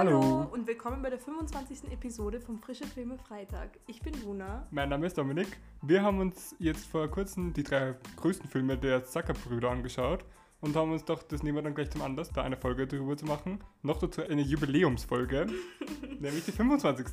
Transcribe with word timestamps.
Hallo. 0.00 0.48
und 0.50 0.66
willkommen 0.66 1.02
bei 1.02 1.10
der 1.10 1.18
25. 1.18 1.92
Episode 1.92 2.40
vom 2.40 2.58
Frische 2.58 2.86
Filme 2.86 3.18
Freitag. 3.18 3.78
Ich 3.86 4.00
bin 4.00 4.14
Luna. 4.22 4.66
Mein 4.70 4.88
Name 4.88 5.06
ist 5.06 5.18
Dominik. 5.18 5.58
Wir 5.82 6.02
haben 6.02 6.20
uns 6.20 6.56
jetzt 6.58 6.86
vor 6.86 7.06
kurzem 7.08 7.52
die 7.52 7.62
drei 7.62 7.94
größten 8.16 8.48
Filme 8.48 8.78
der 8.78 9.04
Zucker-Brüder 9.04 9.70
angeschaut 9.70 10.24
und 10.62 10.74
haben 10.74 10.90
uns 10.90 11.04
doch, 11.04 11.22
das 11.22 11.42
nehmen 11.42 11.58
wir 11.58 11.62
dann 11.62 11.74
gleich 11.74 11.90
zum 11.90 12.00
Anlass, 12.00 12.32
da 12.32 12.42
eine 12.42 12.56
Folge 12.56 12.86
darüber 12.86 13.14
zu 13.14 13.26
machen. 13.26 13.62
Noch 13.82 13.98
dazu 13.98 14.22
eine 14.22 14.40
Jubiläumsfolge, 14.40 15.48
nämlich 16.18 16.46
die 16.46 16.52
25. 16.52 17.06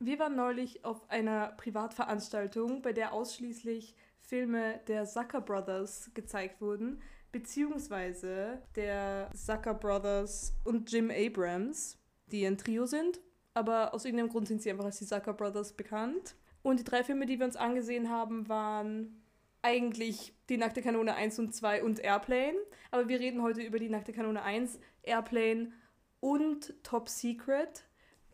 Wir 0.00 0.18
waren 0.18 0.36
neulich 0.36 0.84
auf 0.84 1.08
einer 1.08 1.46
Privatveranstaltung, 1.56 2.82
bei 2.82 2.92
der 2.92 3.14
ausschließlich 3.14 3.96
Filme 4.20 4.80
der 4.86 5.06
Zucker 5.06 5.40
Brothers 5.40 6.10
gezeigt 6.12 6.60
wurden, 6.60 7.00
beziehungsweise 7.34 8.62
der 8.76 9.28
Zucker 9.34 9.74
Brothers 9.74 10.54
und 10.62 10.90
Jim 10.92 11.10
Abrams, 11.10 11.98
die 12.30 12.46
ein 12.46 12.56
Trio 12.56 12.86
sind, 12.86 13.20
aber 13.54 13.92
aus 13.92 14.04
irgendeinem 14.04 14.30
Grund 14.30 14.46
sind 14.46 14.62
sie 14.62 14.70
einfach 14.70 14.84
als 14.84 15.00
die 15.00 15.06
Zucker 15.06 15.32
Brothers 15.32 15.72
bekannt. 15.72 16.36
Und 16.62 16.78
die 16.78 16.84
drei 16.84 17.02
Filme, 17.02 17.26
die 17.26 17.40
wir 17.40 17.44
uns 17.44 17.56
angesehen 17.56 18.08
haben, 18.08 18.48
waren 18.48 19.20
eigentlich 19.62 20.32
die 20.48 20.58
Nackte 20.58 20.80
Kanone 20.80 21.16
1 21.16 21.40
und 21.40 21.52
2 21.52 21.82
und 21.82 21.98
Airplane. 21.98 22.56
Aber 22.92 23.08
wir 23.08 23.18
reden 23.18 23.42
heute 23.42 23.62
über 23.62 23.80
die 23.80 23.88
Nackte 23.88 24.12
Kanone 24.12 24.40
1, 24.40 24.78
Airplane 25.02 25.72
und 26.20 26.72
Top 26.84 27.08
Secret. 27.08 27.84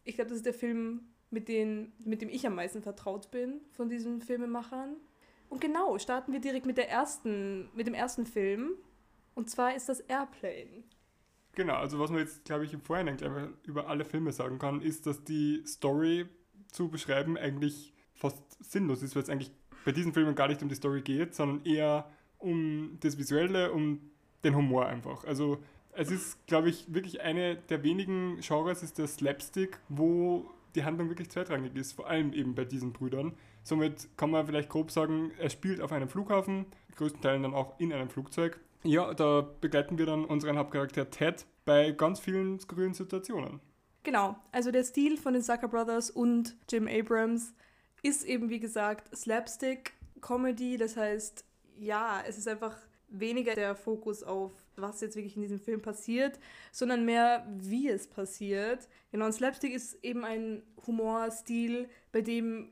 Ich 0.05 0.17
glaube, 0.17 0.29
das 0.29 0.37
ist 0.37 0.47
der 0.47 0.53
Film, 0.53 1.09
mit, 1.31 1.49
den, 1.49 1.95
mit 2.01 2.21
dem 2.21 2.29
ich 2.29 2.47
am 2.47 2.55
meisten 2.55 2.83
vertraut 2.83 3.31
bin 3.31 3.63
von 3.73 3.89
diesen 3.89 4.21
Filmemachern. 4.21 4.97
Und 5.49 5.63
genau, 5.63 5.97
starten 5.99 6.33
wir 6.33 6.41
direkt 6.41 6.67
mit, 6.67 6.77
der 6.77 6.91
ersten, 6.91 7.71
mit 7.75 7.87
dem 7.87 7.95
ersten 7.95 8.27
Film. 8.27 8.75
Und 9.35 9.51
zwar 9.51 9.75
ist 9.75 9.89
das 9.89 10.01
Airplane. 10.01 10.85
Genau, 11.55 11.75
also 11.75 11.99
was 11.99 12.11
man 12.11 12.21
jetzt, 12.21 12.45
glaube 12.45 12.65
ich, 12.65 12.73
im 12.73 12.81
Vorhinein 12.81 13.55
über 13.65 13.89
alle 13.89 14.05
Filme 14.05 14.33
sagen 14.33 14.59
kann, 14.59 14.83
ist, 14.83 15.07
dass 15.07 15.25
die 15.25 15.63
Story 15.67 16.27
zu 16.69 16.89
beschreiben 16.89 17.37
eigentlich 17.37 17.93
fast 18.15 18.43
sinnlos 18.63 19.03
ist, 19.03 19.17
weil 19.17 19.23
es 19.23 19.29
eigentlich 19.29 19.53
bei 19.85 19.93
diesen 19.93 20.13
Filmen 20.13 20.35
gar 20.35 20.49
nicht 20.49 20.63
um 20.63 20.69
die 20.69 20.75
Story 20.75 21.03
geht, 21.03 21.35
sondern 21.35 21.65
eher 21.65 22.09
um 22.39 22.99
das 23.01 23.19
Visuelle, 23.19 23.73
um 23.73 24.11
den 24.45 24.55
Humor 24.55 24.87
einfach. 24.87 25.25
Also 25.25 25.59
es 25.93 26.11
ist, 26.11 26.47
glaube 26.47 26.69
ich, 26.71 26.93
wirklich 26.93 27.21
eine 27.21 27.57
der 27.57 27.83
wenigen 27.83 28.39
Genres 28.41 28.83
ist 28.83 28.99
der 28.99 29.07
Slapstick, 29.07 29.79
wo 29.89 30.51
die 30.75 30.85
Handlung 30.85 31.09
wirklich 31.09 31.31
zweitrangig 31.31 31.75
ist, 31.75 31.93
vor 31.93 32.09
allem 32.09 32.33
eben 32.33 32.55
bei 32.55 32.65
diesen 32.65 32.93
Brüdern. 32.93 33.33
Somit 33.63 34.09
kann 34.17 34.31
man 34.31 34.47
vielleicht 34.47 34.69
grob 34.69 34.91
sagen, 34.91 35.33
er 35.39 35.51
spielt 35.51 35.81
auf 35.81 35.93
einem 35.93 36.09
Flughafen, 36.09 36.67
größtenteils 36.97 37.43
dann 37.43 37.55
auch 37.55 37.79
in 37.81 37.93
einem 37.93 38.09
Flugzeug 38.09 38.61
ja, 38.83 39.13
da 39.15 39.47
begleiten 39.61 39.99
wir 39.99 40.07
dann 40.07 40.25
unseren 40.25 40.59
Hauptcharakter 40.59 41.11
Ted 41.11 41.47
bei 41.65 41.93
ganz 41.93 42.21
vielen 42.21 42.59
skurrilen 42.59 42.95
Situationen. 42.95 43.61
Genau, 44.03 44.37
also 44.51 44.71
der 44.71 44.85
Stil 44.85 45.19
von 45.19 45.35
den 45.35 45.43
Zucker 45.43 45.69
Brothers 45.69 46.11
und 46.11 46.57
Jim 46.71 46.89
Abrams 46.89 47.55
ist 48.03 48.25
eben, 48.25 48.49
wie 48.49 48.61
gesagt, 48.61 49.15
Slapstick-Comedy. 49.15 50.79
Das 50.79 50.97
heißt, 50.97 51.45
ja, 51.79 52.23
es 52.27 52.39
ist 52.39 52.49
einfach 52.49 52.77
weniger 53.09 53.55
der 53.55 53.75
Fokus 53.75 54.23
auf, 54.23 54.53
was 54.77 55.01
jetzt 55.03 55.17
wirklich 55.17 55.37
in 55.37 55.43
diesem 55.43 55.61
Film 55.61 55.83
passiert, 55.83 56.39
sondern 56.73 57.05
mehr, 57.05 57.47
wie 57.59 57.89
es 57.89 58.07
passiert. 58.07 58.89
Genau, 59.13 59.27
und 59.27 59.33
Slapstick 59.33 59.75
ist 59.75 60.03
eben 60.03 60.25
ein 60.25 60.63
Humorstil, 60.87 61.89
bei 62.13 62.23
dem 62.23 62.71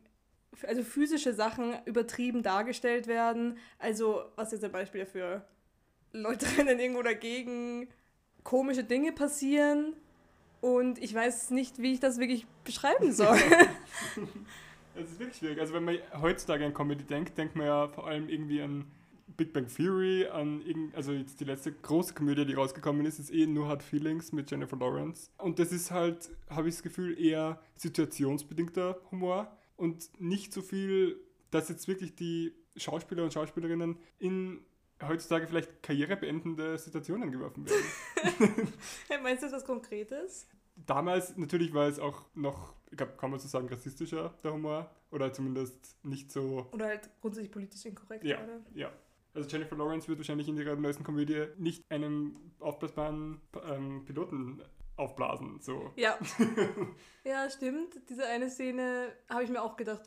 also 0.66 0.82
physische 0.82 1.34
Sachen 1.34 1.74
übertrieben 1.84 2.42
dargestellt 2.42 3.06
werden. 3.06 3.58
Also, 3.78 4.24
was 4.36 4.52
ist 4.52 4.64
ein 4.64 4.72
Beispiel 4.72 5.02
dafür? 5.02 5.44
Leute 6.12 6.46
rennen 6.58 6.78
irgendwo 6.78 7.02
dagegen, 7.02 7.88
komische 8.44 8.84
Dinge 8.84 9.12
passieren 9.12 9.94
und 10.60 10.98
ich 10.98 11.14
weiß 11.14 11.50
nicht, 11.50 11.80
wie 11.80 11.92
ich 11.92 12.00
das 12.00 12.18
wirklich 12.18 12.46
beschreiben 12.64 13.12
soll. 13.12 13.38
Es 15.00 15.12
ist 15.12 15.20
wirklich 15.20 15.38
schwierig. 15.38 15.60
Also 15.60 15.74
wenn 15.74 15.84
man 15.84 15.98
heutzutage 16.20 16.64
an 16.64 16.74
Comedy 16.74 17.04
denkt, 17.04 17.38
denkt 17.38 17.54
man 17.54 17.66
ja 17.66 17.88
vor 17.88 18.06
allem 18.06 18.28
irgendwie 18.28 18.60
an 18.60 18.84
Big 19.36 19.52
Bang 19.52 19.68
Theory, 19.68 20.26
an 20.26 20.60
irgend, 20.62 20.94
also 20.96 21.12
jetzt 21.12 21.38
die 21.40 21.44
letzte 21.44 21.72
große 21.72 22.14
Komödie, 22.14 22.44
die 22.44 22.54
rausgekommen 22.54 23.06
ist, 23.06 23.20
ist 23.20 23.32
eh 23.32 23.46
nur 23.46 23.68
Hard 23.68 23.82
Feelings 23.82 24.32
mit 24.32 24.50
Jennifer 24.50 24.76
Lawrence. 24.76 25.30
Und 25.38 25.60
das 25.60 25.70
ist 25.70 25.92
halt, 25.92 26.30
habe 26.50 26.68
ich 26.68 26.74
das 26.74 26.82
Gefühl, 26.82 27.18
eher 27.18 27.60
situationsbedingter 27.76 28.98
Humor 29.12 29.56
und 29.76 30.10
nicht 30.20 30.52
so 30.52 30.62
viel, 30.62 31.20
dass 31.52 31.68
jetzt 31.68 31.86
wirklich 31.86 32.16
die 32.16 32.52
Schauspieler 32.76 33.22
und 33.22 33.32
Schauspielerinnen 33.32 33.96
in 34.18 34.60
heutzutage 35.06 35.46
vielleicht 35.46 35.82
karrierebeendende 35.82 36.78
Situationen 36.78 37.30
geworfen 37.30 37.66
werden. 37.66 38.72
Meinst 39.22 39.42
du 39.42 39.46
das 39.46 39.56
was 39.56 39.64
Konkretes? 39.64 40.48
Damals 40.74 41.36
natürlich 41.36 41.74
war 41.74 41.88
es 41.88 41.98
auch 41.98 42.24
noch, 42.34 42.74
ich 42.90 42.96
glaube, 42.96 43.12
kann 43.16 43.30
man 43.30 43.40
so 43.40 43.48
sagen, 43.48 43.68
rassistischer, 43.68 44.34
der 44.42 44.52
Humor. 44.52 44.90
Oder 45.10 45.32
zumindest 45.32 45.96
nicht 46.04 46.30
so. 46.30 46.68
Oder 46.72 46.86
halt 46.86 47.08
grundsätzlich 47.20 47.50
politisch 47.50 47.84
inkorrekt. 47.86 48.24
Ja, 48.24 48.42
oder? 48.42 48.60
ja. 48.74 48.92
Also 49.34 49.48
Jennifer 49.48 49.76
Lawrence 49.76 50.08
wird 50.08 50.18
wahrscheinlich 50.18 50.48
in 50.48 50.56
ihrer 50.56 50.76
neuesten 50.76 51.04
Komödie 51.04 51.46
nicht 51.56 51.84
einem 51.90 52.36
aufblasbaren 52.58 53.40
ähm, 53.70 54.04
Piloten 54.04 54.62
aufblasen. 54.96 55.60
So. 55.60 55.92
Ja. 55.96 56.18
ja, 57.24 57.48
stimmt. 57.48 58.00
Diese 58.08 58.26
eine 58.26 58.50
Szene 58.50 59.12
habe 59.28 59.44
ich 59.44 59.50
mir 59.50 59.62
auch 59.62 59.76
gedacht, 59.76 60.02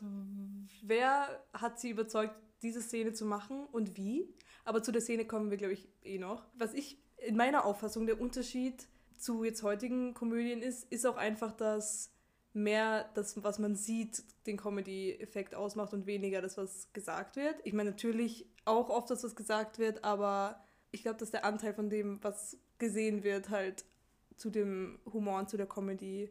wer 0.82 1.42
hat 1.52 1.80
sie 1.80 1.90
überzeugt, 1.90 2.34
diese 2.62 2.80
Szene 2.80 3.12
zu 3.12 3.24
machen 3.24 3.66
und 3.72 3.96
wie? 3.96 4.32
Aber 4.64 4.82
zu 4.82 4.92
der 4.92 5.02
Szene 5.02 5.24
kommen 5.24 5.50
wir, 5.50 5.58
glaube 5.58 5.74
ich, 5.74 5.88
eh 6.04 6.18
noch. 6.18 6.44
Was 6.54 6.74
ich 6.74 6.98
in 7.16 7.36
meiner 7.36 7.64
Auffassung 7.64 8.06
der 8.06 8.20
Unterschied 8.20 8.86
zu 9.16 9.44
jetzt 9.44 9.62
heutigen 9.62 10.14
Komödien 10.14 10.62
ist, 10.62 10.90
ist 10.92 11.06
auch 11.06 11.16
einfach, 11.16 11.52
dass 11.52 12.12
mehr 12.52 13.08
das, 13.14 13.42
was 13.42 13.58
man 13.58 13.76
sieht, 13.76 14.24
den 14.46 14.56
Comedy-Effekt 14.56 15.54
ausmacht 15.54 15.94
und 15.94 16.06
weniger 16.06 16.42
das, 16.42 16.58
was 16.58 16.92
gesagt 16.92 17.36
wird. 17.36 17.56
Ich 17.64 17.72
meine 17.72 17.90
natürlich 17.90 18.46
auch 18.64 18.90
oft 18.90 19.10
das, 19.10 19.24
was 19.24 19.36
gesagt 19.36 19.78
wird, 19.78 20.04
aber 20.04 20.62
ich 20.90 21.02
glaube, 21.02 21.18
dass 21.18 21.30
der 21.30 21.44
Anteil 21.44 21.72
von 21.72 21.88
dem, 21.88 22.22
was 22.22 22.58
gesehen 22.78 23.22
wird, 23.22 23.48
halt 23.48 23.84
zu 24.36 24.50
dem 24.50 24.98
Humor 25.12 25.38
und 25.38 25.48
zu 25.48 25.56
der 25.56 25.66
Comedy 25.66 26.30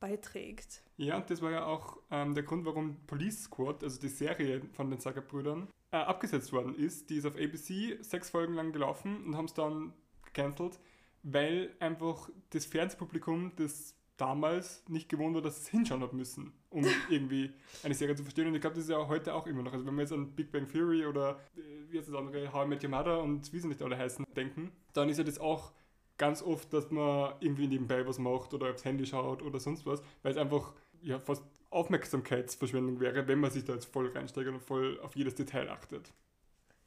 beiträgt. 0.00 0.82
Ja, 0.96 1.20
das 1.20 1.40
war 1.40 1.52
ja 1.52 1.64
auch 1.64 1.98
ähm, 2.10 2.34
der 2.34 2.42
Grund, 2.42 2.64
warum 2.64 2.96
Police 3.06 3.44
Squad, 3.44 3.84
also 3.84 4.00
die 4.00 4.08
Serie 4.08 4.62
von 4.72 4.90
den 4.90 4.98
Zucker-Brüdern, 4.98 5.68
äh, 5.92 5.96
abgesetzt 5.96 6.52
worden 6.52 6.74
ist. 6.74 7.10
Die 7.10 7.16
ist 7.16 7.26
auf 7.26 7.36
ABC 7.36 7.98
sechs 8.00 8.30
Folgen 8.30 8.54
lang 8.54 8.72
gelaufen 8.72 9.24
und 9.24 9.36
haben 9.36 9.44
es 9.44 9.54
dann 9.54 9.92
gecancelt, 10.24 10.80
weil 11.22 11.70
einfach 11.78 12.30
das 12.50 12.66
Fernsehpublikum, 12.66 13.52
das 13.56 13.94
damals 14.16 14.84
nicht 14.88 15.08
gewohnt 15.08 15.34
war, 15.34 15.42
dass 15.42 15.58
es 15.58 15.68
hinschauen 15.68 16.02
hat 16.02 16.12
müssen, 16.12 16.52
um 16.70 16.84
irgendwie 17.10 17.52
eine 17.82 17.94
Serie 17.94 18.14
zu 18.14 18.22
verstehen. 18.22 18.48
Und 18.48 18.54
ich 18.54 18.60
glaube, 18.60 18.76
das 18.76 18.84
ist 18.84 18.90
ja 18.90 19.06
heute 19.06 19.34
auch 19.34 19.46
immer 19.46 19.62
noch. 19.62 19.72
Also 19.72 19.84
wenn 19.86 19.94
wir 19.94 20.02
jetzt 20.02 20.12
an 20.12 20.32
Big 20.34 20.50
Bang 20.52 20.68
Theory 20.68 21.06
oder 21.06 21.40
äh, 21.56 21.60
wie 21.90 21.98
heißt 21.98 22.08
das 22.08 22.16
andere, 22.16 22.52
How 22.52 22.64
I 22.64 22.68
Met 22.68 22.82
Your 22.82 22.90
Mother 22.90 23.22
und 23.22 23.52
wie 23.52 23.58
sie 23.58 23.68
nicht 23.68 23.82
alle 23.82 23.98
heißen, 23.98 24.24
denken, 24.36 24.72
dann 24.92 25.08
ist 25.08 25.18
ja 25.18 25.24
das 25.24 25.38
auch 25.38 25.72
ganz 26.18 26.42
oft, 26.42 26.72
dass 26.72 26.90
man 26.90 27.34
irgendwie 27.40 27.66
nebenbei 27.66 28.06
was 28.06 28.18
macht 28.18 28.54
oder 28.54 28.70
aufs 28.70 28.84
Handy 28.84 29.06
schaut 29.06 29.42
oder 29.42 29.58
sonst 29.58 29.86
was, 29.86 30.02
weil 30.22 30.32
es 30.32 30.38
einfach 30.38 30.72
ja 31.02 31.18
fast 31.18 31.42
Aufmerksamkeitsverschwendung 31.72 33.00
wäre, 33.00 33.26
wenn 33.28 33.38
man 33.38 33.50
sich 33.50 33.64
da 33.64 33.74
jetzt 33.74 33.86
voll 33.86 34.08
reinsteigert 34.08 34.54
und 34.54 34.62
voll 34.62 35.00
auf 35.00 35.16
jedes 35.16 35.34
Detail 35.34 35.68
achtet. 35.70 36.12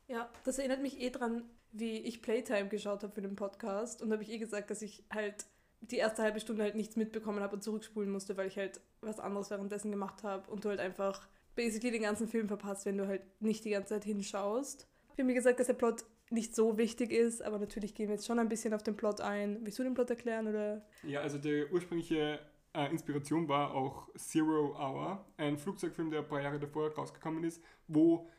Ja, 0.07 0.29
das 0.43 0.59
erinnert 0.59 0.81
mich 0.81 1.01
eh 1.01 1.09
dran, 1.09 1.43
wie 1.71 1.97
ich 1.97 2.21
Playtime 2.21 2.69
geschaut 2.69 3.03
habe 3.03 3.13
für 3.13 3.21
den 3.21 3.35
Podcast 3.35 4.01
und 4.01 4.11
habe 4.11 4.23
ich 4.23 4.29
eh 4.29 4.37
gesagt, 4.37 4.69
dass 4.69 4.81
ich 4.81 5.03
halt 5.11 5.45
die 5.81 5.97
erste 5.97 6.21
halbe 6.21 6.39
Stunde 6.39 6.63
halt 6.63 6.75
nichts 6.75 6.95
mitbekommen 6.95 7.41
habe 7.41 7.55
und 7.55 7.61
zurückspulen 7.61 8.09
musste, 8.09 8.37
weil 8.37 8.47
ich 8.47 8.57
halt 8.57 8.79
was 9.01 9.19
anderes 9.19 9.49
währenddessen 9.49 9.91
gemacht 9.91 10.23
habe 10.23 10.49
und 10.49 10.63
du 10.63 10.69
halt 10.69 10.79
einfach 10.79 11.27
basically 11.55 11.91
den 11.91 12.03
ganzen 12.03 12.27
Film 12.27 12.47
verpasst, 12.47 12.85
wenn 12.85 12.97
du 12.97 13.07
halt 13.07 13.21
nicht 13.41 13.65
die 13.65 13.71
ganze 13.71 13.89
Zeit 13.89 14.03
hinschaust. 14.03 14.87
Ich 15.13 15.19
habe 15.19 15.23
mir 15.23 15.33
gesagt, 15.33 15.59
dass 15.59 15.67
der 15.67 15.73
Plot 15.73 16.05
nicht 16.29 16.55
so 16.55 16.77
wichtig 16.77 17.11
ist, 17.11 17.41
aber 17.41 17.59
natürlich 17.59 17.93
gehen 17.93 18.07
wir 18.07 18.15
jetzt 18.15 18.25
schon 18.25 18.39
ein 18.39 18.49
bisschen 18.49 18.73
auf 18.73 18.83
den 18.83 18.97
Plot 18.97 19.21
ein. 19.21 19.59
Willst 19.63 19.79
du 19.79 19.83
den 19.83 19.93
Plot 19.93 20.09
erklären 20.09 20.47
oder? 20.47 20.85
Ja, 21.03 21.21
also 21.21 21.37
der 21.37 21.71
ursprüngliche 21.71 22.39
äh, 22.75 22.91
Inspiration 22.91 23.47
war 23.47 23.73
auch 23.73 24.09
Zero 24.15 24.75
Hour, 24.77 25.25
ein 25.37 25.57
Flugzeugfilm, 25.57 26.09
der 26.11 26.19
ein 26.21 26.27
paar 26.27 26.41
Jahre 26.41 26.59
davor 26.59 26.93
rausgekommen 26.93 27.43
ist, 27.43 27.61
wo 27.87 28.29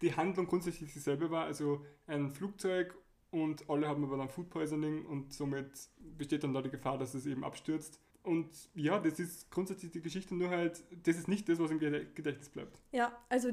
die 0.00 0.14
Handlung 0.14 0.46
grundsätzlich 0.46 0.92
dieselbe 0.92 1.30
war, 1.30 1.44
also 1.44 1.84
ein 2.06 2.30
Flugzeug 2.30 2.94
und 3.30 3.68
alle 3.68 3.88
haben 3.88 4.04
aber 4.04 4.16
dann 4.16 4.28
Food 4.28 4.50
Poisoning 4.50 5.04
und 5.06 5.32
somit 5.32 5.70
besteht 6.16 6.44
dann 6.44 6.54
da 6.54 6.62
die 6.62 6.70
Gefahr, 6.70 6.98
dass 6.98 7.14
es 7.14 7.26
eben 7.26 7.44
abstürzt. 7.44 8.00
Und 8.22 8.48
ja, 8.74 8.98
das 8.98 9.18
ist 9.18 9.50
grundsätzlich 9.50 9.92
die 9.92 10.00
Geschichte, 10.00 10.34
nur 10.34 10.48
halt, 10.48 10.82
das 11.04 11.16
ist 11.16 11.28
nicht 11.28 11.48
das, 11.48 11.58
was 11.58 11.70
im 11.70 11.78
Gedächtnis 11.78 12.48
bleibt. 12.48 12.80
Ja, 12.92 13.12
also 13.28 13.50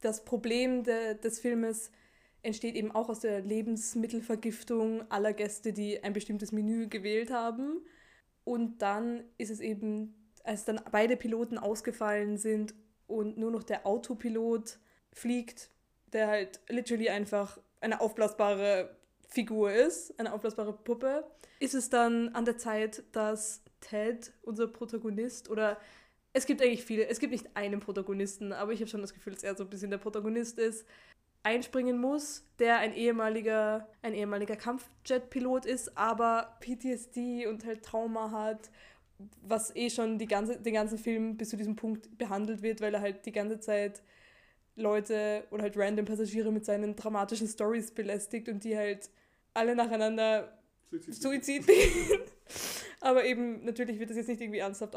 das 0.00 0.24
Problem 0.24 0.82
de, 0.82 1.18
des 1.18 1.38
Filmes 1.38 1.92
entsteht 2.42 2.74
eben 2.74 2.90
auch 2.90 3.08
aus 3.08 3.20
der 3.20 3.40
Lebensmittelvergiftung 3.40 5.08
aller 5.10 5.32
Gäste, 5.32 5.72
die 5.72 6.02
ein 6.02 6.12
bestimmtes 6.12 6.50
Menü 6.50 6.88
gewählt 6.88 7.30
haben. 7.30 7.80
Und 8.44 8.78
dann 8.78 9.24
ist 9.38 9.50
es 9.50 9.60
eben, 9.60 10.30
als 10.44 10.64
dann 10.64 10.80
beide 10.90 11.16
Piloten 11.16 11.58
ausgefallen 11.58 12.36
sind 12.38 12.74
und 13.06 13.38
nur 13.38 13.50
noch 13.50 13.62
der 13.62 13.86
Autopilot 13.86 14.78
fliegt, 15.12 15.70
der 16.12 16.28
halt 16.28 16.60
literally 16.68 17.08
einfach 17.08 17.58
eine 17.80 18.00
aufblasbare 18.00 18.96
Figur 19.28 19.72
ist, 19.72 20.18
eine 20.18 20.32
aufblasbare 20.32 20.72
Puppe, 20.72 21.24
ist 21.58 21.74
es 21.74 21.90
dann 21.90 22.30
an 22.30 22.44
der 22.44 22.58
Zeit, 22.58 23.04
dass 23.12 23.62
Ted, 23.80 24.32
unser 24.42 24.66
Protagonist, 24.68 25.48
oder 25.48 25.78
es 26.32 26.46
gibt 26.46 26.62
eigentlich 26.62 26.84
viele, 26.84 27.06
es 27.08 27.18
gibt 27.18 27.32
nicht 27.32 27.56
einen 27.56 27.80
Protagonisten, 27.80 28.52
aber 28.52 28.72
ich 28.72 28.80
habe 28.80 28.88
schon 28.88 29.02
das 29.02 29.14
Gefühl, 29.14 29.34
dass 29.34 29.42
er 29.42 29.54
so 29.54 29.64
ein 29.64 29.70
bisschen 29.70 29.90
der 29.90 29.98
Protagonist 29.98 30.58
ist, 30.58 30.86
einspringen 31.42 31.98
muss, 31.98 32.44
der 32.58 32.78
ein 32.78 32.94
ehemaliger, 32.94 33.88
ein 34.02 34.14
ehemaliger 34.14 34.56
Kampfjet-Pilot 34.56 35.66
ist, 35.66 35.96
aber 35.96 36.56
PTSD 36.60 37.46
und 37.46 37.64
halt 37.64 37.82
Trauma 37.82 38.30
hat, 38.30 38.70
was 39.42 39.74
eh 39.74 39.90
schon 39.90 40.18
die 40.18 40.26
ganze, 40.26 40.60
den 40.60 40.74
ganzen 40.74 40.98
Film 40.98 41.36
bis 41.36 41.50
zu 41.50 41.56
diesem 41.56 41.76
Punkt 41.76 42.16
behandelt 42.18 42.62
wird, 42.62 42.80
weil 42.80 42.94
er 42.94 43.00
halt 43.00 43.26
die 43.26 43.32
ganze 43.32 43.60
Zeit 43.60 44.02
Leute 44.76 45.44
oder 45.50 45.62
halt 45.62 45.76
random 45.76 46.06
Passagiere 46.06 46.50
mit 46.50 46.64
seinen 46.64 46.96
dramatischen 46.96 47.46
Stories 47.46 47.90
belästigt 47.90 48.48
und 48.48 48.64
die 48.64 48.76
halt 48.76 49.10
alle 49.54 49.74
nacheinander 49.74 50.58
Suizid, 50.90 51.14
Suizid 51.14 51.66
begehen. 51.66 52.20
Aber 53.00 53.24
eben, 53.24 53.64
natürlich 53.64 53.98
wird 53.98 54.10
das 54.10 54.16
jetzt 54.16 54.28
nicht 54.28 54.40
irgendwie 54.40 54.60
ernsthaft 54.60 54.94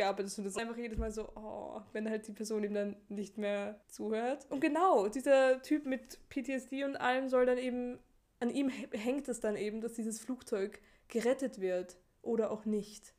aufgearbeitet, 0.00 0.30
sondern 0.30 0.48
es 0.48 0.56
ist 0.56 0.62
einfach 0.62 0.76
jedes 0.76 0.98
Mal 0.98 1.10
so, 1.12 1.28
oh, 1.34 1.80
wenn 1.92 2.08
halt 2.08 2.26
die 2.26 2.32
Person 2.32 2.64
ihm 2.64 2.74
dann 2.74 2.96
nicht 3.08 3.38
mehr 3.38 3.80
zuhört. 3.88 4.46
Und 4.50 4.60
genau, 4.60 5.08
dieser 5.08 5.62
Typ 5.62 5.86
mit 5.86 6.18
PTSD 6.28 6.84
und 6.84 6.96
allem 6.96 7.28
soll 7.28 7.46
dann 7.46 7.58
eben, 7.58 7.98
an 8.40 8.50
ihm 8.50 8.68
hängt 8.68 9.28
es 9.28 9.40
dann 9.40 9.56
eben, 9.56 9.80
dass 9.80 9.94
dieses 9.94 10.20
Flugzeug 10.20 10.80
gerettet 11.08 11.60
wird 11.60 11.96
oder 12.22 12.50
auch 12.50 12.64
nicht. 12.64 13.14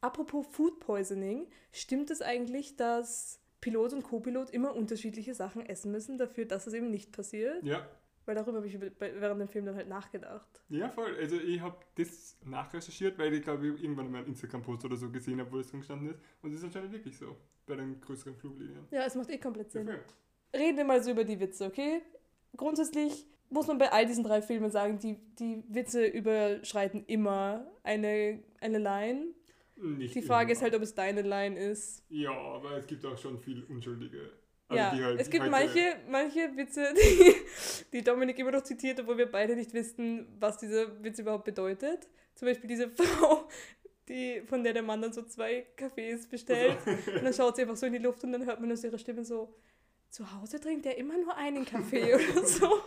Apropos 0.00 0.46
Food 0.46 0.80
Poisoning, 0.80 1.48
stimmt 1.72 2.10
es 2.10 2.22
eigentlich, 2.22 2.76
dass 2.76 3.40
Pilot 3.60 3.92
und 3.92 4.02
Co-Pilot 4.02 4.50
immer 4.50 4.74
unterschiedliche 4.74 5.34
Sachen 5.34 5.66
essen 5.66 5.90
müssen 5.90 6.16
dafür, 6.16 6.46
dass 6.46 6.66
es 6.66 6.72
eben 6.72 6.90
nicht 6.90 7.12
passiert. 7.12 7.62
Ja. 7.62 7.86
Weil 8.26 8.34
darüber 8.34 8.58
habe 8.58 8.66
ich 8.66 8.78
während 8.80 9.40
dem 9.40 9.48
Film 9.48 9.64
dann 9.64 9.76
halt 9.76 9.88
nachgedacht. 9.88 10.62
Ja, 10.68 10.88
voll. 10.88 11.16
Also 11.18 11.36
ich 11.36 11.60
habe 11.60 11.76
das 11.96 12.36
nachrecherchiert, 12.44 13.18
weil 13.18 13.32
ich 13.34 13.42
glaube, 13.42 13.66
ich 13.68 13.82
irgendwann 13.82 14.10
mal 14.10 14.18
einen 14.18 14.28
Instagram-Post 14.28 14.84
oder 14.84 14.96
so 14.96 15.10
gesehen 15.10 15.40
habe, 15.40 15.50
wo 15.50 15.58
das 15.58 15.68
drin 15.68 15.80
gestanden 15.80 16.10
ist. 16.10 16.20
Und 16.42 16.50
es 16.50 16.58
ist 16.58 16.64
anscheinend 16.64 16.92
wirklich 16.92 17.16
so 17.16 17.36
bei 17.66 17.76
den 17.76 18.00
größeren 18.00 18.36
Fluglinien. 18.36 18.86
Ja, 18.90 19.04
es 19.06 19.14
macht 19.14 19.30
eh 19.30 19.38
komplett 19.38 19.72
Sinn. 19.72 19.88
Okay. 19.88 19.98
Reden 20.54 20.76
wir 20.76 20.84
mal 20.84 21.02
so 21.02 21.12
über 21.12 21.24
die 21.24 21.40
Witze, 21.40 21.66
okay? 21.66 22.02
Grundsätzlich 22.56 23.26
muss 23.48 23.66
man 23.66 23.78
bei 23.78 23.92
all 23.92 24.06
diesen 24.06 24.24
drei 24.24 24.42
Filmen 24.42 24.70
sagen, 24.70 24.98
die, 24.98 25.16
die 25.38 25.64
Witze 25.68 26.06
überschreiten 26.06 27.04
immer 27.06 27.66
eine, 27.82 28.42
eine 28.60 28.78
Line. 28.78 29.34
Nicht 29.76 30.14
die 30.14 30.22
Frage 30.22 30.50
immer. 30.50 30.52
ist 30.52 30.62
halt, 30.62 30.74
ob 30.74 30.82
es 30.82 30.94
deine 30.94 31.22
Line 31.22 31.58
ist. 31.58 32.04
Ja, 32.08 32.32
aber 32.32 32.76
es 32.76 32.86
gibt 32.86 33.04
auch 33.06 33.16
schon 33.16 33.38
viel 33.38 33.64
Unschuldige. 33.64 34.30
Also 34.70 34.96
ja, 34.96 35.04
halt 35.04 35.20
es 35.20 35.28
gibt 35.28 35.50
manche, 35.50 35.96
manche 36.08 36.56
Witze, 36.56 36.94
die, 36.96 37.34
die 37.92 38.04
Dominik 38.04 38.38
immer 38.38 38.52
noch 38.52 38.62
zitiert, 38.62 39.00
obwohl 39.00 39.18
wir 39.18 39.30
beide 39.30 39.56
nicht 39.56 39.74
wissen, 39.74 40.28
was 40.38 40.58
dieser 40.58 41.02
Witz 41.02 41.18
überhaupt 41.18 41.44
bedeutet. 41.44 42.08
Zum 42.36 42.46
Beispiel 42.46 42.68
diese 42.68 42.88
Frau, 42.94 43.48
die, 44.08 44.42
von 44.46 44.62
der 44.62 44.72
der 44.72 44.84
Mann 44.84 45.02
dann 45.02 45.12
so 45.12 45.22
zwei 45.22 45.66
Kaffees 45.76 46.28
bestellt. 46.28 46.78
Also. 46.86 47.10
Und 47.16 47.24
dann 47.24 47.34
schaut 47.34 47.56
sie 47.56 47.62
einfach 47.62 47.76
so 47.76 47.86
in 47.86 47.94
die 47.94 47.98
Luft 47.98 48.22
und 48.22 48.30
dann 48.32 48.46
hört 48.46 48.60
man 48.60 48.70
aus 48.70 48.84
ihrer 48.84 48.98
Stimme 48.98 49.24
so, 49.24 49.56
zu 50.08 50.32
Hause 50.32 50.60
trinkt 50.60 50.86
er 50.86 50.96
immer 50.96 51.18
nur 51.18 51.36
einen 51.36 51.64
Kaffee 51.64 52.14
oder 52.14 52.46
so. 52.46 52.80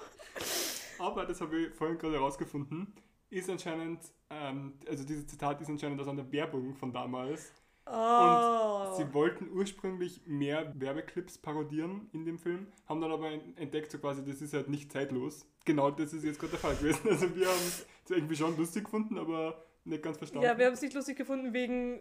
Aber, 0.99 1.25
das 1.25 1.41
habe 1.41 1.63
ich 1.63 1.73
vorhin 1.73 1.97
gerade 1.97 2.15
herausgefunden, 2.15 2.93
ist 3.29 3.49
anscheinend, 3.49 3.99
ähm, 4.29 4.79
also 4.87 5.03
dieses 5.03 5.27
Zitat 5.27 5.59
ist 5.59 5.69
anscheinend 5.69 5.99
aus 5.99 6.07
einer 6.07 6.29
Werbung 6.31 6.75
von 6.75 6.93
damals. 6.93 7.51
Oh. 7.85 8.87
Und 8.87 8.95
sie 8.95 9.13
wollten 9.13 9.51
ursprünglich 9.51 10.21
mehr 10.25 10.73
Werbeclips 10.79 11.37
parodieren 11.37 12.09
in 12.13 12.25
dem 12.25 12.39
Film, 12.39 12.67
haben 12.87 13.01
dann 13.01 13.11
aber 13.11 13.31
entdeckt, 13.57 13.91
so 13.91 13.97
quasi, 13.97 14.23
das 14.23 14.41
ist 14.41 14.53
halt 14.53 14.69
nicht 14.69 14.91
zeitlos. 14.91 15.45
Genau 15.65 15.91
das 15.91 16.13
ist 16.13 16.23
jetzt 16.23 16.39
gerade 16.39 16.51
der 16.51 16.59
Fall 16.59 16.75
gewesen. 16.75 17.01
Also 17.09 17.35
wir 17.35 17.47
haben 17.47 17.59
es 17.59 17.85
irgendwie 18.09 18.35
schon 18.35 18.57
lustig 18.57 18.85
gefunden, 18.85 19.17
aber 19.17 19.65
nicht 19.85 20.03
ganz 20.03 20.17
verstanden. 20.17 20.45
Ja, 20.45 20.57
wir 20.57 20.65
haben 20.65 20.73
es 20.73 20.81
nicht 20.81 20.93
lustig 20.93 21.17
gefunden 21.17 21.53
wegen 21.53 21.99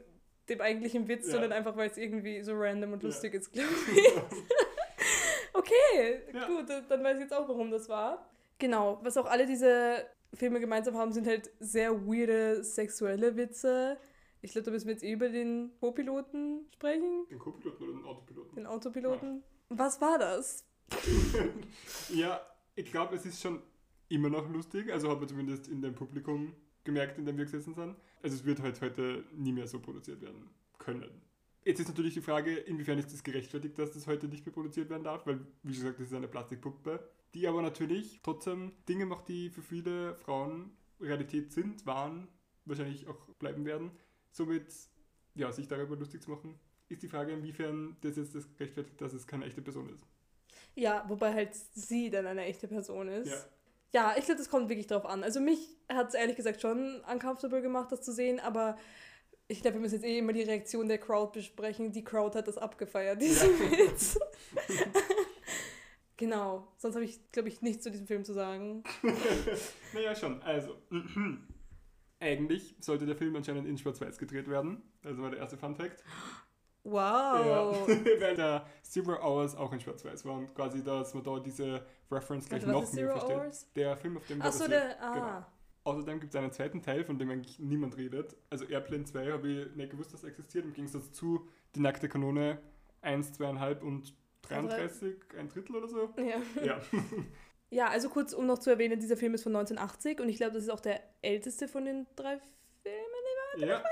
dem 0.49 0.61
eigentlichen 0.61 1.09
Witz, 1.09 1.27
ja. 1.27 1.33
sondern 1.33 1.53
einfach, 1.53 1.77
weil 1.77 1.91
es 1.91 1.97
irgendwie 1.97 2.43
so 2.43 2.53
random 2.55 2.93
und 2.93 3.03
lustig 3.03 3.35
ja. 3.35 3.41
ist, 3.41 3.53
glaube 3.53 3.69
ich. 3.95 4.13
okay, 5.53 6.23
ja. 6.33 6.47
gut, 6.47 6.67
dann 6.89 7.03
weiß 7.03 7.17
ich 7.17 7.23
jetzt 7.23 7.35
auch, 7.35 7.49
warum 7.49 7.71
das 7.71 7.89
war. 7.89 8.29
Genau, 8.59 9.01
was 9.03 9.17
auch 9.17 9.27
alle 9.27 9.47
diese 9.47 10.07
Filme 10.35 10.61
gemeinsam 10.61 10.97
haben, 10.97 11.13
sind 11.13 11.27
halt 11.27 11.51
sehr 11.59 12.07
weirde 12.07 12.63
sexuelle 12.63 13.37
Witze. 13.37 13.99
Ich 14.43 14.53
glaube, 14.53 14.67
da 14.67 14.71
müssen 14.73 14.87
wir 14.87 14.93
jetzt 14.93 15.05
eh 15.05 15.13
über 15.13 15.29
den 15.29 15.71
Co-Piloten 15.81 16.67
sprechen. 16.75 17.27
Den 17.31 17.39
Co-Piloten 17.39 17.83
oder 17.85 17.93
den 17.93 18.05
Autopiloten? 18.05 18.55
Den 18.55 18.67
Autopiloten. 18.67 19.43
Ja. 19.71 19.77
Was 19.79 20.01
war 20.01 20.19
das? 20.19 20.67
ja, 22.15 22.41
ich 22.75 22.91
glaube, 22.91 23.17
es 23.17 23.25
ist 23.25 23.41
schon 23.41 23.63
immer 24.09 24.29
noch 24.29 24.49
lustig. 24.51 24.93
Also 24.93 25.11
hat 25.11 25.21
man 25.21 25.29
zumindest 25.29 25.69
in 25.69 25.81
dem 25.81 25.95
Publikum 25.95 26.55
gemerkt, 26.85 27.19
in 27.19 27.25
dem 27.25 27.39
wir 27.39 27.45
gesessen 27.45 27.75
sind. 27.75 27.97
Also 28.23 28.37
es 28.37 28.45
wird 28.45 28.61
halt 28.61 28.81
heute 28.81 29.25
nie 29.33 29.53
mehr 29.53 29.67
so 29.67 29.81
produziert 29.81 30.21
werden 30.21 30.51
können. 30.79 31.23
Jetzt 31.65 31.79
ist 31.79 31.89
natürlich 31.89 32.15
die 32.15 32.21
Frage, 32.21 32.57
inwiefern 32.57 32.99
ist 32.99 33.13
das 33.13 33.23
gerechtfertigt, 33.23 33.79
dass 33.79 33.93
das 33.93 34.09
heute 34.09 34.27
nicht 34.27 34.45
mehr 34.45 34.53
produziert 34.53 34.91
werden 34.91 35.05
darf, 35.05 35.25
weil, 35.27 35.47
wie 35.63 35.73
gesagt, 35.73 36.01
das 36.01 36.09
ist 36.09 36.15
eine 36.15 36.27
Plastikpuppe 36.27 36.99
die 37.35 37.49
aber 37.49 37.63
natürlich 37.63 38.21
trotzdem 38.23 38.73
Dinge 38.89 39.07
macht, 39.07 39.29
die 39.29 39.51
für 39.51 39.63
viele 39.63 40.15
Frauen 40.17 40.71
Realität 41.01 41.53
sind, 41.53 41.87
waren, 41.87 42.29
wahrscheinlich 42.65 43.09
auch 43.09 43.29
bleiben 43.39 43.65
werden. 43.65 43.91
Somit, 44.33 44.67
ja, 45.35 45.53
sich 45.53 45.69
darüber 45.69 45.97
lustig 45.97 46.23
zu 46.23 46.31
machen, 46.31 46.59
ist 46.89 47.03
die 47.03 47.09
Frage, 47.09 47.33
inwiefern 47.33 47.97
das 48.01 48.17
jetzt 48.17 48.35
das 48.35 48.49
rechtfertigt, 48.59 49.01
dass 49.01 49.13
es 49.13 49.27
keine 49.27 49.45
echte 49.45 49.63
Person 49.63 49.89
ist. 49.89 50.05
Ja, 50.75 51.05
wobei 51.09 51.33
halt 51.33 51.55
sie 51.55 52.11
dann 52.11 52.27
eine 52.27 52.45
echte 52.45 52.67
Person 52.67 53.09
ist. 53.09 53.31
Ja. 53.31 53.45
Ja, 53.95 54.15
ich 54.17 54.25
glaube, 54.25 54.39
das 54.39 54.49
kommt 54.49 54.71
wirklich 54.71 54.87
drauf 54.87 55.05
an. 55.05 55.23
Also 55.23 55.39
mich 55.39 55.77
hat 55.91 56.09
es 56.09 56.15
ehrlich 56.15 56.37
gesagt 56.37 56.63
schon 56.63 57.03
uncomfortable 57.03 57.61
gemacht, 57.61 57.93
das 57.93 58.01
zu 58.01 58.11
sehen, 58.11 58.41
aber 58.41 58.79
ich 59.49 59.61
glaube, 59.61 59.77
wir 59.77 59.81
müssen 59.83 59.97
jetzt 59.97 60.05
eh 60.05 60.19
immer 60.19 60.33
die 60.33 60.43
Reaktion 60.43 60.89
der 60.89 60.97
Crowd 60.97 61.33
besprechen. 61.39 61.93
Die 61.93 62.03
Crowd 62.03 62.39
hat 62.39 62.49
das 62.49 62.57
abgefeiert, 62.57 63.21
diesen. 63.21 63.51
Witz. 63.51 64.19
Genau, 66.19 66.69
sonst 66.77 66.95
habe 66.95 67.05
ich, 67.05 67.33
glaube 67.33 67.49
ich, 67.49 67.63
nichts 67.63 67.83
zu 67.83 67.91
diesem 67.91 68.07
Film 68.07 68.25
zu 68.25 68.33
sagen. 68.33 68.85
naja, 69.93 70.15
schon. 70.15 70.41
Also, 70.43 70.77
eigentlich 72.23 72.77
sollte 72.81 73.07
der 73.07 73.17
Film 73.17 73.37
anscheinend 73.37 73.67
in 73.67 73.77
Schwarz-Weiß 73.77 74.19
gedreht 74.19 74.49
werden. 74.49 74.83
Das 75.03 75.19
war 75.19 75.31
der 75.31 75.41
erste 75.41 75.57
Fun-Fact. 75.57 76.03
Wow! 76.85 77.89
Ja. 77.89 77.95
Weil 78.21 78.37
der 78.37 78.67
Zero 78.83 79.15
Hours 79.23 79.55
auch 79.55 79.73
in 79.73 79.81
Schwarz-Weiß 79.81 80.25
war 80.25 80.35
und 80.35 80.55
quasi, 80.55 80.83
dass 80.83 81.15
man 81.15 81.23
da 81.23 81.39
diese 81.39 81.85
Reference 82.11 82.49
gleich 82.49 82.67
also, 82.67 82.81
noch 82.81 82.93
mehr 82.93 83.11
versteht. 83.11 83.37
Hours? 83.37 83.73
Der 83.75 83.97
Film, 83.97 84.17
auf 84.17 84.27
dem 84.27 84.43
Ach 84.43 84.53
so, 84.53 84.67
der, 84.67 85.03
ah. 85.03 85.15
Genau. 85.15 85.47
Außerdem 85.85 86.21
gibt 86.21 86.33
es 86.35 86.41
einen 86.41 86.53
zweiten 86.53 86.81
Teil, 86.81 87.05
von 87.05 87.19
dem 87.19 87.31
eigentlich 87.31 87.59
niemand 87.59 87.97
redet. 87.97 88.37
Also 88.51 88.65
Airplane 88.67 89.05
2 89.05 89.33
habe 89.33 89.49
ich 89.49 89.77
nicht 89.77 89.91
gewusst, 89.91 90.13
dass 90.13 90.23
er 90.23 90.31
existiert. 90.31 90.65
Im 90.65 90.73
Gegensatz 90.73 91.13
zu 91.13 91.49
Die 91.75 91.81
nackte 91.81 92.09
Kanone 92.09 92.59
1, 93.01 93.41
2,5 93.41 93.81
und 93.81 94.15
33, 94.43 95.17
ein 95.39 95.49
Drittel 95.49 95.77
oder 95.77 95.89
so? 95.89 96.09
Ja. 96.17 96.65
Ja. 96.65 96.81
ja, 97.73 97.89
also 97.89 98.09
kurz, 98.11 98.33
um 98.33 98.47
noch 98.47 98.59
zu 98.59 98.71
erwähnen, 98.71 99.01
dieser 99.01 99.17
Film 99.17 99.35
ist 99.35 99.43
von 99.43 99.57
1980 99.57 100.21
und 100.21 100.29
ich 100.29 100.37
glaube, 100.37 100.53
das 100.53 100.65
ist 100.65 100.69
auch 100.69 100.81
der 100.81 101.01
älteste 101.23 101.69
von 101.69 101.85
den 101.85 102.07
drei 102.17 102.39
Filmen, 102.83 102.99
die 103.57 103.61
wir 103.63 103.69
ja. 103.69 103.83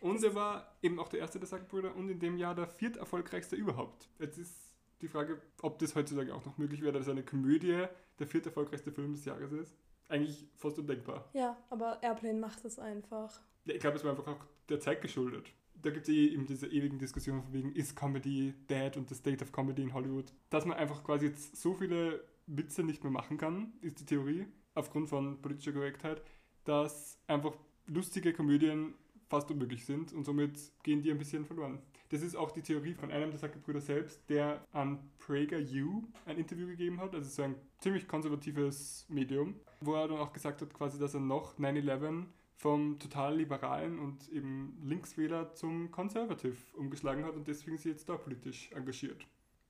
Und 0.00 0.22
er 0.22 0.34
war 0.34 0.76
eben 0.80 0.98
auch 0.98 1.08
der 1.08 1.20
erste 1.20 1.38
der 1.38 1.48
Sackbrüder 1.48 1.94
und 1.94 2.08
in 2.08 2.20
dem 2.20 2.36
Jahr 2.36 2.54
der 2.54 2.66
viert 2.66 2.96
erfolgreichste 2.96 3.56
überhaupt. 3.56 4.08
Jetzt 4.18 4.38
ist 4.38 4.54
die 5.02 5.08
Frage, 5.08 5.40
ob 5.60 5.78
das 5.78 5.94
heutzutage 5.94 6.34
auch 6.34 6.44
noch 6.46 6.56
möglich 6.56 6.82
wäre, 6.82 6.98
dass 6.98 7.08
eine 7.08 7.22
Komödie 7.22 7.84
der 8.18 8.26
viert 8.26 8.46
erfolgreichste 8.46 8.92
Film 8.92 9.12
des 9.12 9.24
Jahres 9.24 9.52
ist. 9.52 9.76
Eigentlich 10.08 10.46
fast 10.56 10.78
undenkbar. 10.78 11.28
Ja, 11.34 11.56
aber 11.68 12.02
Airplane 12.02 12.38
macht 12.38 12.64
es 12.64 12.78
einfach. 12.78 13.40
Ich 13.66 13.78
glaube, 13.78 13.96
es 13.96 14.04
war 14.04 14.12
einfach 14.12 14.26
auch 14.26 14.44
der 14.68 14.80
Zeit 14.80 15.02
geschuldet 15.02 15.52
da 15.82 15.90
gibt 15.90 16.08
es 16.08 16.14
eh 16.14 16.28
eben 16.28 16.46
diese 16.46 16.66
ewigen 16.66 16.98
Diskussionen 16.98 17.42
von 17.42 17.52
wegen, 17.52 17.72
ist 17.72 17.94
Comedy 17.94 18.54
dead 18.68 18.96
und 18.96 19.08
the 19.08 19.14
state 19.14 19.42
of 19.42 19.52
comedy 19.52 19.82
in 19.82 19.94
Hollywood. 19.94 20.32
Dass 20.50 20.64
man 20.64 20.76
einfach 20.76 21.04
quasi 21.04 21.26
jetzt 21.26 21.56
so 21.56 21.74
viele 21.74 22.24
Witze 22.48 22.82
nicht 22.82 23.02
mehr 23.04 23.12
machen 23.12 23.38
kann, 23.38 23.72
ist 23.80 24.00
die 24.00 24.06
Theorie, 24.06 24.46
aufgrund 24.74 25.08
von 25.08 25.40
politischer 25.40 25.72
Korrektheit, 25.72 26.22
dass 26.64 27.18
einfach 27.26 27.56
lustige 27.86 28.32
Komödien 28.32 28.94
fast 29.28 29.50
unmöglich 29.50 29.84
sind 29.84 30.12
und 30.12 30.24
somit 30.24 30.58
gehen 30.82 31.02
die 31.02 31.10
ein 31.10 31.18
bisschen 31.18 31.44
verloren. 31.44 31.80
Das 32.08 32.22
ist 32.22 32.34
auch 32.34 32.50
die 32.50 32.62
Theorie 32.62 32.94
von 32.94 33.10
einem 33.10 33.30
der 33.30 33.38
Sackgebrüder 33.38 33.80
selbst, 33.80 34.28
der 34.30 34.64
an 34.72 34.98
Prager 35.18 35.58
U 35.58 36.04
ein 36.24 36.38
Interview 36.38 36.66
gegeben 36.66 37.00
hat, 37.00 37.14
also 37.14 37.28
so 37.28 37.42
ein 37.42 37.54
ziemlich 37.78 38.08
konservatives 38.08 39.04
Medium, 39.08 39.54
wo 39.80 39.94
er 39.94 40.08
dann 40.08 40.18
auch 40.18 40.32
gesagt 40.32 40.62
hat, 40.62 40.72
quasi, 40.72 40.98
dass 40.98 41.14
er 41.14 41.20
noch 41.20 41.58
9-11 41.58 42.24
vom 42.56 42.98
total 42.98 43.36
liberalen 43.36 43.98
und 43.98 44.28
eben 44.30 44.78
Linkswähler 44.82 45.54
zum 45.54 45.90
Conservative 45.90 46.56
umgeschlagen 46.76 47.24
hat 47.24 47.36
und 47.36 47.46
deswegen 47.46 47.76
sie 47.76 47.90
jetzt 47.90 48.08
da 48.08 48.16
politisch 48.16 48.72
engagiert. 48.72 49.26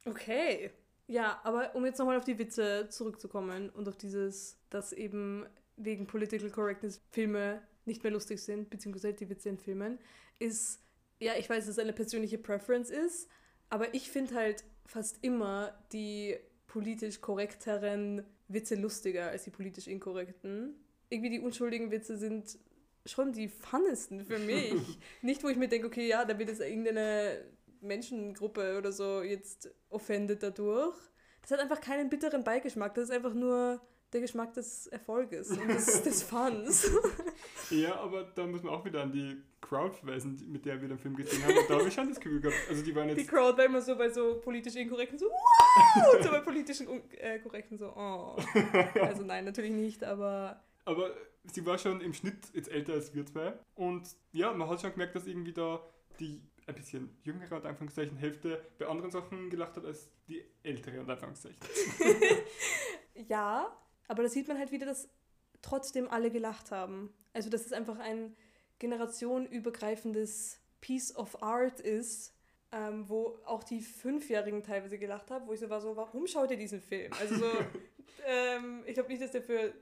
Okay. 0.06 0.70
Ja, 1.08 1.40
aber 1.42 1.74
um 1.74 1.84
jetzt 1.86 1.98
nochmal 1.98 2.18
auf 2.18 2.24
die 2.24 2.38
Witze 2.38 2.86
zurückzukommen 2.90 3.70
und 3.70 3.88
auf 3.88 3.96
dieses, 3.96 4.58
dass 4.68 4.92
eben 4.92 5.46
wegen 5.76 6.06
Political 6.06 6.50
Correctness 6.50 7.00
Filme 7.10 7.62
nicht 7.86 8.02
mehr 8.02 8.12
lustig 8.12 8.42
sind, 8.42 8.68
beziehungsweise 8.68 9.14
die 9.14 9.30
Witze 9.30 9.48
in 9.48 9.58
Filmen, 9.58 9.98
ist, 10.38 10.80
ja, 11.18 11.32
ich 11.38 11.48
weiß, 11.48 11.64
dass 11.64 11.76
es 11.76 11.78
eine 11.78 11.94
persönliche 11.94 12.36
Preference 12.36 12.90
ist, 12.90 13.28
aber 13.70 13.94
ich 13.94 14.10
finde 14.10 14.34
halt 14.34 14.64
fast 14.84 15.18
immer 15.22 15.72
die 15.92 16.36
politisch 16.66 17.22
korrekteren 17.22 18.22
Witze 18.48 18.74
lustiger 18.74 19.30
als 19.30 19.44
die 19.44 19.50
politisch 19.50 19.86
inkorrekten. 19.86 20.74
irgendwie 21.08 21.30
die 21.30 21.40
unschuldigen 21.40 21.90
Witze 21.90 22.18
sind 22.18 22.58
schon 23.06 23.32
die 23.32 23.48
funnesten 23.48 24.26
für 24.26 24.38
mich. 24.38 24.74
Nicht, 25.22 25.42
wo 25.42 25.48
ich 25.48 25.56
mir 25.56 25.68
denke, 25.68 25.86
okay, 25.86 26.06
ja, 26.06 26.26
da 26.26 26.38
wird 26.38 26.50
jetzt 26.50 26.60
irgendeine 26.60 27.42
Menschengruppe 27.80 28.78
oder 28.78 28.92
so 28.92 29.23
jetzt 29.23 29.70
offended 29.90 30.42
dadurch. 30.42 30.97
Das 31.42 31.52
hat 31.52 31.61
einfach 31.61 31.80
keinen 31.80 32.11
bitteren 32.11 32.44
Beigeschmack. 32.44 32.94
Das 32.94 33.04
ist 33.04 33.11
einfach 33.11 33.35
nur 33.35 33.80
der 34.12 34.20
Geschmack 34.23 34.54
des 34.54 34.87
Erfolges 34.87 35.50
und 35.50 35.68
des, 35.68 36.02
des 36.04 36.23
Funs. 36.23 36.90
Ja, 37.70 37.97
aber 37.97 38.25
da 38.35 38.47
muss 38.47 38.62
man 38.62 38.73
auch 38.73 38.85
wieder 38.85 39.02
an 39.02 39.12
die 39.12 39.42
Crowd 39.61 39.94
verweisen, 39.94 40.42
mit 40.50 40.64
der 40.64 40.80
wir 40.80 40.88
den 40.88 40.99
Film 40.99 41.14
gesehen 41.16 41.42
haben. 41.44 41.58
Und 41.58 41.68
da 41.68 41.75
habe 41.75 41.88
ich 41.88 41.94
schon 41.94 42.08
das 42.08 42.18
Gefühl 42.18 42.40
gehabt. 42.40 42.56
Also 42.68 42.82
die 42.82 42.94
waren 42.94 43.08
jetzt. 43.08 43.18
Die 43.18 43.26
Crowd 43.26 43.58
war 43.58 43.64
immer 43.66 43.82
so 43.82 43.97
bei 43.97 44.08
so 44.08 44.40
politisch 44.40 44.76
inkorrekten 44.76 45.18
so, 45.18 45.26
wow! 45.26 46.14
Und 46.14 46.25
so 46.25 46.30
bei 46.30 46.40
politischen 46.40 46.88
äh, 47.18 47.38
korrekten 47.40 47.76
so, 47.76 47.92
oh. 47.94 48.37
Also 49.00 49.25
nein, 49.25 49.44
natürlich 49.44 49.73
nicht, 49.73 50.02
aber. 50.02 50.62
Aber 50.85 51.11
sie 51.44 51.66
war 51.66 51.76
schon 51.76 52.00
im 52.00 52.14
Schnitt 52.14 52.38
jetzt 52.54 52.70
älter 52.70 52.94
als 52.94 53.14
wir 53.14 53.26
zwei. 53.26 53.52
Und 53.75 54.08
ja, 54.32 54.52
man 54.54 54.68
hat 54.68 54.80
schon 54.80 54.92
gemerkt, 54.92 55.14
dass 55.14 55.26
irgendwie 55.26 55.52
da 55.52 55.80
die 56.18 56.40
ein 56.68 56.75
bisschen 56.75 57.18
jüngere, 57.22 57.56
und 57.56 57.66
Anführungszeichen, 57.66 58.16
Hälfte 58.18 58.64
bei 58.78 58.87
anderen 58.87 59.10
Sachen 59.10 59.48
gelacht 59.50 59.76
hat 59.76 59.84
als 59.84 60.10
die 60.28 60.44
ältere, 60.62 61.00
und 61.00 61.10
Anführungszeichen. 61.10 61.58
ja, 63.28 63.75
aber 64.06 64.22
da 64.22 64.28
sieht 64.28 64.48
man 64.48 64.58
halt 64.58 64.70
wieder, 64.70 64.87
dass 64.87 65.08
trotzdem 65.62 66.08
alle 66.08 66.30
gelacht 66.30 66.70
haben. 66.70 67.12
Also, 67.32 67.48
dass 67.50 67.64
es 67.64 67.72
einfach 67.72 67.98
ein 67.98 68.37
generationenübergreifendes 68.78 70.60
Piece 70.80 71.16
of 71.16 71.42
Art 71.42 71.80
ist, 71.80 72.34
ähm, 72.70 73.08
wo 73.08 73.38
auch 73.46 73.64
die 73.64 73.80
Fünfjährigen 73.80 74.62
teilweise 74.62 74.98
gelacht 74.98 75.30
haben, 75.30 75.46
wo 75.46 75.54
ich 75.54 75.60
so 75.60 75.70
war, 75.70 75.80
so, 75.80 75.96
warum 75.96 76.26
schaut 76.26 76.50
ihr 76.50 76.58
diesen 76.58 76.82
Film? 76.82 77.10
Also, 77.18 77.37
so, 77.37 77.46
ähm, 78.26 78.82
ich 78.87 78.94
glaube 78.94 79.08
nicht, 79.08 79.22
dass 79.22 79.32
der 79.32 79.42
für 79.42 79.72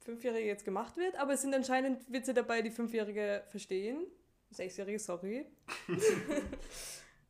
Fünfjährige 0.00 0.46
jetzt 0.46 0.64
gemacht 0.64 0.96
wird, 0.98 1.16
aber 1.16 1.32
es 1.32 1.40
sind 1.40 1.54
anscheinend 1.54 2.10
Witze 2.12 2.34
dabei, 2.34 2.60
die 2.60 2.70
Fünfjährige 2.70 3.44
verstehen. 3.48 4.06
Sechsjährige, 4.50 4.98
sorry. 4.98 5.46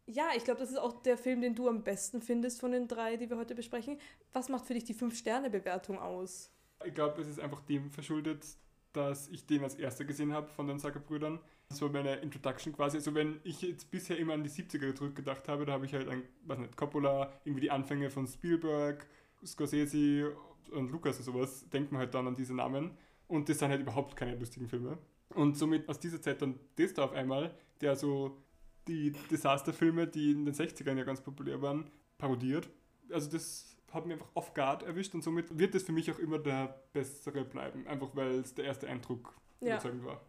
ja, 0.06 0.30
ich 0.36 0.44
glaube, 0.44 0.60
das 0.60 0.70
ist 0.70 0.78
auch 0.78 1.02
der 1.02 1.18
Film, 1.18 1.40
den 1.40 1.54
du 1.54 1.68
am 1.68 1.82
besten 1.82 2.22
findest 2.22 2.60
von 2.60 2.72
den 2.72 2.88
drei, 2.88 3.16
die 3.16 3.28
wir 3.28 3.36
heute 3.36 3.54
besprechen. 3.54 3.98
Was 4.32 4.48
macht 4.48 4.66
für 4.66 4.74
dich 4.74 4.84
die 4.84 4.94
Fünf-Sterne-Bewertung 4.94 5.98
aus? 5.98 6.50
Ich 6.84 6.94
glaube, 6.94 7.20
es 7.20 7.28
ist 7.28 7.40
einfach 7.40 7.60
dem 7.62 7.90
verschuldet, 7.90 8.46
dass 8.92 9.28
ich 9.28 9.46
den 9.46 9.62
als 9.64 9.74
erster 9.74 10.04
gesehen 10.04 10.32
habe 10.32 10.48
von 10.48 10.66
den 10.66 10.78
Sacker-Brüdern. 10.78 11.40
Das 11.68 11.80
meine 11.82 12.16
Introduction 12.16 12.72
quasi. 12.72 12.96
Also 12.96 13.14
wenn 13.14 13.40
ich 13.44 13.60
jetzt 13.60 13.90
bisher 13.90 14.16
immer 14.16 14.32
an 14.32 14.42
die 14.42 14.48
70er 14.48 14.94
zurückgedacht 14.94 15.48
habe, 15.48 15.66
da 15.66 15.72
habe 15.72 15.84
ich 15.84 15.92
halt 15.92 16.08
an, 16.08 16.22
was 16.46 16.58
nicht, 16.58 16.76
Coppola, 16.76 17.30
irgendwie 17.44 17.62
die 17.62 17.70
Anfänge 17.70 18.08
von 18.08 18.26
Spielberg, 18.26 19.06
Scorsese 19.44 20.34
und 20.72 20.90
Lucas 20.90 21.18
und 21.18 21.24
sowas, 21.24 21.68
denkt 21.68 21.92
man 21.92 22.00
halt 22.00 22.14
dann 22.14 22.26
an 22.26 22.34
diese 22.34 22.54
Namen. 22.54 22.96
Und 23.26 23.48
das 23.48 23.58
sind 23.58 23.70
halt 23.70 23.82
überhaupt 23.82 24.16
keine 24.16 24.36
lustigen 24.36 24.66
Filme. 24.66 24.96
Und 25.34 25.56
somit 25.56 25.88
aus 25.88 25.98
dieser 26.00 26.20
Zeit 26.20 26.40
dann 26.42 26.58
das 26.76 26.94
da 26.94 27.04
auf 27.04 27.12
einmal, 27.12 27.54
der 27.80 27.96
so 27.96 28.42
die 28.86 29.12
Disasterfilme, 29.30 30.06
die 30.06 30.32
in 30.32 30.46
den 30.46 30.54
60ern 30.54 30.96
ja 30.96 31.04
ganz 31.04 31.20
populär 31.20 31.60
waren, 31.60 31.90
parodiert. 32.16 32.68
Also 33.10 33.30
das 33.30 33.76
hat 33.92 34.06
mich 34.06 34.14
einfach 34.14 34.30
off 34.34 34.54
guard 34.54 34.82
erwischt 34.82 35.14
und 35.14 35.22
somit 35.22 35.58
wird 35.58 35.74
es 35.74 35.82
für 35.82 35.92
mich 35.92 36.10
auch 36.10 36.18
immer 36.18 36.38
der 36.38 36.82
bessere 36.92 37.44
bleiben. 37.44 37.86
Einfach 37.86 38.14
weil 38.14 38.40
es 38.40 38.54
der 38.54 38.64
erste 38.66 38.88
Eindruck 38.88 39.34
Ja. 39.60 39.74
überzeugend 39.74 40.04
war. 40.04 40.20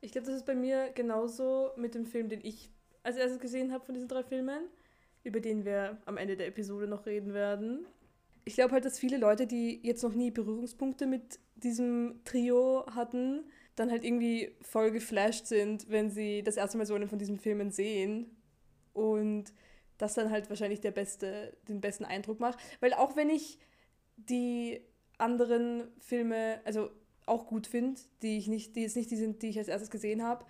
Ich 0.00 0.12
glaube, 0.12 0.26
das 0.26 0.36
ist 0.36 0.46
bei 0.46 0.54
mir 0.54 0.90
genauso 0.94 1.70
mit 1.76 1.94
dem 1.94 2.06
Film, 2.06 2.28
den 2.28 2.40
ich 2.44 2.70
als 3.02 3.16
erstes 3.16 3.40
gesehen 3.40 3.72
habe 3.72 3.84
von 3.84 3.94
diesen 3.94 4.08
drei 4.08 4.22
Filmen, 4.22 4.68
über 5.24 5.40
den 5.40 5.64
wir 5.64 5.98
am 6.06 6.16
Ende 6.16 6.36
der 6.36 6.46
Episode 6.46 6.86
noch 6.86 7.06
reden 7.06 7.34
werden. 7.34 7.86
Ich 8.44 8.54
glaube 8.54 8.72
halt, 8.72 8.84
dass 8.84 8.98
viele 8.98 9.18
Leute, 9.18 9.46
die 9.46 9.80
jetzt 9.82 10.02
noch 10.02 10.14
nie 10.14 10.30
Berührungspunkte 10.30 11.06
mit 11.06 11.38
diesem 11.56 12.20
Trio 12.24 12.86
hatten, 12.94 13.44
dann 13.78 13.90
halt 13.90 14.04
irgendwie 14.04 14.54
voll 14.60 14.90
geflasht 14.90 15.46
sind, 15.46 15.88
wenn 15.88 16.10
sie 16.10 16.42
das 16.42 16.56
erste 16.56 16.78
Mal 16.78 16.86
so 16.86 16.94
einen 16.94 17.08
von 17.08 17.18
diesen 17.18 17.38
Filmen 17.38 17.70
sehen 17.70 18.36
und 18.92 19.52
das 19.98 20.14
dann 20.14 20.30
halt 20.30 20.48
wahrscheinlich 20.48 20.80
der 20.80 20.92
beste, 20.92 21.56
den 21.68 21.80
besten 21.80 22.04
Eindruck 22.04 22.40
macht. 22.40 22.58
Weil 22.80 22.94
auch 22.94 23.16
wenn 23.16 23.30
ich 23.30 23.58
die 24.16 24.80
anderen 25.18 25.88
Filme, 25.98 26.60
also 26.64 26.90
auch 27.26 27.46
gut 27.46 27.66
finde, 27.66 28.00
die 28.22 28.38
ich 28.38 28.48
nicht, 28.48 28.76
die 28.76 28.82
jetzt 28.82 28.96
nicht 28.96 29.10
die 29.10 29.16
sind, 29.16 29.42
die 29.42 29.48
ich 29.48 29.58
als 29.58 29.68
erstes 29.68 29.90
gesehen 29.90 30.22
habe, 30.22 30.44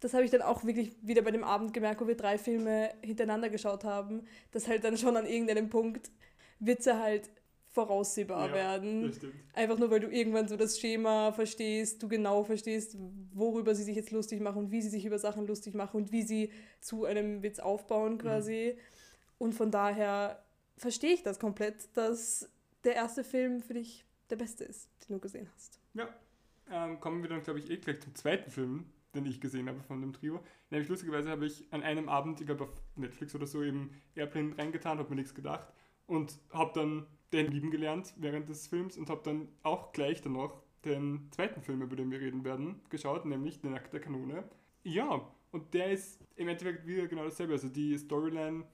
das 0.00 0.12
habe 0.12 0.24
ich 0.24 0.30
dann 0.30 0.42
auch 0.42 0.64
wirklich 0.64 0.96
wieder 1.02 1.22
bei 1.22 1.30
dem 1.30 1.44
Abend 1.44 1.72
gemerkt, 1.72 2.00
wo 2.00 2.06
wir 2.06 2.16
drei 2.16 2.36
Filme 2.36 2.90
hintereinander 3.02 3.48
geschaut 3.48 3.84
haben, 3.84 4.26
dass 4.50 4.68
halt 4.68 4.84
dann 4.84 4.98
schon 4.98 5.16
an 5.16 5.26
irgendeinem 5.26 5.70
Punkt 5.70 6.10
Witze 6.58 6.98
halt 6.98 7.30
voraussehbar 7.74 8.48
Ja, 8.48 8.54
werden. 8.54 9.12
Einfach 9.52 9.78
nur, 9.78 9.90
weil 9.90 10.00
du 10.00 10.08
irgendwann 10.08 10.46
so 10.46 10.56
das 10.56 10.78
Schema 10.78 11.32
verstehst, 11.32 12.02
du 12.02 12.08
genau 12.08 12.44
verstehst, 12.44 12.96
worüber 13.32 13.74
sie 13.74 13.82
sich 13.82 13.96
jetzt 13.96 14.12
lustig 14.12 14.40
machen 14.40 14.58
und 14.58 14.70
wie 14.70 14.80
sie 14.80 14.88
sich 14.88 15.04
über 15.04 15.18
Sachen 15.18 15.46
lustig 15.46 15.74
machen 15.74 15.96
und 15.96 16.12
wie 16.12 16.22
sie 16.22 16.52
zu 16.80 17.04
einem 17.04 17.42
Witz 17.42 17.58
aufbauen 17.58 18.16
quasi. 18.18 18.78
Und 19.38 19.54
von 19.54 19.72
daher 19.72 20.42
verstehe 20.76 21.14
ich 21.14 21.24
das 21.24 21.40
komplett, 21.40 21.88
dass 21.96 22.48
der 22.84 22.94
erste 22.94 23.24
Film 23.24 23.60
für 23.60 23.74
dich 23.74 24.04
der 24.30 24.36
beste 24.36 24.64
ist, 24.64 24.88
den 25.08 25.14
du 25.16 25.20
gesehen 25.20 25.48
hast. 25.54 25.80
Ja, 25.94 26.08
ähm, 26.70 27.00
kommen 27.00 27.22
wir 27.22 27.28
dann, 27.28 27.42
glaube 27.42 27.58
ich, 27.58 27.70
eh 27.70 27.76
gleich 27.76 28.00
zum 28.00 28.14
zweiten 28.14 28.50
Film, 28.52 28.86
den 29.16 29.26
ich 29.26 29.40
gesehen 29.40 29.68
habe 29.68 29.82
von 29.82 30.00
dem 30.00 30.12
Trio. 30.12 30.40
Nämlich 30.70 30.88
lustigerweise 30.88 31.28
habe 31.28 31.46
ich 31.46 31.66
an 31.72 31.82
einem 31.82 32.08
Abend, 32.08 32.40
ich 32.40 32.46
glaube 32.46 32.64
auf 32.64 32.70
Netflix 32.94 33.34
oder 33.34 33.46
so, 33.46 33.64
eben 33.64 33.90
Airplane 34.14 34.56
reingetan, 34.56 34.98
habe 34.98 35.10
mir 35.10 35.16
nichts 35.16 35.34
gedacht 35.34 35.72
und 36.06 36.38
habe 36.52 36.72
dann 36.74 37.06
den 37.32 37.50
lieben 37.50 37.70
gelernt 37.70 38.14
während 38.16 38.48
des 38.48 38.66
Films 38.66 38.96
und 38.96 39.10
habe 39.10 39.22
dann 39.24 39.48
auch 39.62 39.92
gleich 39.92 40.22
danach 40.22 40.62
den 40.84 41.28
zweiten 41.30 41.62
Film, 41.62 41.82
über 41.82 41.96
den 41.96 42.10
wir 42.10 42.20
reden 42.20 42.44
werden, 42.44 42.80
geschaut, 42.90 43.24
nämlich 43.24 43.60
Den 43.60 43.74
Akt 43.74 43.92
der 43.92 44.00
Kanone. 44.00 44.44
Ja, 44.82 45.26
und 45.50 45.72
der 45.72 45.90
ist 45.90 46.20
im 46.36 46.48
Endeffekt 46.48 46.86
wieder 46.86 47.06
genau 47.06 47.24
dasselbe. 47.24 47.54
Also 47.54 47.68
die 47.68 47.96
Storyline, 47.96 48.64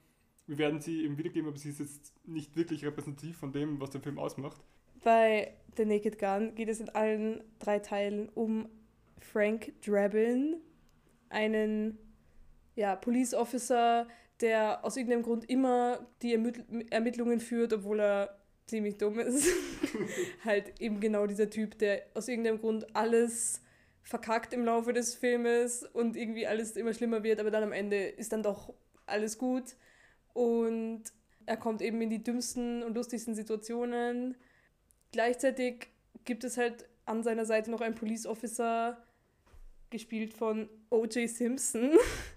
wir 0.47 0.57
werden 0.57 0.81
sie 0.81 1.05
eben 1.05 1.17
wiedergeben, 1.17 1.47
aber 1.47 1.57
sie 1.57 1.69
ist 1.69 1.79
jetzt 1.79 2.13
nicht 2.27 2.55
wirklich 2.55 2.85
repräsentativ 2.85 3.37
von 3.37 3.51
dem, 3.51 3.79
was 3.79 3.91
der 3.91 4.01
Film 4.01 4.19
ausmacht. 4.19 4.61
Bei 5.03 5.53
The 5.77 5.85
Naked 5.85 6.19
Gun 6.19 6.53
geht 6.53 6.69
es 6.69 6.79
in 6.79 6.89
allen 6.89 7.43
drei 7.59 7.79
Teilen 7.79 8.29
um 8.29 8.67
Frank 9.19 9.73
Drabin, 9.81 10.57
einen 11.29 11.97
ja, 12.75 12.95
Police 12.95 13.33
Officer, 13.33 14.07
der 14.41 14.83
aus 14.83 14.97
irgendeinem 14.97 15.23
Grund 15.23 15.49
immer 15.49 16.05
die 16.21 16.33
Ermittl 16.33 16.63
Ermittlungen 16.89 17.39
führt, 17.39 17.73
obwohl 17.73 17.99
er 17.99 18.37
ziemlich 18.65 18.97
dumm 18.97 19.19
ist. 19.19 19.47
halt 20.45 20.79
eben 20.79 20.99
genau 20.99 21.27
dieser 21.27 21.49
Typ, 21.49 21.77
der 21.77 22.03
aus 22.13 22.27
irgendeinem 22.27 22.59
Grund 22.59 22.95
alles 22.95 23.61
verkackt 24.03 24.53
im 24.53 24.65
Laufe 24.65 24.93
des 24.93 25.13
Filmes 25.13 25.83
und 25.83 26.15
irgendwie 26.15 26.47
alles 26.47 26.75
immer 26.75 26.93
schlimmer 26.93 27.23
wird, 27.23 27.39
aber 27.39 27.51
dann 27.51 27.63
am 27.63 27.71
Ende 27.71 27.97
ist 28.07 28.33
dann 28.33 28.43
doch 28.43 28.73
alles 29.05 29.37
gut. 29.37 29.75
Und 30.33 31.03
er 31.45 31.57
kommt 31.57 31.81
eben 31.81 32.01
in 32.01 32.09
die 32.09 32.23
dümmsten 32.23 32.83
und 32.83 32.95
lustigsten 32.95 33.35
Situationen. 33.35 34.35
Gleichzeitig 35.11 35.87
gibt 36.25 36.43
es 36.43 36.57
halt 36.57 36.85
an 37.05 37.23
seiner 37.23 37.45
Seite 37.45 37.69
noch 37.71 37.81
einen 37.81 37.95
Police 37.95 38.25
Officer, 38.25 38.97
gespielt 39.89 40.33
von 40.33 40.69
O.J. 40.89 41.29
Simpson, 41.29 41.91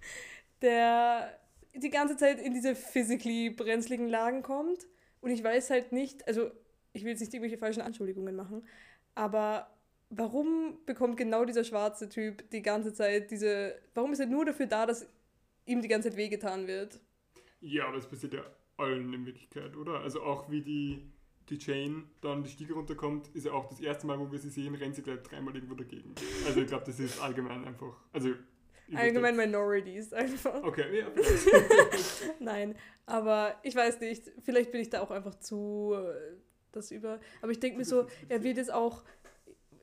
der 0.62 1.38
die 1.74 1.90
ganze 1.90 2.16
Zeit 2.16 2.40
in 2.40 2.54
diese 2.54 2.74
physically 2.74 3.50
brenzligen 3.50 4.08
Lagen 4.08 4.42
kommt. 4.42 4.86
Und 5.20 5.30
ich 5.30 5.42
weiß 5.42 5.70
halt 5.70 5.92
nicht, 5.92 6.26
also 6.28 6.50
ich 6.92 7.02
will 7.02 7.10
jetzt 7.10 7.20
nicht 7.20 7.32
irgendwelche 7.32 7.58
falschen 7.58 7.80
Anschuldigungen 7.80 8.36
machen, 8.36 8.66
aber 9.14 9.70
warum 10.10 10.78
bekommt 10.86 11.16
genau 11.16 11.44
dieser 11.44 11.64
schwarze 11.64 12.08
Typ 12.08 12.48
die 12.50 12.62
ganze 12.62 12.92
Zeit 12.92 13.30
diese, 13.30 13.74
warum 13.94 14.12
ist 14.12 14.20
er 14.20 14.26
nur 14.26 14.44
dafür 14.44 14.66
da, 14.66 14.86
dass 14.86 15.06
ihm 15.66 15.82
die 15.82 15.88
ganze 15.88 16.10
Zeit 16.10 16.18
wehgetan 16.18 16.66
wird? 16.66 17.00
Ja, 17.60 17.88
aber 17.88 17.96
es 17.96 18.06
passiert 18.06 18.34
ja 18.34 18.44
allen 18.76 19.12
in 19.12 19.26
Wirklichkeit, 19.26 19.76
oder? 19.76 20.00
Also 20.00 20.22
auch 20.22 20.50
wie 20.50 20.60
die, 20.60 21.02
die 21.48 21.58
Jane 21.58 22.04
dann 22.20 22.42
die 22.42 22.50
Stiege 22.50 22.74
runterkommt, 22.74 23.28
ist 23.34 23.46
ja 23.46 23.52
auch 23.52 23.68
das 23.68 23.80
erste 23.80 24.06
Mal, 24.06 24.18
wo 24.18 24.30
wir 24.30 24.38
sie 24.38 24.50
sehen, 24.50 24.74
rennt 24.74 24.94
sie 24.94 25.02
gleich 25.02 25.22
dreimal 25.22 25.54
irgendwo 25.54 25.74
dagegen. 25.74 26.14
Also 26.46 26.60
ich 26.60 26.66
glaube, 26.66 26.84
das 26.84 27.00
ist 27.00 27.20
allgemein 27.20 27.64
einfach. 27.64 27.96
Also 28.12 28.34
Allgemein 28.94 29.36
Minorities 29.36 30.12
einfach. 30.12 30.62
Okay, 30.62 31.00
ja. 31.00 31.06
Nein, 32.38 32.74
aber 33.06 33.58
ich 33.62 33.74
weiß 33.74 34.00
nicht, 34.00 34.30
vielleicht 34.42 34.72
bin 34.72 34.80
ich 34.80 34.90
da 34.90 35.00
auch 35.00 35.10
einfach 35.10 35.34
zu 35.36 35.94
äh, 35.94 36.36
das 36.72 36.90
über. 36.90 37.20
Aber 37.40 37.52
ich 37.52 37.60
denke 37.60 37.78
mir 37.78 37.84
so, 37.84 38.06
er 38.28 38.42
wird 38.42 38.56
jetzt 38.56 38.72
auch, 38.72 39.04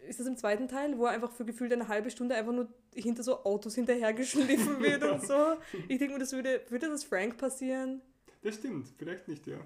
ist 0.07 0.19
das 0.19 0.27
im 0.27 0.37
zweiten 0.37 0.67
Teil, 0.67 0.97
wo 0.97 1.05
er 1.05 1.11
einfach 1.11 1.31
für 1.31 1.45
gefühlt 1.45 1.73
eine 1.73 1.87
halbe 1.87 2.11
Stunde 2.11 2.35
einfach 2.35 2.53
nur 2.53 2.67
hinter 2.93 3.23
so 3.23 3.43
Autos 3.43 3.75
hinterhergeschliffen 3.75 4.79
wird 4.81 5.03
und 5.03 5.25
so. 5.25 5.55
Ich 5.87 5.97
denke 5.99 6.13
mir, 6.13 6.19
das 6.19 6.33
würde, 6.33 6.61
würde 6.69 6.89
das 6.89 7.03
Frank 7.03 7.37
passieren? 7.37 8.01
Das 8.43 8.55
stimmt, 8.55 8.87
vielleicht 8.97 9.27
nicht, 9.27 9.47
ja. 9.47 9.59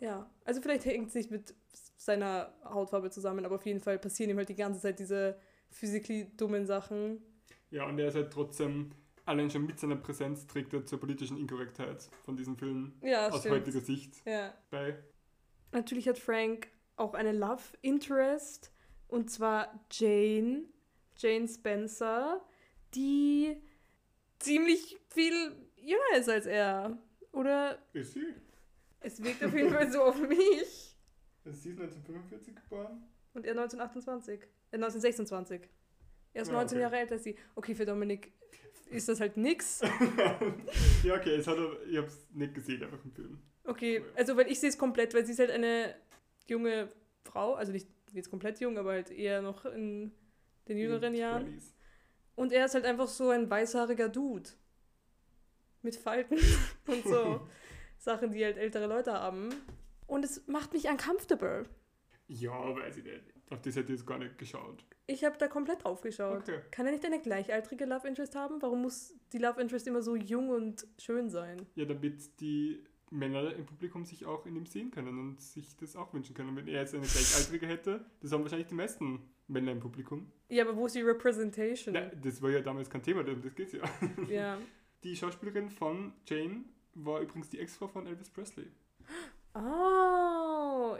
Ja, 0.00 0.28
also 0.44 0.60
vielleicht 0.60 0.84
hängt 0.84 1.08
es 1.08 1.14
nicht 1.14 1.30
mit 1.30 1.54
seiner 1.96 2.52
Hautfarbe 2.64 3.10
zusammen, 3.10 3.44
aber 3.44 3.56
auf 3.56 3.66
jeden 3.66 3.80
Fall 3.80 3.98
passieren 3.98 4.30
ihm 4.30 4.36
halt 4.38 4.48
die 4.48 4.56
ganze 4.56 4.80
Zeit 4.80 4.98
diese 4.98 5.38
physically 5.68 6.30
dummen 6.36 6.66
Sachen. 6.66 7.22
Ja, 7.70 7.86
und 7.86 7.98
er 7.98 8.08
ist 8.08 8.14
halt 8.16 8.32
trotzdem, 8.32 8.90
allein 9.24 9.50
schon 9.50 9.66
mit 9.66 9.78
seiner 9.78 9.96
Präsenz 9.96 10.46
trägt 10.46 10.72
er 10.72 10.84
zur 10.86 10.98
politischen 11.00 11.36
Inkorrektheit 11.36 12.08
von 12.24 12.36
diesem 12.36 12.56
Film 12.56 12.94
Ja, 13.02 13.28
aus 13.28 13.40
stimmt. 13.40 13.56
heutiger 13.56 13.80
Sicht 13.80 14.22
Ja. 14.26 14.52
bei. 14.70 14.98
Natürlich 15.72 16.08
hat 16.08 16.18
Frank 16.18 16.68
auch 16.96 17.14
eine 17.14 17.32
Love 17.32 17.62
Interest, 17.82 18.72
Und 19.08 19.28
zwar 19.30 19.80
Jane, 19.90 20.64
Jane 21.16 21.48
Spencer, 21.48 22.40
die 22.94 23.60
ziemlich 24.38 24.98
viel 25.08 25.52
jünger 25.76 26.16
ist 26.18 26.28
als 26.28 26.46
er. 26.46 26.96
Oder 27.32 27.78
Ist 27.92 28.14
sie? 28.14 28.34
es 29.00 29.20
wirkt 29.22 29.42
auf 29.44 29.52
jeden 29.54 29.70
Fall 29.72 29.90
so 29.90 30.02
auf 30.02 30.20
mich. 30.20 30.96
Ist 31.44 31.62
sie 31.62 31.70
1945 31.70 32.54
geboren? 32.54 33.02
Und 33.34 33.44
er 33.46 33.52
1928. 33.52 34.40
Äh, 34.70 34.76
1926. 34.76 35.62
Er 36.32 36.42
ist 36.42 36.48
Ja, 36.48 36.54
19 36.54 36.76
okay. 36.76 36.82
Jahre 36.82 36.98
älter 36.98 37.14
als 37.14 37.24
sie. 37.24 37.36
Okay, 37.54 37.74
für 37.74 37.84
Dominik 37.86 38.32
ist 38.90 39.08
das 39.08 39.20
halt 39.20 39.36
nix. 39.36 39.80
ja, 41.04 41.14
okay, 41.14 41.36
es 41.36 41.46
hat, 41.46 41.58
ich 41.88 41.96
hab's 41.96 42.26
nicht 42.32 42.54
gesehen, 42.54 42.82
einfach 42.82 43.04
im 43.04 43.12
Film. 43.12 43.38
Okay, 43.64 44.02
also 44.16 44.36
weil 44.36 44.50
ich 44.50 44.58
sehe 44.58 44.68
es 44.68 44.78
komplett, 44.78 45.14
weil 45.14 45.24
sie 45.24 45.32
ist 45.32 45.38
halt 45.38 45.50
eine 45.50 45.94
junge 46.46 46.88
Frau, 47.24 47.54
also 47.54 47.72
nicht 47.72 47.88
jetzt 48.12 48.30
komplett 48.30 48.60
jung, 48.60 48.78
aber 48.78 48.90
halt 48.90 49.10
eher 49.10 49.42
noch 49.42 49.64
in 49.64 50.12
den 50.68 50.78
jüngeren 50.78 51.14
In 51.14 51.20
Jahren. 51.20 51.46
20s. 51.46 51.72
Und 52.34 52.52
er 52.52 52.64
ist 52.64 52.74
halt 52.74 52.84
einfach 52.84 53.08
so 53.08 53.30
ein 53.30 53.48
weißhaariger 53.50 54.08
Dude. 54.08 54.50
Mit 55.82 55.96
Falten 55.96 56.38
und 56.86 57.04
so 57.04 57.46
Sachen, 57.98 58.32
die 58.32 58.44
halt 58.44 58.56
ältere 58.56 58.86
Leute 58.86 59.12
haben. 59.12 59.50
Und 60.06 60.24
es 60.24 60.46
macht 60.46 60.72
mich 60.72 60.88
uncomfortable. 60.88 61.64
Ja, 62.28 62.74
weiß 62.74 62.98
ich 62.98 63.04
nicht. 63.04 63.22
Auf 63.50 63.60
das 63.60 63.76
hätte 63.76 63.92
ich 63.92 63.98
jetzt 63.98 64.06
gar 64.06 64.18
nicht 64.18 64.38
geschaut. 64.38 64.84
Ich 65.10 65.24
habe 65.24 65.36
da 65.38 65.48
komplett 65.48 65.82
drauf 65.82 66.00
geschaut. 66.02 66.42
Okay. 66.42 66.60
Kann 66.70 66.86
er 66.86 66.92
nicht 66.92 67.04
eine 67.04 67.20
gleichaltrige 67.20 67.84
Love 67.84 68.06
Interest 68.06 68.36
haben? 68.36 68.62
Warum 68.62 68.82
muss 68.82 69.14
die 69.32 69.38
Love 69.38 69.60
Interest 69.60 69.86
immer 69.88 70.02
so 70.02 70.14
jung 70.14 70.50
und 70.50 70.86
schön 70.98 71.28
sein? 71.30 71.66
Ja, 71.74 71.84
damit 71.84 72.40
die 72.40 72.84
Männer 73.10 73.52
im 73.56 73.66
Publikum 73.66 74.04
sich 74.04 74.24
auch 74.24 74.46
in 74.46 74.54
ihm 74.54 74.66
sehen 74.66 74.92
können 74.92 75.18
und 75.18 75.40
sich 75.40 75.76
das 75.76 75.96
auch 75.96 76.14
wünschen 76.14 76.34
können. 76.34 76.54
Wenn 76.54 76.68
er 76.68 76.82
jetzt 76.82 76.94
eine 76.94 77.06
Gleichaltrige 77.06 77.66
hätte, 77.66 78.04
das 78.20 78.30
haben 78.30 78.42
wahrscheinlich 78.42 78.68
die 78.68 78.74
meisten 78.74 79.28
Männer 79.48 79.72
im 79.72 79.80
Publikum. 79.80 80.30
Ja, 80.48 80.62
aber 80.64 80.76
wo 80.76 80.86
ist 80.86 80.94
die 80.94 81.02
Representation? 81.02 81.92
Na, 81.94 82.02
das 82.02 82.40
war 82.40 82.50
ja 82.50 82.60
damals 82.60 82.88
kein 82.88 83.02
Thema, 83.02 83.22
um 83.26 83.42
das 83.42 83.54
geht's 83.56 83.72
ja. 83.72 83.82
Ja. 84.28 84.58
Die 85.02 85.16
Schauspielerin 85.16 85.70
von 85.70 86.12
Jane 86.24 86.64
war 86.94 87.20
übrigens 87.20 87.48
die 87.48 87.58
Ex-Frau 87.58 87.88
von 87.88 88.06
Elvis 88.06 88.30
Presley. 88.30 88.66
Oh. 89.54 90.96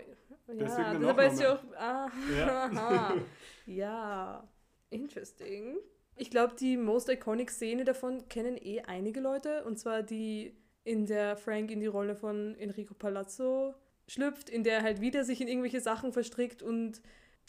Ja, 0.49 0.55
deshalb 0.55 1.01
du 1.01 1.07
Nachname. 1.07 1.53
auch. 1.53 1.77
Ah, 1.77 2.09
Ja. 2.37 3.15
ja. 3.71 4.49
Interesting. 4.91 5.77
Ich 6.17 6.31
glaube, 6.31 6.55
die 6.59 6.77
most 6.77 7.09
iconic 7.09 7.51
Szene 7.51 7.85
davon 7.85 8.29
kennen 8.29 8.57
eh 8.57 8.83
einige 8.83 9.21
Leute. 9.21 9.65
Und 9.65 9.79
zwar 9.79 10.03
die, 10.03 10.57
in 10.85 11.07
der 11.07 11.37
Frank 11.37 11.71
in 11.71 11.81
die 11.81 11.87
Rolle 11.87 12.15
von 12.15 12.57
Enrico 12.57 12.95
Palazzo 12.95 13.75
schlüpft, 14.07 14.51
in 14.51 14.65
der 14.65 14.79
er 14.79 14.83
halt 14.83 15.01
wieder 15.01 15.25
sich 15.25 15.41
in 15.41 15.49
irgendwelche 15.49 15.81
Sachen 15.81 16.13
verstrickt 16.13 16.63
und 16.63 17.01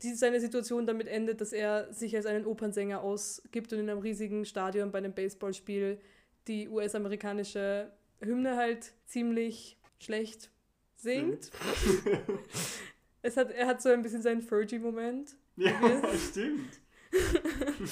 die, 0.04 0.14
seine 0.14 0.40
Situation 0.40 0.86
damit 0.86 1.08
endet, 1.08 1.42
dass 1.42 1.54
er 1.54 1.92
sich 1.92 2.16
als 2.16 2.26
einen 2.26 2.46
Opernsänger 2.46 3.02
ausgibt 3.02 3.74
und 3.74 3.80
in 3.80 3.90
einem 3.90 4.00
riesigen 4.00 4.46
Stadion 4.46 4.92
bei 4.92 5.00
einem 5.00 5.14
Baseballspiel 5.14 6.00
die 6.48 6.70
US-amerikanische 6.70 7.92
Hymne 8.20 8.56
halt 8.56 8.94
ziemlich 9.06 9.78
schlecht 10.00 10.52
singt. 10.96 11.52
Es 13.24 13.38
hat, 13.38 13.52
er 13.52 13.68
hat 13.68 13.82
so 13.82 13.90
ein 13.90 14.02
bisschen 14.02 14.22
seinen 14.22 14.42
Fergie-Moment 14.42 15.36
ja, 15.58 15.72
stimmt. 16.30 16.82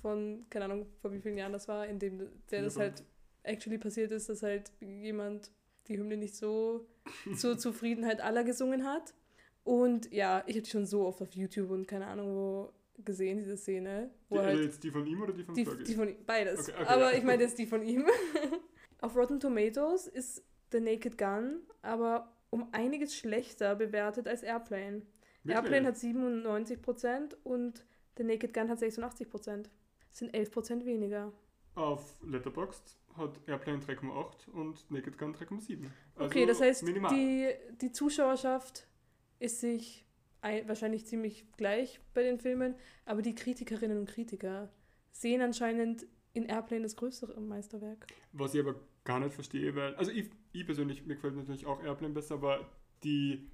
von, 0.00 0.46
keine 0.50 0.64
Ahnung, 0.66 0.86
vor 1.00 1.12
wie 1.12 1.20
vielen 1.20 1.38
Jahren 1.38 1.52
das 1.52 1.68
war, 1.68 1.86
in 1.86 1.98
dem 1.98 2.18
der 2.50 2.62
das 2.62 2.74
Ja. 2.76 2.82
halt 2.82 3.04
actually 3.42 3.78
passiert 3.78 4.10
ist, 4.12 4.28
dass 4.28 4.42
halt 4.42 4.72
jemand 4.80 5.50
die 5.88 5.98
Hymne 5.98 6.16
nicht 6.16 6.36
so 6.36 6.86
zur 7.36 7.58
Zufriedenheit 7.58 8.20
aller 8.20 8.44
gesungen 8.44 8.84
hat. 8.84 9.14
Und 9.64 10.12
ja, 10.12 10.42
ich 10.46 10.56
habe 10.56 10.62
die 10.62 10.70
schon 10.70 10.86
so 10.86 11.06
oft 11.06 11.22
auf 11.22 11.32
YouTube 11.32 11.70
und 11.70 11.86
keine 11.86 12.06
Ahnung 12.06 12.34
wo 12.34 12.72
gesehen, 13.04 13.38
diese 13.38 13.56
Szene. 13.56 14.10
Die, 14.30 14.34
Wo 14.34 14.38
also 14.38 14.48
halt 14.48 14.64
jetzt 14.64 14.84
die 14.84 14.90
von 14.90 15.06
ihm 15.06 15.22
oder 15.22 15.32
die 15.32 15.44
von 15.44 15.54
die, 15.54 15.64
Fergie? 15.64 15.84
die 15.84 15.94
von 15.94 16.08
ihm, 16.08 16.16
beides. 16.26 16.68
Okay, 16.68 16.72
okay, 16.80 16.88
aber 16.88 17.12
ja. 17.12 17.18
ich 17.18 17.24
meine 17.24 17.42
jetzt 17.42 17.58
die 17.58 17.66
von 17.66 17.82
ihm. 17.82 18.06
Auf 19.00 19.16
Rotten 19.16 19.40
Tomatoes 19.40 20.06
ist 20.06 20.44
The 20.70 20.80
Naked 20.80 21.18
Gun 21.18 21.60
aber 21.82 22.32
um 22.50 22.68
einiges 22.72 23.16
schlechter 23.16 23.74
bewertet 23.74 24.28
als 24.28 24.42
Airplane. 24.42 25.02
Airplane 25.46 25.86
hat 25.86 25.96
97% 25.96 27.34
und 27.44 27.84
The 28.16 28.24
Naked 28.24 28.54
Gun 28.54 28.68
hat 28.68 28.78
86%. 28.78 29.64
Das 30.10 30.18
sind 30.18 30.34
11% 30.34 30.84
weniger. 30.84 31.32
Auf 31.74 32.16
Letterboxd 32.22 32.98
hat 33.16 33.40
Airplane 33.46 33.78
3,8 33.78 34.50
und 34.52 34.90
Naked 34.90 35.18
Gun 35.18 35.34
3,7. 35.34 35.86
Also 36.14 36.26
okay, 36.26 36.46
das 36.46 36.60
heißt, 36.60 36.82
minimal. 36.82 37.14
die, 37.14 37.50
die 37.80 37.92
Zuschauerschaft 37.92 38.86
ist 39.38 39.60
sich 39.60 40.06
ein, 40.42 40.68
wahrscheinlich 40.68 41.06
ziemlich 41.06 41.46
gleich 41.56 42.00
bei 42.14 42.22
den 42.22 42.38
Filmen, 42.38 42.74
aber 43.04 43.22
die 43.22 43.34
Kritikerinnen 43.34 43.98
und 43.98 44.08
Kritiker 44.08 44.70
sehen 45.10 45.40
anscheinend 45.40 46.06
in 46.34 46.44
Airplane 46.44 46.82
das 46.82 46.96
größere 46.96 47.40
Meisterwerk. 47.40 48.06
Was 48.32 48.54
ich 48.54 48.60
aber 48.60 48.74
gar 49.04 49.20
nicht 49.20 49.34
verstehe, 49.34 49.74
weil, 49.74 49.94
also 49.96 50.10
ich, 50.10 50.30
ich 50.52 50.64
persönlich, 50.64 51.06
mir 51.06 51.14
gefällt 51.14 51.36
natürlich 51.36 51.66
auch 51.66 51.82
Airplane 51.82 52.14
besser, 52.14 52.34
aber 52.34 52.68
die 53.02 53.50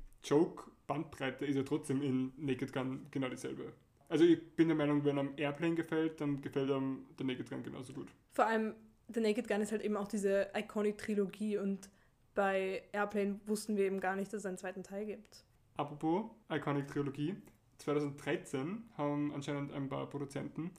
Joke-Bandbreite 0.89 1.45
ist 1.45 1.57
ja 1.57 1.63
trotzdem 1.63 2.03
in 2.03 2.33
Naked 2.39 2.73
Gun 2.73 3.07
genau 3.11 3.29
dieselbe. 3.29 3.73
Also 4.09 4.25
ich 4.25 4.41
bin 4.57 4.69
der 4.69 4.77
Meinung, 4.77 5.05
wenn 5.05 5.19
einem 5.19 5.33
Airplane 5.37 5.75
gefällt, 5.75 6.21
dann 6.21 6.41
gefällt 6.41 6.71
einem 6.71 7.05
der 7.19 7.27
Naked 7.27 7.49
Gun 7.49 7.63
genauso 7.63 7.93
gut. 7.93 8.09
Vor 8.33 8.47
allem 8.47 8.75
The 9.13 9.21
Naked 9.21 9.49
Gun 9.49 9.61
ist 9.61 9.71
halt 9.73 9.83
eben 9.83 9.97
auch 9.97 10.09
diese 10.09 10.49
Iconic-Trilogie 10.55 11.59
und 11.59 11.91
bei 12.35 12.83
Airplane 12.93 13.41
wussten 13.47 13.77
wir 13.77 13.85
eben 13.85 14.01
gar 14.01 14.17
nicht, 14.17 14.33
dass 14.33 14.41
es 14.41 14.47
einen 14.47 14.59
zweiten 14.59 14.83
Teil 14.83 15.07
gibt. 15.07 15.45
Apropos 15.77 16.25
Iconic 16.51 16.89
Trilogie, 16.89 17.37
2013 17.79 18.85
haben 18.97 19.33
anscheinend 19.35 19.73
ein 19.73 19.89
paar 19.89 20.09
Produzenten 20.09 20.71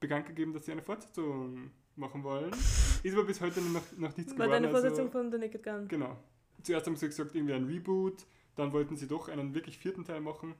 bekannt 0.00 0.26
gegeben, 0.26 0.52
dass 0.52 0.66
sie 0.66 0.72
eine 0.72 0.82
Fortsetzung 0.82 1.70
machen 1.96 2.22
wollen. 2.22 2.52
Ist 3.02 3.14
aber 3.14 3.24
bis 3.24 3.40
heute 3.40 3.60
noch, 3.60 3.82
noch 3.96 4.16
nichts 4.16 4.32
War 4.32 4.46
geworden. 4.46 4.62
deine 4.62 4.68
also- 4.68 4.80
Fortsetzung 4.80 5.10
von 5.10 5.32
The 5.32 5.38
Naked 5.38 5.62
Gun? 5.62 5.88
Genau. 5.88 6.16
Zuerst 6.62 6.86
haben 6.86 6.96
sie 6.96 7.06
gesagt, 7.06 7.34
irgendwie 7.34 7.54
ein 7.54 7.64
Reboot, 7.64 8.26
dann 8.56 8.72
wollten 8.72 8.96
sie 8.96 9.06
doch 9.06 9.28
einen 9.28 9.54
wirklich 9.54 9.78
vierten 9.78 10.04
Teil 10.04 10.20
machen. 10.20 10.54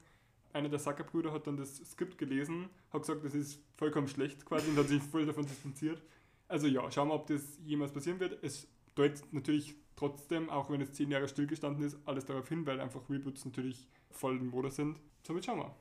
Einer 0.53 0.69
der 0.69 0.79
Sucker-Brüder 0.79 1.33
hat 1.33 1.45
dann 1.45 1.57
das 1.57 1.77
Skript 1.77 2.17
gelesen, 2.17 2.69
hat 2.91 3.01
gesagt, 3.01 3.25
das 3.25 3.35
ist 3.35 3.59
vollkommen 3.75 4.07
schlecht 4.07 4.45
quasi 4.45 4.69
und 4.69 4.77
hat 4.77 4.87
sich 4.87 5.03
voll 5.03 5.25
davon 5.25 5.45
distanziert. 5.45 6.01
Also 6.47 6.67
ja, 6.67 6.89
schauen 6.89 7.09
wir, 7.09 7.15
ob 7.15 7.27
das 7.27 7.59
jemals 7.65 7.91
passieren 7.91 8.19
wird. 8.19 8.41
Es 8.43 8.67
deutet 8.95 9.33
natürlich 9.33 9.75
trotzdem, 9.95 10.49
auch 10.49 10.69
wenn 10.69 10.79
es 10.79 10.93
zehn 10.93 11.11
Jahre 11.11 11.27
stillgestanden 11.27 11.83
ist, 11.85 11.97
alles 12.05 12.25
darauf 12.25 12.47
hin, 12.47 12.65
weil 12.65 12.79
einfach 12.79 13.09
Reboots 13.09 13.45
natürlich 13.45 13.87
voll 14.11 14.37
in 14.37 14.47
Mode 14.47 14.71
sind. 14.71 14.99
Somit 15.23 15.45
schauen 15.45 15.59
wir. 15.59 15.75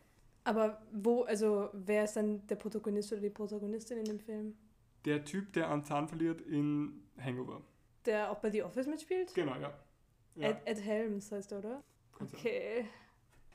Aber 0.45 0.81
wo, 0.93 1.23
also 1.23 1.71
wer 1.73 2.05
ist 2.05 2.15
dann 2.15 2.47
der 2.47 2.57
Protagonist 2.57 3.13
oder 3.13 3.21
die 3.21 3.31
Protagonistin 3.31 3.99
in 3.99 4.05
dem 4.05 4.21
Film? 4.21 4.55
Der 5.05 5.25
Typ, 5.25 5.53
der 5.53 5.71
einen 5.71 5.85
Zahn 5.85 6.09
verliert 6.09 6.41
in 6.41 7.03
Hangover. 7.19 7.63
Der 8.05 8.31
auch 8.31 8.39
bei 8.39 8.51
The 8.51 8.63
Office 8.63 8.87
mitspielt? 8.87 9.35
Genau, 9.35 9.57
ja. 9.57 9.73
ja 10.37 10.51
Ed, 10.51 10.59
Ed 10.65 10.85
Helms 10.85 11.31
heißt 11.33 11.53
er, 11.53 11.59
oder? 11.59 11.85
Okay. 12.21 12.87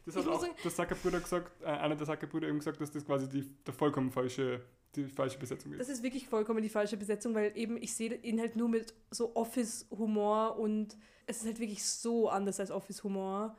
Das 0.05 0.15
Ich 0.15 0.21
hat 0.21 0.31
muss 0.31 0.43
auch 0.43 0.55
der 0.63 0.71
Zuckerbrüder 0.71 1.19
gesagt, 1.19 1.51
äh, 1.61 1.65
einer 1.65 1.95
der 1.95 2.07
Zuckerbrüder 2.07 2.47
eben 2.47 2.57
gesagt, 2.57 2.81
dass 2.81 2.89
das 2.91 3.05
quasi 3.05 3.29
die, 3.29 3.47
der 3.65 3.73
vollkommen 3.73 4.11
falsche, 4.11 4.63
die 4.95 5.05
falsche 5.05 5.37
Besetzung 5.37 5.73
ist. 5.73 5.79
Das 5.79 5.89
ist 5.89 6.01
wirklich 6.01 6.27
vollkommen 6.27 6.63
die 6.63 6.69
falsche 6.69 6.97
Besetzung, 6.97 7.35
weil 7.35 7.55
eben 7.55 7.77
ich 7.77 7.93
sehe 7.93 8.15
ihn 8.15 8.39
halt 8.39 8.55
nur 8.55 8.67
mit 8.67 8.95
so 9.11 9.35
Office-Humor 9.35 10.57
und 10.57 10.97
es 11.27 11.41
ist 11.41 11.45
halt 11.45 11.59
wirklich 11.59 11.85
so 11.85 12.29
anders 12.29 12.59
als 12.59 12.71
Office-Humor. 12.71 13.55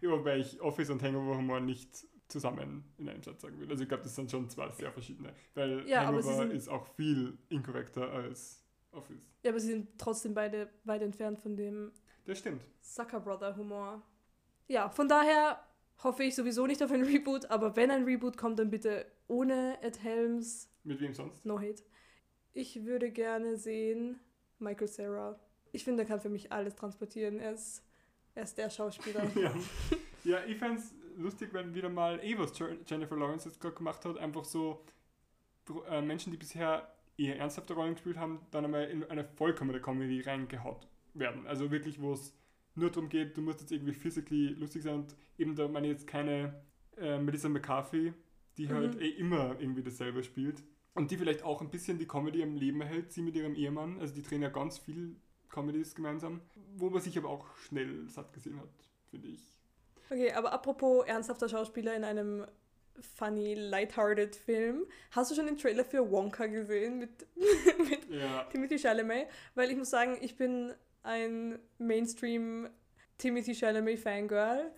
Ja, 0.00 0.10
wobei 0.10 0.38
ich 0.38 0.60
Office 0.60 0.90
und 0.90 1.02
Hangover 1.02 1.36
Humor 1.36 1.60
nicht 1.60 2.06
zusammen 2.32 2.84
in 2.98 3.08
einem 3.08 3.22
Satz 3.22 3.42
sagen 3.42 3.58
will. 3.60 3.70
Also 3.70 3.82
ich 3.82 3.88
glaube, 3.88 4.02
das 4.02 4.14
sind 4.14 4.30
schon 4.30 4.48
zwei 4.48 4.68
sehr 4.70 4.90
verschiedene. 4.92 5.32
Weil 5.54 5.86
Ja, 5.88 6.06
Hangover 6.06 6.34
sind- 6.34 6.52
ist 6.52 6.68
auch 6.68 6.86
viel 6.96 7.38
inkorrekter 7.48 8.10
als 8.10 8.64
Office. 8.90 9.22
Ja, 9.42 9.50
aber 9.50 9.60
sie 9.60 9.68
sind 9.68 9.98
trotzdem 9.98 10.34
beide 10.34 10.68
weit 10.84 11.02
entfernt 11.02 11.38
von 11.38 11.56
dem 11.56 11.92
Das 12.24 12.38
stimmt. 12.38 12.62
Sucker 12.80 13.20
Brother 13.20 13.56
Humor. 13.56 14.02
Ja, 14.68 14.88
von 14.90 15.08
daher 15.08 15.62
hoffe 16.02 16.24
ich 16.24 16.34
sowieso 16.34 16.66
nicht 16.66 16.82
auf 16.82 16.90
ein 16.90 17.02
Reboot, 17.02 17.46
aber 17.50 17.76
wenn 17.76 17.90
ein 17.90 18.04
Reboot 18.04 18.36
kommt, 18.36 18.58
dann 18.58 18.70
bitte 18.70 19.06
ohne 19.28 19.78
Ed 19.82 20.02
Helms, 20.02 20.68
Mit 20.84 21.00
wem 21.00 21.14
sonst? 21.14 21.44
no 21.46 21.58
hate. 21.60 21.82
Ich 22.52 22.84
würde 22.84 23.10
gerne 23.10 23.56
sehen 23.56 24.18
Michael 24.58 24.88
Cera. 24.88 25.38
Ich 25.72 25.84
finde, 25.84 26.02
er 26.02 26.06
kann 26.08 26.20
für 26.20 26.28
mich 26.28 26.52
alles 26.52 26.74
transportieren. 26.76 27.38
Er 27.38 27.52
ist, 27.52 27.82
er 28.34 28.42
ist 28.44 28.58
der 28.58 28.68
Schauspieler. 28.68 29.24
ja. 29.36 29.54
ja, 30.24 30.44
ich 30.44 30.58
fände 30.58 30.82
lustig, 31.16 31.52
wenn 31.52 31.74
wieder 31.74 31.88
mal, 31.88 32.20
eh 32.22 32.38
was 32.38 32.58
Jennifer 32.86 33.16
Lawrence 33.16 33.48
jetzt 33.48 33.60
gerade 33.60 33.74
gemacht 33.74 34.04
hat, 34.04 34.18
einfach 34.18 34.44
so 34.44 34.84
äh, 35.88 36.02
Menschen, 36.02 36.30
die 36.32 36.36
bisher 36.38 36.92
eher 37.16 37.38
ernsthafte 37.38 37.74
Rollen 37.74 37.94
gespielt 37.94 38.16
haben, 38.16 38.40
dann 38.50 38.64
einmal 38.64 38.84
in 38.88 39.04
eine 39.04 39.24
vollkommene 39.24 39.80
Comedy 39.80 40.20
reingehaut 40.22 40.88
werden. 41.14 41.46
Also 41.46 41.70
wirklich, 41.70 42.00
wo 42.00 42.12
es 42.12 42.34
nur 42.74 42.90
darum 42.90 43.08
geht, 43.08 43.36
du 43.36 43.42
musst 43.42 43.60
jetzt 43.60 43.70
irgendwie 43.72 43.92
physically 43.92 44.48
lustig 44.48 44.82
sein 44.82 44.94
und 44.94 45.16
eben 45.38 45.54
da 45.54 45.68
meine 45.68 45.86
ich 45.88 45.92
jetzt 45.92 46.06
keine 46.06 46.62
äh, 46.96 47.18
Melissa 47.18 47.48
McCarthy, 47.48 48.12
die 48.56 48.66
Mhm. 48.66 48.72
halt 48.72 49.00
eh 49.00 49.10
immer 49.10 49.60
irgendwie 49.60 49.82
dasselbe 49.82 50.24
spielt 50.24 50.62
und 50.94 51.10
die 51.10 51.16
vielleicht 51.16 51.42
auch 51.42 51.60
ein 51.60 51.70
bisschen 51.70 51.98
die 51.98 52.06
Comedy 52.06 52.42
am 52.42 52.56
Leben 52.56 52.82
hält, 52.82 53.12
sie 53.12 53.22
mit 53.22 53.36
ihrem 53.36 53.54
Ehemann, 53.54 53.98
also 54.00 54.14
die 54.14 54.22
drehen 54.22 54.42
ja 54.42 54.48
ganz 54.48 54.78
viel 54.78 55.16
Comedies 55.50 55.94
gemeinsam, 55.94 56.40
wo 56.76 56.88
man 56.88 57.02
sich 57.02 57.16
aber 57.18 57.28
auch 57.28 57.54
schnell 57.56 58.08
satt 58.08 58.32
gesehen 58.32 58.58
hat, 58.58 58.70
finde 59.10 59.28
ich. 59.28 59.61
Okay, 60.10 60.32
aber 60.32 60.52
apropos 60.52 61.06
ernsthafter 61.06 61.48
Schauspieler 61.48 61.94
in 61.94 62.04
einem 62.04 62.46
funny, 63.16 63.54
lighthearted 63.54 64.36
Film. 64.36 64.86
Hast 65.10 65.30
du 65.30 65.34
schon 65.34 65.46
den 65.46 65.56
Trailer 65.56 65.84
für 65.84 66.10
Wonka 66.10 66.46
gesehen 66.46 66.98
mit, 66.98 67.26
mit 67.88 68.10
Ja. 68.10 68.44
Timothy 68.44 68.78
Chalamet? 68.78 69.28
Weil 69.54 69.70
ich 69.70 69.76
muss 69.76 69.90
sagen, 69.90 70.18
ich 70.20 70.36
bin 70.36 70.72
ein 71.02 71.58
Mainstream 71.78 72.68
Timothy 73.18 73.54
Chalamet 73.54 73.98
Fangirl 73.98 74.70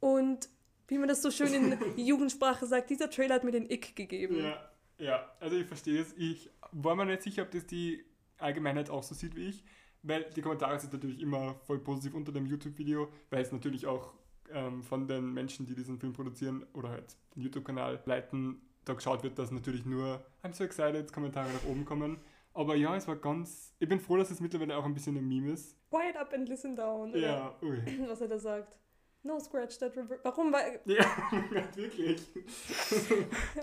und 0.00 0.48
wie 0.88 0.98
man 0.98 1.08
das 1.08 1.22
so 1.22 1.30
schön 1.30 1.52
in 1.52 1.78
Jugendsprache 1.98 2.66
sagt, 2.66 2.90
dieser 2.90 3.10
Trailer 3.10 3.34
hat 3.36 3.44
mir 3.44 3.50
den 3.50 3.68
Ick 3.68 3.96
gegeben. 3.96 4.38
Ja, 4.38 4.70
ja, 4.98 5.36
also 5.40 5.56
ich 5.56 5.66
verstehe 5.66 6.00
es. 6.00 6.14
Ich 6.16 6.48
war 6.70 6.94
mir 6.94 7.06
nicht 7.06 7.22
sicher, 7.22 7.42
ob 7.42 7.50
das 7.50 7.66
die 7.66 8.04
Allgemeinheit 8.38 8.90
auch 8.90 9.02
so 9.02 9.14
sieht 9.14 9.34
wie 9.34 9.48
ich, 9.48 9.64
weil 10.02 10.24
die 10.36 10.42
Kommentare 10.42 10.78
sind 10.78 10.92
natürlich 10.92 11.20
immer 11.20 11.56
voll 11.66 11.80
positiv 11.80 12.14
unter 12.14 12.32
dem 12.32 12.46
YouTube-Video, 12.46 13.08
weil 13.30 13.42
es 13.42 13.50
natürlich 13.50 13.86
auch 13.86 14.14
ähm, 14.52 14.82
von 14.82 15.06
den 15.08 15.32
Menschen, 15.32 15.66
die 15.66 15.74
diesen 15.74 15.98
Film 15.98 16.12
produzieren 16.12 16.66
oder 16.72 16.90
halt 16.90 17.16
den 17.34 17.42
YouTube-Kanal 17.42 18.00
leiten, 18.04 18.60
da 18.84 18.94
geschaut 18.94 19.22
wird, 19.22 19.38
dass 19.38 19.50
natürlich 19.50 19.84
nur 19.84 20.24
I'm 20.42 20.52
so 20.52 20.64
excited 20.64 21.12
Kommentare 21.12 21.48
nach 21.52 21.64
oben 21.68 21.84
kommen. 21.84 22.18
Aber 22.54 22.74
ja, 22.76 22.96
es 22.96 23.06
war 23.06 23.16
ganz. 23.16 23.74
Ich 23.78 23.88
bin 23.88 24.00
froh, 24.00 24.16
dass 24.16 24.30
es 24.30 24.40
mittlerweile 24.40 24.76
auch 24.76 24.84
ein 24.84 24.94
bisschen 24.94 25.16
ein 25.16 25.28
Meme 25.28 25.52
ist. 25.52 25.76
Quiet 25.90 26.16
up 26.16 26.32
and 26.32 26.48
listen 26.48 26.74
down. 26.74 27.14
Ja, 27.14 27.54
ui. 27.62 27.82
Was 28.08 28.20
er 28.20 28.28
da 28.28 28.38
sagt. 28.38 28.76
No 29.22 29.40
scratch 29.40 29.78
that 29.78 29.96
reverse. 29.96 30.20
Warum? 30.22 30.52
Weil, 30.52 30.80
Ja, 30.86 31.04
wirklich. 31.74 32.22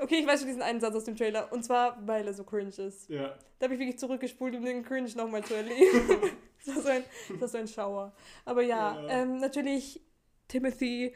okay, 0.01 0.19
ich 0.19 0.27
weiß 0.27 0.41
schon 0.41 0.47
diesen 0.47 0.61
einen 0.61 0.81
Satz 0.81 0.93
aus 0.95 1.05
dem 1.05 1.15
Trailer. 1.15 1.51
Und 1.53 1.63
zwar, 1.63 2.05
weil 2.05 2.27
er 2.27 2.33
so 2.33 2.43
cringe 2.43 2.69
ist. 2.69 3.09
Ja, 3.09 3.33
Da 3.59 3.65
habe 3.65 3.75
ich 3.75 3.79
wirklich 3.79 3.97
zurückgespult, 3.97 4.55
um 4.55 4.65
den 4.65 4.83
Cringe 4.83 5.09
nochmal 5.15 5.43
zu 5.43 5.55
erleben. 5.55 6.31
das, 6.65 6.75
war 6.75 6.81
so 6.81 6.89
ein, 6.89 7.03
das 7.29 7.41
war 7.41 7.47
so 7.47 7.57
ein 7.59 7.67
Schauer. 7.67 8.13
Aber 8.45 8.61
ja, 8.61 9.01
Ja. 9.01 9.07
Ähm, 9.07 9.37
natürlich, 9.37 10.01
Timothy, 10.47 11.13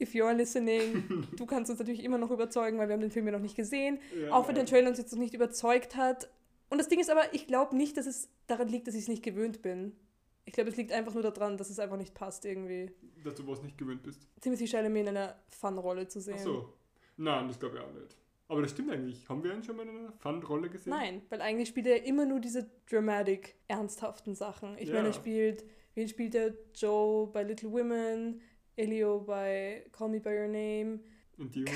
if 0.00 0.12
you're 0.14 0.32
listening, 0.32 1.26
du 1.36 1.46
kannst 1.46 1.70
uns 1.70 1.78
natürlich 1.78 2.04
immer 2.04 2.18
noch 2.18 2.30
überzeugen, 2.30 2.78
weil 2.78 2.88
wir 2.88 2.94
haben 2.94 3.00
den 3.00 3.10
Film 3.10 3.26
ja 3.26 3.32
noch 3.32 3.40
nicht 3.40 3.56
gesehen. 3.56 3.98
ja 4.20 4.32
Auch 4.32 4.48
wenn 4.48 4.54
der. 4.54 4.66
Trailer 4.66 4.88
uns 4.88 4.98
jetzt 4.98 5.12
noch 5.12 5.18
nicht 5.20 5.34
überzeugt 5.34 5.96
hat. 5.96 6.30
Und 6.68 6.78
das 6.78 6.88
Ding 6.88 7.00
ist 7.00 7.10
aber, 7.10 7.34
ich 7.34 7.46
glaube 7.46 7.76
nicht, 7.76 7.96
dass 7.96 8.06
es 8.06 8.28
daran 8.46 8.68
liegt, 8.68 8.86
dass 8.86 8.94
ich 8.94 9.02
es 9.02 9.08
nicht 9.08 9.22
gewöhnt 9.24 9.60
bin. 9.62 9.96
Ich 10.44 10.52
glaube, 10.54 10.70
es 10.70 10.76
liegt 10.76 10.92
einfach 10.92 11.12
nur 11.14 11.22
daran, 11.22 11.56
dass 11.56 11.68
es 11.70 11.78
einfach 11.78 11.96
nicht 11.96 12.14
passt 12.14 12.44
irgendwie. 12.44 12.90
Dass 13.24 13.34
du 13.34 13.46
was 13.46 13.62
nicht 13.62 13.76
gewöhnt 13.76 14.02
bist. 14.02 14.26
Timothy 14.40 14.66
Chalamet 14.66 15.02
in 15.02 15.08
einer 15.08 15.36
Fun-Rolle 15.48 16.08
zu 16.08 16.20
sehen. 16.20 16.36
Ach 16.38 16.44
so. 16.44 16.72
Nein, 17.16 17.48
das 17.48 17.58
glaube 17.58 17.76
ich 17.76 17.82
auch 17.82 17.92
nicht. 17.92 18.16
Aber 18.48 18.62
das 18.62 18.70
stimmt 18.70 18.90
eigentlich. 18.90 19.28
Haben 19.28 19.44
wir 19.44 19.52
ihn 19.54 19.62
schon 19.62 19.76
mal 19.76 19.86
in 19.86 19.96
einer 19.96 20.12
Fun-Rolle 20.12 20.70
gesehen? 20.70 20.90
Nein, 20.90 21.22
weil 21.28 21.40
eigentlich 21.40 21.68
spielt 21.68 21.86
er 21.86 22.04
immer 22.04 22.24
nur 22.24 22.40
diese 22.40 22.68
dramatic, 22.88 23.56
ernsthaften 23.68 24.34
Sachen. 24.34 24.76
Ich 24.78 24.88
Ja. 24.88 24.94
meine, 24.96 25.08
er 25.08 25.12
spielt, 25.14 25.64
wen 25.94 26.08
spielt 26.08 26.34
er? 26.34 26.54
Joe 26.74 27.28
bei 27.28 27.42
Little 27.44 27.70
Women, 27.70 28.40
Elio 28.80 29.20
bei 29.20 29.84
Call 29.92 30.08
Me 30.08 30.20
By 30.20 30.30
Your 30.30 30.48
Name, 30.48 31.00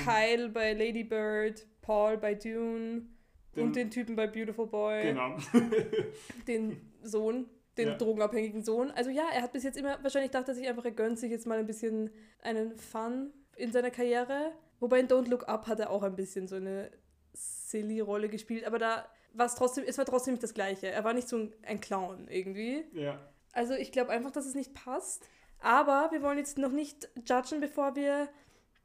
Kyle 0.03 0.49
bei 0.49 0.73
Lady 0.73 1.03
Bird, 1.03 1.65
Paul 1.81 2.17
bei 2.17 2.33
Dune 2.35 3.07
Den- 3.55 3.63
und 3.63 3.75
den 3.75 3.89
Typen 3.91 4.15
bei 4.15 4.27
Beautiful 4.27 4.67
Boy, 4.67 5.03
Genau. 5.03 5.37
den 6.47 6.81
Sohn, 7.03 7.49
den 7.77 7.89
Ja. 7.89 7.95
drogenabhängigen 7.97 8.63
Sohn. 8.63 8.91
Also 8.91 9.09
ja, 9.09 9.23
er 9.33 9.41
hat 9.41 9.53
bis 9.53 9.63
jetzt 9.63 9.77
immer, 9.77 10.01
wahrscheinlich 10.03 10.31
dachte 10.31 10.51
er 10.51 10.55
sich 10.55 10.67
einfach, 10.67 10.85
er 10.85 10.91
gönnt 10.91 11.19
sich 11.19 11.31
jetzt 11.31 11.47
mal 11.47 11.57
ein 11.59 11.65
bisschen 11.67 12.09
einen 12.41 12.75
Fun 12.77 13.31
in 13.55 13.71
seiner 13.71 13.91
Karriere. 13.91 14.51
Wobei 14.79 14.99
in 14.99 15.07
Don't 15.07 15.29
Look 15.29 15.47
Up 15.47 15.67
hat 15.67 15.79
er 15.79 15.89
auch 15.89 16.03
ein 16.03 16.15
bisschen 16.15 16.47
so 16.47 16.55
eine 16.57 16.91
silly 17.33 17.99
Rolle 18.01 18.29
gespielt, 18.29 18.65
aber 18.65 18.77
da 18.79 19.07
war 19.33 19.45
es 19.45 19.55
trotzdem, 19.55 19.83
es 19.87 19.97
war 19.97 20.05
trotzdem 20.05 20.33
nicht 20.33 20.43
das 20.43 20.53
Gleiche. 20.53 20.87
Er 20.87 21.03
war 21.03 21.13
nicht 21.13 21.27
so 21.27 21.37
ein, 21.37 21.53
ein 21.63 21.79
Clown 21.81 22.27
irgendwie. 22.29 22.85
ja. 22.93 23.19
Also 23.53 23.73
ich 23.73 23.93
glaube 23.93 24.11
einfach, 24.11 24.31
dass 24.31 24.45
es 24.45 24.53
nicht 24.53 24.73
passt. 24.73 25.29
Aber 25.65 26.09
wir 26.11 26.21
wollen 26.21 26.37
jetzt 26.37 26.59
noch 26.59 26.71
nicht 26.71 27.09
judgen, 27.27 27.59
bevor 27.59 27.95
wir 27.95 28.29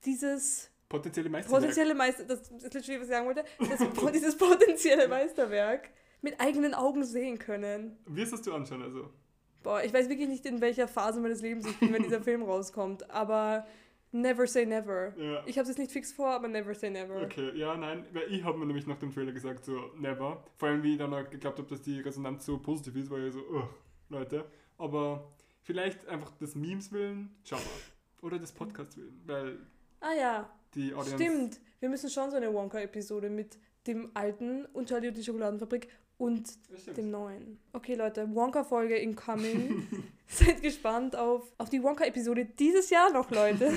dieses 0.07 0.71
Potenzielle 0.89 1.29
Meisterwerk. 1.29 1.61
potenzielle 1.61 1.95
Meister, 1.95 2.25
das 2.25 2.41
ist 2.41 2.75
literally, 2.75 3.01
was 3.01 3.07
ich 3.07 3.13
sagen 3.13 3.27
wollte, 3.27 3.45
das, 3.59 4.13
dieses 4.15 4.37
potenzielle 4.39 5.07
Meisterwerk 5.07 5.91
mit 6.23 6.41
eigenen 6.41 6.73
Augen 6.73 7.05
sehen 7.05 7.39
können. 7.39 7.99
Wirst 8.07 8.33
es 8.33 8.41
du 8.41 8.55
anschauen, 8.55 8.81
also. 8.81 9.11
Boah, 9.63 9.85
ich 9.85 9.93
weiß 9.93 10.09
wirklich 10.09 10.29
nicht, 10.29 10.47
in 10.47 10.63
welcher 10.63 10.89
Phase 10.89 11.21
meines 11.21 11.43
Lebens 11.43 11.67
ich 11.67 11.79
bin, 11.79 11.93
wenn 11.93 12.03
dieser 12.03 12.23
Film 12.23 12.43
rauskommt, 12.43 13.11
aber 13.11 13.67
never 14.11 14.47
say 14.47 14.65
never. 14.65 15.13
Ja. 15.19 15.43
Ich 15.45 15.59
habe 15.59 15.65
es 15.65 15.69
jetzt 15.69 15.79
nicht 15.79 15.93
fix 15.93 16.15
vor, 16.15 16.31
aber 16.31 16.49
never 16.49 16.75
say 16.75 16.89
never. 16.89 17.23
Okay, 17.25 17.53
ja, 17.57 17.77
nein, 17.77 18.07
weil 18.15 18.33
ich 18.33 18.43
habe 18.43 18.57
mir 18.57 18.65
nämlich 18.65 18.87
nach 18.87 18.99
dem 18.99 19.13
Trailer 19.13 19.33
gesagt, 19.33 19.67
so, 19.67 19.91
never. 19.99 20.43
Vor 20.57 20.71
allem, 20.71 20.83
wie 20.83 20.93
ich 20.93 20.99
dann 20.99 21.13
auch 21.13 21.29
geglaubt 21.29 21.59
habe, 21.59 21.69
dass 21.69 21.83
die 21.83 22.01
Resonanz 22.01 22.47
so 22.47 22.59
positiv 22.59 22.97
ist, 22.97 23.11
war 23.11 23.19
ich 23.19 23.35
so, 23.35 23.41
ugh, 23.41 23.69
Leute. 24.09 24.47
Aber 24.79 25.31
vielleicht 25.71 26.09
einfach 26.09 26.33
des 26.39 26.55
Memes 26.57 26.91
willen, 26.91 27.31
schau 27.45 27.57
mal. 27.57 27.65
Oder 28.23 28.39
des 28.39 28.51
Podcasts 28.53 28.97
willen, 28.97 29.21
weil 29.27 29.59
Ah 30.01 30.13
ja, 30.15 30.51
die 30.75 30.93
Audience... 30.95 31.15
stimmt. 31.23 31.61
Wir 31.79 31.89
müssen 31.89 32.11
schon 32.11 32.31
so 32.31 32.37
eine 32.37 32.53
Wonka-Episode 32.53 33.31
mit 33.31 33.59
dem 33.87 34.11
alten 34.15 34.67
und 34.67 34.89
Charlie 34.89 35.09
und 35.09 35.17
die 35.17 35.23
Schokoladenfabrik 35.25 35.89
und 36.19 36.51
dem 36.97 37.11
neuen. 37.11 37.59
Okay, 37.73 37.95
Leute, 37.95 38.29
Wonka-Folge 38.35 38.97
incoming. 38.97 39.87
Seid 40.27 40.61
gespannt 40.63 41.15
auf, 41.17 41.53
auf 41.59 41.71
die 41.71 41.83
Wonka-Episode 41.83 42.45
dieses 42.47 42.91
Jahr 42.91 43.11
noch, 43.13 43.31
Leute. 43.31 43.73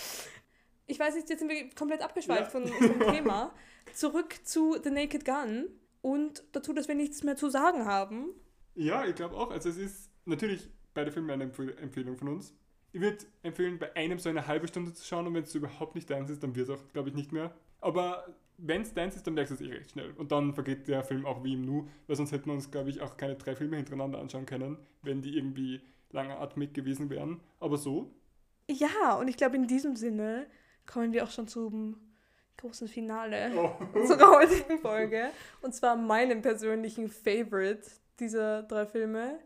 ich 0.86 0.98
weiß 0.98 1.14
nicht, 1.14 1.28
jetzt 1.28 1.40
sind 1.40 1.48
wir 1.48 1.70
komplett 1.74 2.02
abgeschweift 2.02 2.42
Ja. 2.44 2.50
von 2.50 2.62
unserem 2.64 3.00
Thema. 3.14 3.52
Zurück 3.94 4.34
zu 4.44 4.76
The 4.82 4.90
Naked 4.90 5.24
Gun 5.24 5.66
und 6.02 6.44
dazu, 6.52 6.72
dass 6.72 6.86
wir 6.88 6.94
nichts 6.94 7.22
mehr 7.24 7.36
zu 7.36 7.48
sagen 7.48 7.84
haben. 7.86 8.28
Ja, 8.74 9.04
ich 9.06 9.14
glaube 9.14 9.36
auch. 9.36 9.50
Also 9.50 9.68
es 9.70 9.76
ist 9.78 10.10
natürlich 10.24 10.68
beide 10.96 11.12
Filme 11.12 11.32
eine 11.32 11.44
Empfehl 11.44 11.76
Empfehlung 11.78 12.16
von 12.16 12.28
uns. 12.28 12.52
Ich 12.92 13.00
würde 13.00 13.18
empfehlen, 13.42 13.78
bei 13.78 13.94
einem 13.94 14.18
so 14.18 14.28
eine 14.28 14.46
halbe 14.46 14.66
Stunde 14.66 14.92
zu 14.94 15.04
schauen 15.04 15.26
und 15.26 15.34
wenn 15.34 15.44
es 15.44 15.54
überhaupt 15.54 15.94
nicht 15.94 16.08
deins 16.10 16.30
ist, 16.30 16.42
dann 16.42 16.56
wird 16.56 16.68
es 16.68 16.74
auch, 16.74 16.82
glaube 16.92 17.10
ich, 17.10 17.14
nicht 17.14 17.30
mehr. 17.30 17.54
Aber 17.80 18.26
wenn 18.58 18.82
es 18.82 18.94
deins 18.94 19.16
ist, 19.16 19.26
dann 19.26 19.34
merkst 19.34 19.50
du 19.50 19.54
es 19.54 19.60
eh 19.60 19.72
recht 19.72 19.90
schnell. 19.90 20.12
Und 20.16 20.32
dann 20.32 20.54
vergeht 20.54 20.88
der 20.88 21.04
Film 21.04 21.26
auch 21.26 21.44
wie 21.44 21.52
im 21.54 21.62
Nu, 21.62 21.88
weil 22.06 22.16
sonst 22.16 22.32
hätten 22.32 22.46
wir 22.46 22.54
uns, 22.54 22.70
glaube 22.70 22.88
ich, 22.90 23.02
auch 23.02 23.16
keine 23.18 23.36
drei 23.36 23.54
Filme 23.54 23.76
hintereinander 23.76 24.18
anschauen 24.18 24.46
können, 24.46 24.78
wenn 25.02 25.20
die 25.20 25.36
irgendwie 25.36 25.82
langatmig 26.10 26.72
gewesen 26.72 27.10
wären. 27.10 27.40
Aber 27.60 27.76
so, 27.76 28.10
Ja, 28.68 29.14
und 29.16 29.28
ich 29.28 29.36
glaube, 29.36 29.56
in 29.56 29.66
diesem 29.66 29.94
Sinne 29.94 30.46
kommen 30.86 31.12
wir 31.12 31.24
auch 31.24 31.30
schon 31.30 31.48
zum 31.48 32.00
großen 32.56 32.88
Finale. 32.88 33.52
oh, 33.56 33.72
unserer 33.98 34.30
heutigen 34.38 34.78
Folge. 34.78 35.28
Und 35.60 35.74
zwar 35.74 35.96
meinem 35.96 36.40
persönlichen 36.40 37.08
Favorite 37.08 37.82
dieser 38.18 38.62
drei 38.62 38.86
Filme, 38.86 39.38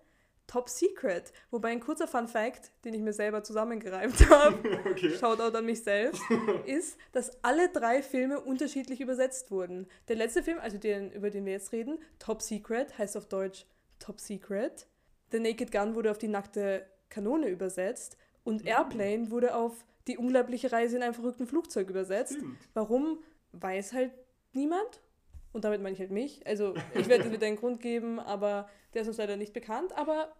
Top 0.50 0.68
Secret. 0.68 1.32
Wobei 1.52 1.68
ein 1.68 1.78
kurzer 1.78 2.08
Fun 2.08 2.26
Fact, 2.26 2.72
den 2.84 2.92
ich 2.92 3.00
mir 3.00 3.12
selber 3.12 3.44
zusammengereimt 3.44 4.28
habe, 4.30 4.56
okay. 4.90 5.10
Shoutout 5.16 5.56
an 5.56 5.64
mich 5.64 5.84
selbst, 5.84 6.20
ist, 6.66 6.98
dass 7.12 7.30
alle 7.44 7.68
drei 7.68 8.02
Filme 8.02 8.40
unterschiedlich 8.40 9.00
übersetzt 9.00 9.52
wurden. 9.52 9.86
Der 10.08 10.16
letzte 10.16 10.42
Film, 10.42 10.58
also 10.58 10.76
den, 10.76 11.12
über 11.12 11.30
den 11.30 11.44
wir 11.44 11.52
jetzt 11.52 11.70
reden, 11.70 11.98
Top 12.18 12.42
Secret, 12.42 12.98
heißt 12.98 13.16
auf 13.16 13.26
Deutsch 13.26 13.64
Top 14.00 14.18
Secret. 14.18 14.88
The 15.30 15.38
Naked 15.38 15.70
Gun 15.70 15.94
wurde 15.94 16.10
auf 16.10 16.18
die 16.18 16.26
nackte 16.26 16.84
Kanone 17.10 17.46
übersetzt 17.48 18.16
und 18.42 18.62
Mhm. 18.62 18.68
Airplane 18.68 19.30
wurde 19.30 19.54
auf 19.54 19.84
die 20.08 20.18
unglaubliche 20.18 20.72
Reise 20.72 20.96
in 20.96 21.04
einem 21.04 21.14
verrückten 21.14 21.46
Flugzeug 21.46 21.88
übersetzt. 21.90 22.32
Stimmt. 22.34 22.58
Warum, 22.74 23.22
weiß 23.52 23.92
halt 23.92 24.10
niemand. 24.52 25.00
Und 25.52 25.64
damit 25.64 25.80
meine 25.82 25.94
ich 25.94 26.00
halt 26.00 26.10
mich. 26.10 26.44
Also 26.46 26.74
ich 26.94 27.08
werde 27.08 27.24
dir 27.24 27.32
wieder 27.32 27.46
einen 27.46 27.56
Grund 27.56 27.80
geben, 27.80 28.18
aber 28.18 28.68
der 28.94 29.02
ist 29.02 29.08
uns 29.08 29.16
leider 29.18 29.36
nicht 29.36 29.52
bekannt. 29.52 29.92
Aber 29.96 30.32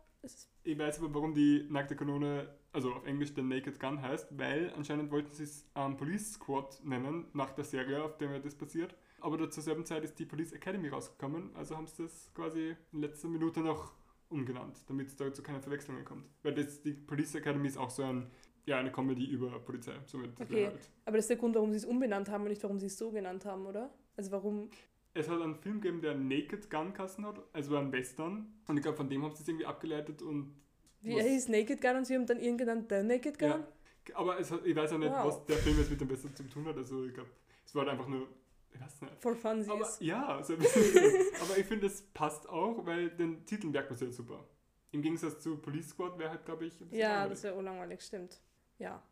Ich 0.62 0.78
weiß 0.78 0.98
aber, 0.98 1.14
warum 1.14 1.34
die 1.34 1.66
nackte 1.70 1.96
Kanone, 1.96 2.48
also 2.72 2.92
auf 2.92 3.06
Englisch 3.06 3.32
der 3.34 3.44
Naked 3.44 3.80
Gun 3.80 4.02
heißt, 4.02 4.38
weil 4.38 4.72
anscheinend 4.76 5.10
wollten 5.10 5.30
sie 5.30 5.44
es 5.44 5.66
ähm, 5.74 5.96
Police 5.96 6.34
Squad 6.34 6.80
nennen, 6.84 7.26
nach 7.32 7.52
der 7.52 7.64
Serie, 7.64 8.02
auf 8.04 8.18
der 8.18 8.38
das 8.40 8.54
passiert. 8.54 8.94
Aber 9.20 9.50
zur 9.50 9.62
selben 9.62 9.84
Zeit 9.84 10.04
ist 10.04 10.18
die 10.18 10.26
Police 10.26 10.52
Academy 10.52 10.88
rausgekommen, 10.88 11.54
also 11.54 11.76
haben 11.76 11.86
sie 11.86 12.04
das 12.04 12.30
quasi 12.34 12.76
in 12.92 13.00
letzter 13.00 13.28
Minute 13.28 13.60
noch 13.60 13.92
umgenannt, 14.28 14.78
damit 14.88 15.08
es 15.08 15.16
da 15.16 15.32
zu 15.32 15.42
keinen 15.42 15.60
Verwechslungen 15.60 16.04
kommt. 16.04 16.26
Weil 16.42 16.54
das, 16.54 16.82
die 16.82 16.92
Police 16.92 17.34
Academy 17.34 17.66
ist 17.68 17.76
auch 17.76 17.90
so 17.90 18.02
ein, 18.02 18.30
ja, 18.66 18.78
eine 18.78 18.92
Comedy 18.92 19.24
über 19.26 19.58
Polizei. 19.60 19.94
Somit 20.06 20.40
Okay. 20.40 20.66
halt. 20.66 20.90
aber 21.04 21.16
das 21.16 21.24
ist 21.24 21.30
der 21.30 21.36
Grund, 21.38 21.54
warum 21.54 21.72
sie 21.72 21.78
es 21.78 21.84
umbenannt 21.84 22.28
haben 22.28 22.42
und 22.42 22.50
nicht, 22.50 22.62
warum 22.62 22.78
sie 22.78 22.86
es 22.86 22.96
so 22.96 23.10
genannt 23.10 23.44
haben, 23.44 23.66
oder? 23.66 23.92
Also 24.16 24.30
warum. 24.32 24.70
Es 25.12 25.28
hat 25.28 25.40
einen 25.42 25.56
Film 25.56 25.80
gegeben, 25.80 26.00
der 26.02 26.14
Naked 26.14 26.70
Gun 26.70 26.92
kassen 26.92 27.26
hat, 27.26 27.40
also 27.52 27.76
ein 27.76 27.90
Western. 27.92 28.52
Und 28.68 28.76
ich 28.76 28.82
glaube, 28.82 28.96
von 28.96 29.08
dem 29.08 29.24
haben 29.24 29.34
sie 29.34 29.42
es 29.42 29.48
irgendwie 29.48 29.66
abgeleitet 29.66 30.22
und 30.22 30.54
Wie 31.02 31.14
er 31.16 31.24
hieß 31.24 31.48
Naked 31.48 31.80
Gun 31.80 31.96
und 31.96 32.04
sie 32.06 32.14
haben 32.14 32.26
dann 32.26 32.38
genannt 32.56 32.86
The 32.88 33.02
Naked 33.02 33.38
Gun? 33.38 33.48
Ja, 33.48 33.66
aber 34.14 34.38
es 34.38 34.50
hat, 34.50 34.64
ich 34.64 34.74
weiß 34.76 34.92
auch 34.92 34.98
nicht, 34.98 35.10
Wow. 35.10 35.26
was 35.26 35.44
der 35.46 35.56
Film 35.56 35.78
jetzt 35.78 35.90
mit 35.90 36.00
dem 36.00 36.08
Besten 36.08 36.34
zu 36.34 36.44
tun 36.44 36.64
hat. 36.66 36.76
Also 36.76 37.04
ich 37.06 37.14
glaube, 37.14 37.30
es 37.66 37.74
war 37.74 37.82
halt 37.82 37.92
einfach 37.92 38.06
nur, 38.08 38.28
ich 38.72 38.80
weiß 38.80 39.02
nicht. 39.02 39.12
For 39.20 39.34
funsies. 39.34 39.70
Aber 39.70 39.88
ja, 40.00 40.42
so 40.44 40.52
ein 40.52 40.58
bisschen. 40.60 41.02
aber 41.42 41.58
ich 41.58 41.66
finde, 41.66 41.86
es 41.86 42.02
passt 42.14 42.48
auch, 42.48 42.86
weil 42.86 43.10
den 43.10 43.44
Titel 43.46 43.66
merkt 43.68 43.90
man 43.90 43.98
sehr 43.98 44.12
super. 44.12 44.46
Im 44.92 45.02
Gegensatz 45.02 45.40
zu 45.40 45.56
Police 45.56 45.88
Squad 45.90 46.18
wäre 46.18 46.30
halt, 46.30 46.44
glaube 46.44 46.66
ich, 46.66 46.74
Ja, 46.90 47.08
langweilig. 47.08 47.30
das 47.32 47.42
wäre 47.44 47.56
urlangweilig, 47.56 48.00
stimmt. 48.00 48.40
Ja. 48.78 49.02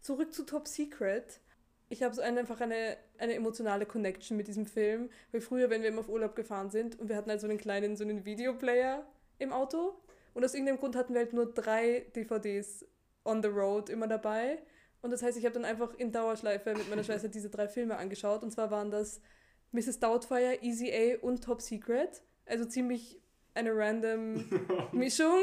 Zurück 0.00 0.32
zu 0.32 0.44
Top 0.46 0.68
Secret. 0.68 1.40
Ich 1.88 2.02
habe 2.02 2.14
so 2.14 2.22
eine, 2.22 2.40
einfach 2.40 2.60
eine, 2.60 2.96
eine 3.18 3.34
emotionale 3.34 3.86
Connection 3.86 4.36
mit 4.36 4.48
diesem 4.48 4.66
Film, 4.66 5.10
weil 5.32 5.40
früher, 5.40 5.70
wenn 5.70 5.82
wir 5.82 5.90
immer 5.90 6.00
auf 6.00 6.08
Urlaub 6.08 6.34
gefahren 6.34 6.70
sind 6.70 6.98
und 6.98 7.08
wir 7.08 7.16
hatten 7.16 7.30
halt 7.30 7.40
so 7.40 7.46
einen 7.46 7.58
kleinen, 7.58 7.96
so 7.96 8.04
einen 8.04 8.24
Videoplayer 8.24 9.06
im 9.38 9.52
Auto. 9.52 9.94
Und 10.32 10.44
aus 10.44 10.54
irgendeinem 10.54 10.78
Grund 10.78 10.96
hatten 10.96 11.14
wir 11.14 11.20
halt 11.20 11.32
nur 11.32 11.52
drei 11.52 12.06
DVDs 12.16 12.84
on 13.24 13.42
the 13.42 13.48
road 13.48 13.88
immer 13.88 14.08
dabei. 14.08 14.58
Und 15.02 15.10
das 15.10 15.22
heißt, 15.22 15.36
ich 15.36 15.44
habe 15.44 15.54
dann 15.54 15.64
einfach 15.64 15.94
in 15.94 16.12
Dauerschleife 16.12 16.74
mit 16.74 16.88
meiner 16.88 17.04
Schwester 17.04 17.28
diese 17.28 17.50
drei 17.50 17.68
Filme 17.68 17.96
angeschaut. 17.96 18.42
Und 18.42 18.50
zwar 18.50 18.70
waren 18.70 18.90
das 18.90 19.20
Mrs. 19.72 20.00
Doubtfire, 20.00 20.62
Easy 20.62 20.90
A 20.92 21.24
und 21.24 21.44
Top 21.44 21.60
Secret. 21.60 22.22
Also 22.46 22.64
ziemlich 22.64 23.20
eine 23.54 23.76
random 23.76 24.44
Mischung. 24.92 25.42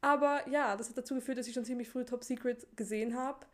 Aber 0.00 0.48
ja, 0.48 0.76
das 0.76 0.88
hat 0.88 0.98
dazu 0.98 1.14
geführt, 1.14 1.38
dass 1.38 1.46
ich 1.46 1.54
schon 1.54 1.64
ziemlich 1.64 1.88
früh 1.88 2.04
Top 2.04 2.24
Secret 2.24 2.66
gesehen 2.76 3.16
habe. 3.16 3.46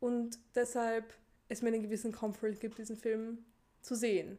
Und 0.00 0.38
deshalb 0.54 1.14
es 1.50 1.62
mir 1.62 1.68
einen 1.68 1.82
gewissen 1.82 2.12
Comfort 2.12 2.54
gibt, 2.60 2.78
diesen 2.78 2.96
Film 2.96 3.44
zu 3.82 3.94
sehen. 3.94 4.38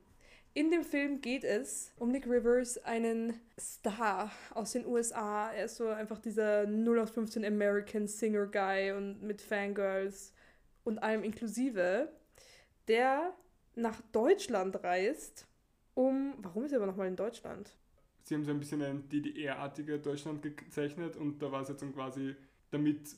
In 0.54 0.72
dem 0.72 0.84
Film 0.84 1.22
geht 1.22 1.44
es 1.44 1.94
um 1.98 2.12
Nick 2.12 2.26
Rivers, 2.28 2.78
einen 2.80 3.40
Star 3.60 4.32
aus 4.54 4.72
den 4.72 4.86
USA. 4.86 5.52
Er 5.52 5.66
ist 5.66 5.76
so 5.76 5.88
einfach 5.88 6.20
dieser 6.20 6.66
0 6.66 7.00
aus 7.00 7.12
15 7.12 7.46
American 7.46 8.08
Singer 8.08 8.48
Guy 8.48 8.92
und 8.92 9.22
mit 9.22 9.42
Fangirls 9.42 10.34
und 10.84 11.00
allem 11.00 11.24
inklusive, 11.24 12.12
der 12.88 13.34
nach 13.76 14.02
Deutschland 14.12 14.84
reist, 14.84 15.48
um. 15.94 16.34
Warum 16.40 16.66
ist 16.66 16.72
er 16.72 16.80
aber 16.80 16.88
nochmal 16.88 17.08
in 17.08 17.16
Deutschland? 17.16 17.74
Sie 18.24 18.36
haben 18.36 18.44
so 18.44 18.52
ein 18.52 18.60
bisschen 18.60 18.82
ein 18.82 19.08
DDR-artige 19.08 20.00
Deutschland 20.00 20.42
gezeichnet 20.42 21.16
und 21.16 21.42
da 21.42 21.52
war 21.52 21.62
es 21.62 21.70
jetzt 21.70 21.84
quasi, 21.94 22.36
damit 22.72 23.16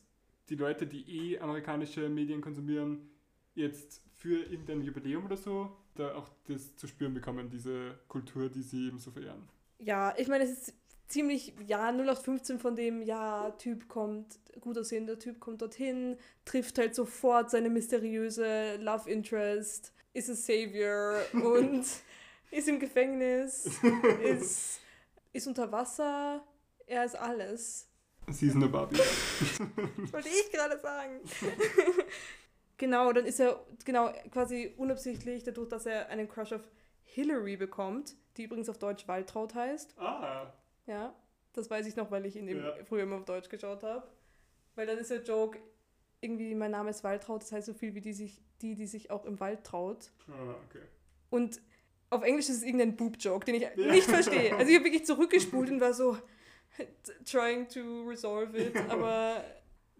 die 0.49 0.56
Leute, 0.56 0.86
die 0.86 1.32
eh 1.34 1.39
amerikanische 1.39 2.10
Medien 2.10 2.41
konsumieren, 2.41 3.10
jetzt 3.55 4.01
für 4.15 4.43
irgendein 4.43 4.81
Jubiläum 4.81 5.25
oder 5.25 5.37
so, 5.37 5.71
da 5.95 6.15
auch 6.15 6.29
das 6.47 6.75
zu 6.75 6.87
spüren 6.87 7.13
bekommen, 7.13 7.49
diese 7.49 7.99
Kultur, 8.07 8.49
die 8.49 8.61
sie 8.61 8.87
eben 8.87 8.99
so 8.99 9.11
verehren. 9.11 9.47
Ja, 9.79 10.13
ich 10.17 10.27
meine, 10.27 10.45
es 10.45 10.51
ist 10.51 10.73
ziemlich, 11.07 11.53
ja, 11.67 11.89
0815 11.89 12.59
von 12.59 12.75
dem, 12.75 13.01
ja, 13.01 13.51
Typ 13.51 13.87
kommt, 13.87 14.39
gut 14.61 14.77
aussehender 14.77 15.19
Typ 15.19 15.39
kommt 15.39 15.61
dorthin, 15.61 16.17
trifft 16.45 16.77
halt 16.77 16.95
sofort 16.95 17.51
seine 17.51 17.69
mysteriöse 17.69 18.77
Love 18.77 19.09
Interest, 19.09 19.93
ist 20.13 20.29
ein 20.29 20.35
Savior 20.35 21.19
und 21.33 21.85
ist 22.51 22.67
im 22.67 22.79
Gefängnis, 22.79 23.69
ist, 24.23 24.79
ist 25.33 25.47
unter 25.47 25.71
Wasser, 25.71 26.43
er 26.85 27.05
ist 27.05 27.15
alles. 27.15 27.89
Sie 28.29 28.47
ist 28.47 28.55
eine 28.55 28.69
Barbie. 28.69 28.95
Das 28.95 29.59
wollte 30.13 30.29
ich 30.29 30.51
gerade 30.51 30.79
sagen. 30.79 31.19
genau, 32.83 33.13
dann 33.13 33.25
ist 33.25 33.39
er 33.39 33.65
genau 33.85 34.11
quasi 34.29 34.73
unabsichtlich, 34.77 35.43
dadurch, 35.43 35.69
dass 35.69 35.85
er 35.85 36.09
einen 36.09 36.27
Crush 36.27 36.51
auf 36.51 36.69
Hillary 37.05 37.55
bekommt, 37.55 38.15
die 38.35 38.43
übrigens 38.43 38.67
auf 38.69 38.77
Deutsch 38.77 39.07
Waltraud 39.07 39.55
heißt. 39.55 39.95
Ah. 39.97 40.51
Ja, 40.85 41.15
das 41.53 41.69
weiß 41.69 41.87
ich 41.87 41.95
noch, 41.95 42.11
weil 42.11 42.25
ich 42.25 42.35
ihn 42.35 42.47
Ja. 42.49 42.73
früher 42.83 43.03
immer 43.03 43.15
auf 43.17 43.25
Deutsch 43.25 43.47
geschaut 43.47 43.83
habe. 43.83 44.03
Weil 44.75 44.85
dann 44.87 44.97
ist 44.97 45.11
der 45.11 45.23
Joke, 45.23 45.59
irgendwie 46.19 46.53
mein 46.55 46.71
Name 46.71 46.89
ist 46.89 47.03
Waltraud, 47.05 47.41
das 47.43 47.51
heißt 47.53 47.67
so 47.67 47.73
viel 47.73 47.93
wie 47.95 48.01
die, 48.01 48.13
sich, 48.13 48.41
die, 48.61 48.75
die 48.75 48.87
sich 48.87 49.11
auch 49.11 49.23
im 49.25 49.39
Wald 49.39 49.63
traut. 49.63 50.11
Ah, 50.27 50.55
okay. 50.67 50.81
Und 51.29 51.61
auf 52.09 52.23
Englisch 52.23 52.49
ist 52.49 52.57
es 52.57 52.63
irgendein 52.63 52.95
Boob-Joke, 52.97 53.45
den 53.45 53.55
ich 53.55 53.61
Ja. 53.61 53.91
nicht 53.91 54.09
verstehe. 54.09 54.53
Also 54.57 54.69
ich 54.69 54.75
habe 54.75 54.85
wirklich 54.85 55.05
zurückgespult 55.05 55.69
und 55.69 55.79
war 55.79 55.93
so 55.93 56.17
trying 57.25 57.67
to 57.69 58.03
resolve 58.07 58.57
it, 58.57 58.75
aber 58.89 59.43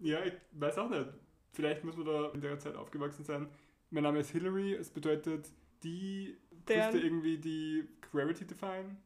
Ja, 0.00 0.22
ich 0.24 0.34
weiß 0.52 0.76
auch 0.78 0.90
nicht. 0.90 1.06
Vielleicht 1.54 1.84
muss 1.84 1.96
man 1.96 2.06
da 2.06 2.30
in 2.34 2.40
der 2.40 2.58
Zeit 2.58 2.74
aufgewachsen 2.74 3.24
sein. 3.24 3.48
Mein 3.90 4.02
Name 4.02 4.18
ist 4.18 4.30
Hillary, 4.30 4.74
es 4.74 4.90
bedeutet, 4.90 5.48
die 5.82 6.36
Deren- 6.68 6.92
wusste 6.92 7.06
irgendwie 7.06 7.38
die 7.38 7.88
Gravity 8.10 8.44
define. 8.44 8.96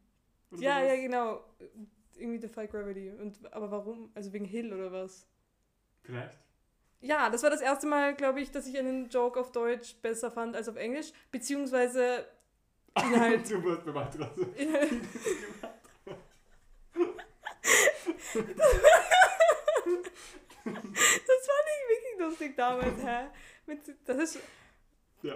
Ja, 0.52 0.78
sowas. 0.80 0.88
ja, 0.88 0.96
genau. 0.96 1.44
Irgendwie 2.16 2.38
Defy 2.40 2.66
Gravity. 2.66 3.10
Und, 3.10 3.52
aber 3.52 3.70
warum? 3.70 4.10
Also 4.14 4.32
wegen 4.32 4.46
Hill 4.46 4.72
oder 4.72 4.90
was? 4.90 5.26
Vielleicht. 6.02 6.38
Ja, 7.00 7.28
das 7.30 7.42
war 7.42 7.50
das 7.50 7.60
erste 7.60 7.86
Mal, 7.86 8.14
glaube 8.16 8.40
ich, 8.40 8.50
dass 8.50 8.66
ich 8.66 8.76
einen 8.78 9.08
Joke 9.08 9.38
auf 9.38 9.52
Deutsch 9.52 9.94
besser 10.02 10.30
fand 10.30 10.56
als 10.56 10.68
auf 10.68 10.76
Englisch. 10.76 11.12
Beziehungsweise 11.30 12.26
ihn 12.98 13.20
halt. 13.20 13.48
du 13.50 13.62
Waldrasse. 13.94 14.48
ihn 14.58 14.72
halt 14.72 14.90
das 20.64 21.46
ich 21.68 21.88
wirklich 21.88 21.97
lustig 22.18 22.56
damals, 22.56 23.02
hä? 23.04 23.28
Das 24.06 24.18
ist, 24.18 24.40
Ja. 25.22 25.34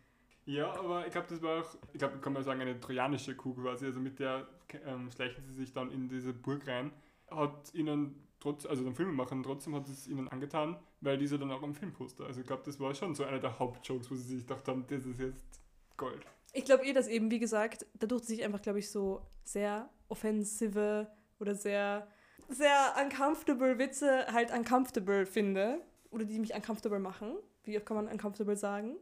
Ja, 0.45 0.71
aber 0.79 1.05
ich 1.05 1.11
glaube, 1.11 1.27
das 1.29 1.41
war 1.41 1.61
auch, 1.61 1.75
ich 1.91 1.99
glaube, 1.99 2.19
kann 2.19 2.31
man 2.31 2.43
sagen, 2.43 2.61
eine 2.61 2.79
trojanische 2.79 3.35
Kuh 3.35 3.53
quasi. 3.53 3.85
Also 3.85 3.99
mit 3.99 4.19
der 4.19 4.47
ähm, 4.85 5.11
schleichen 5.11 5.43
sie 5.45 5.53
sich 5.53 5.73
dann 5.73 5.91
in 5.91 6.07
diese 6.07 6.33
Burg 6.33 6.65
rein. 6.67 6.91
Hat 7.29 7.73
ihnen 7.73 8.15
trotz, 8.39 8.65
also 8.65 8.83
den 8.83 8.95
Filmemachern 8.95 9.43
trotzdem 9.43 9.75
hat 9.75 9.89
es 9.89 10.07
ihnen 10.07 10.29
angetan, 10.29 10.77
weil 11.01 11.17
diese 11.17 11.37
dann 11.37 11.51
auch 11.51 11.63
am 11.63 11.73
Filmposter. 11.75 12.25
Also 12.25 12.41
ich 12.41 12.47
glaube, 12.47 12.63
das 12.65 12.79
war 12.79 12.93
schon 12.93 13.13
so 13.15 13.23
einer 13.23 13.39
der 13.39 13.57
Hauptjokes, 13.59 14.09
wo 14.11 14.15
sie 14.15 14.37
sich 14.37 14.47
gedacht 14.47 14.67
haben, 14.67 14.85
das 14.89 15.05
ist 15.05 15.19
jetzt 15.19 15.61
Gold. 15.95 16.25
Ich 16.53 16.65
glaube 16.65 16.85
eh, 16.85 16.93
dass 16.93 17.07
eben, 17.07 17.29
wie 17.31 17.39
gesagt, 17.39 17.85
dadurch, 17.99 18.21
dass 18.21 18.29
ich 18.31 18.43
einfach, 18.43 18.61
glaube 18.61 18.79
ich, 18.79 18.89
so 18.89 19.21
sehr 19.43 19.89
offensive 20.07 21.07
oder 21.39 21.53
sehr, 21.55 22.07
sehr 22.49 22.95
uncomfortable 23.03 23.77
Witze 23.77 24.25
halt 24.31 24.51
uncomfortable 24.51 25.25
finde. 25.25 25.81
Oder 26.09 26.25
die 26.25 26.39
mich 26.39 26.53
uncomfortable 26.53 26.99
machen. 26.99 27.35
Wie 27.63 27.75
oft 27.77 27.85
kann 27.85 27.97
man 27.97 28.07
uncomfortable 28.07 28.55
sagen? 28.55 28.95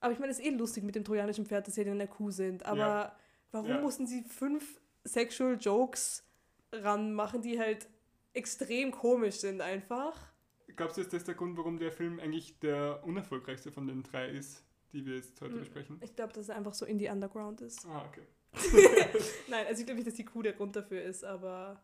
Aber 0.00 0.12
ich 0.12 0.18
meine, 0.18 0.32
es 0.32 0.38
ist 0.38 0.46
eh 0.46 0.50
lustig 0.50 0.82
mit 0.82 0.94
dem 0.94 1.04
trojanischen 1.04 1.44
Pferd, 1.46 1.66
dass 1.66 1.74
sie 1.74 1.82
in 1.82 1.98
der 1.98 2.08
Kuh 2.08 2.30
sind. 2.30 2.64
Aber 2.64 2.78
Ja. 2.78 3.16
warum 3.52 3.68
Ja. 3.68 3.80
mussten 3.80 4.06
sie 4.06 4.22
fünf 4.22 4.80
Sexual 5.04 5.58
Jokes 5.60 6.24
ranmachen, 6.72 7.42
die 7.42 7.58
halt 7.60 7.86
extrem 8.32 8.90
komisch 8.90 9.36
sind 9.36 9.60
einfach? 9.60 10.31
Glaubst 10.76 10.96
du, 10.96 11.00
ist 11.02 11.12
das 11.12 11.24
der 11.24 11.34
Grund, 11.34 11.56
warum 11.56 11.78
der 11.78 11.92
Film 11.92 12.18
eigentlich 12.20 12.58
der 12.60 13.02
unerfolgreichste 13.04 13.70
von 13.72 13.86
den 13.86 14.02
drei 14.02 14.28
ist, 14.28 14.64
die 14.92 15.04
wir 15.06 15.16
jetzt 15.16 15.40
heute 15.40 15.52
Hm. 15.54 15.60
besprechen? 15.60 16.00
Ich 16.02 16.14
glaube, 16.16 16.32
dass 16.32 16.44
es 16.44 16.50
einfach 16.50 16.74
so 16.74 16.84
Indie 16.86 17.08
Underground 17.08 17.60
ist. 17.60 17.86
Ah, 17.86 18.04
okay. 18.08 18.22
Nein, 19.48 19.66
also 19.66 19.80
ich 19.80 19.86
glaube 19.86 19.96
nicht, 19.96 20.06
dass 20.06 20.14
die 20.14 20.24
Kuh 20.24 20.42
der 20.42 20.52
Grund 20.52 20.76
dafür 20.76 21.02
ist, 21.02 21.24
aber 21.24 21.80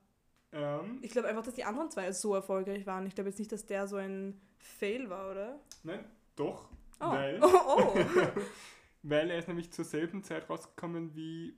Ähm, 0.53 0.99
Ich 1.03 1.11
glaube 1.11 1.29
einfach, 1.29 1.43
dass 1.43 1.55
die 1.55 1.65
anderen 1.65 1.91
zwei 1.91 2.11
so 2.13 2.35
erfolgreich 2.35 2.87
waren. 2.87 3.07
Ich 3.07 3.15
glaube 3.15 3.29
jetzt 3.31 3.39
nicht, 3.39 3.53
dass 3.53 3.67
der 3.67 3.87
so 3.87 3.97
ein 3.97 4.41
Fail 4.59 5.09
war, 5.11 5.31
oder? 5.31 5.61
nein, 5.83 6.05
doch, 6.37 6.69
Oh. 7.01 7.11
weil, 7.11 7.39
Oh, 7.43 7.95
oh. 7.95 7.95
weil 9.03 9.31
er 9.31 9.39
ist 9.39 9.49
nämlich 9.49 9.71
zur 9.73 9.85
selben 9.85 10.23
Zeit 10.25 10.49
rausgekommen 10.49 11.15
wie 11.15 11.55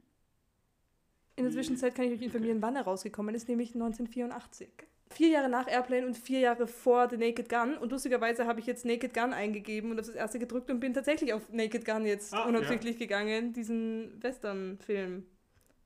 In 1.36 1.44
der 1.44 1.52
Zwischenzeit 1.52 1.94
kann 1.94 2.04
ich 2.06 2.12
euch 2.12 2.22
informieren, 2.22 2.60
wann 2.62 2.74
er 2.76 2.82
rausgekommen 2.82 3.34
ist, 3.34 3.48
nämlich 3.48 3.74
1984. 3.74 4.68
vier 5.12 5.28
Jahre 5.28 5.48
nach 5.48 5.68
Airplane 5.68 6.06
und 6.06 6.16
vier 6.16 6.40
Jahre 6.40 6.66
vor 6.66 7.08
The 7.10 7.16
Naked 7.16 7.48
Gun. 7.48 7.76
Und 7.76 7.90
lustigerweise 7.92 8.46
habe 8.46 8.60
ich 8.60 8.66
jetzt 8.66 8.84
Naked 8.84 9.12
Gun 9.14 9.32
eingegeben 9.32 9.90
und 9.90 9.96
habe 9.98 10.06
das 10.06 10.14
erste 10.16 10.38
gedrückt 10.38 10.70
und 10.70 10.80
bin 10.80 10.94
tatsächlich 10.94 11.32
auf 11.32 11.50
Naked 11.52 11.84
Gun 11.84 12.06
jetzt 12.06 12.32
Ah, 12.32 12.44
unabsichtlich 12.44 12.98
gegangen, 12.98 13.52
diesen 13.52 14.22
Western-Film. 14.22 15.26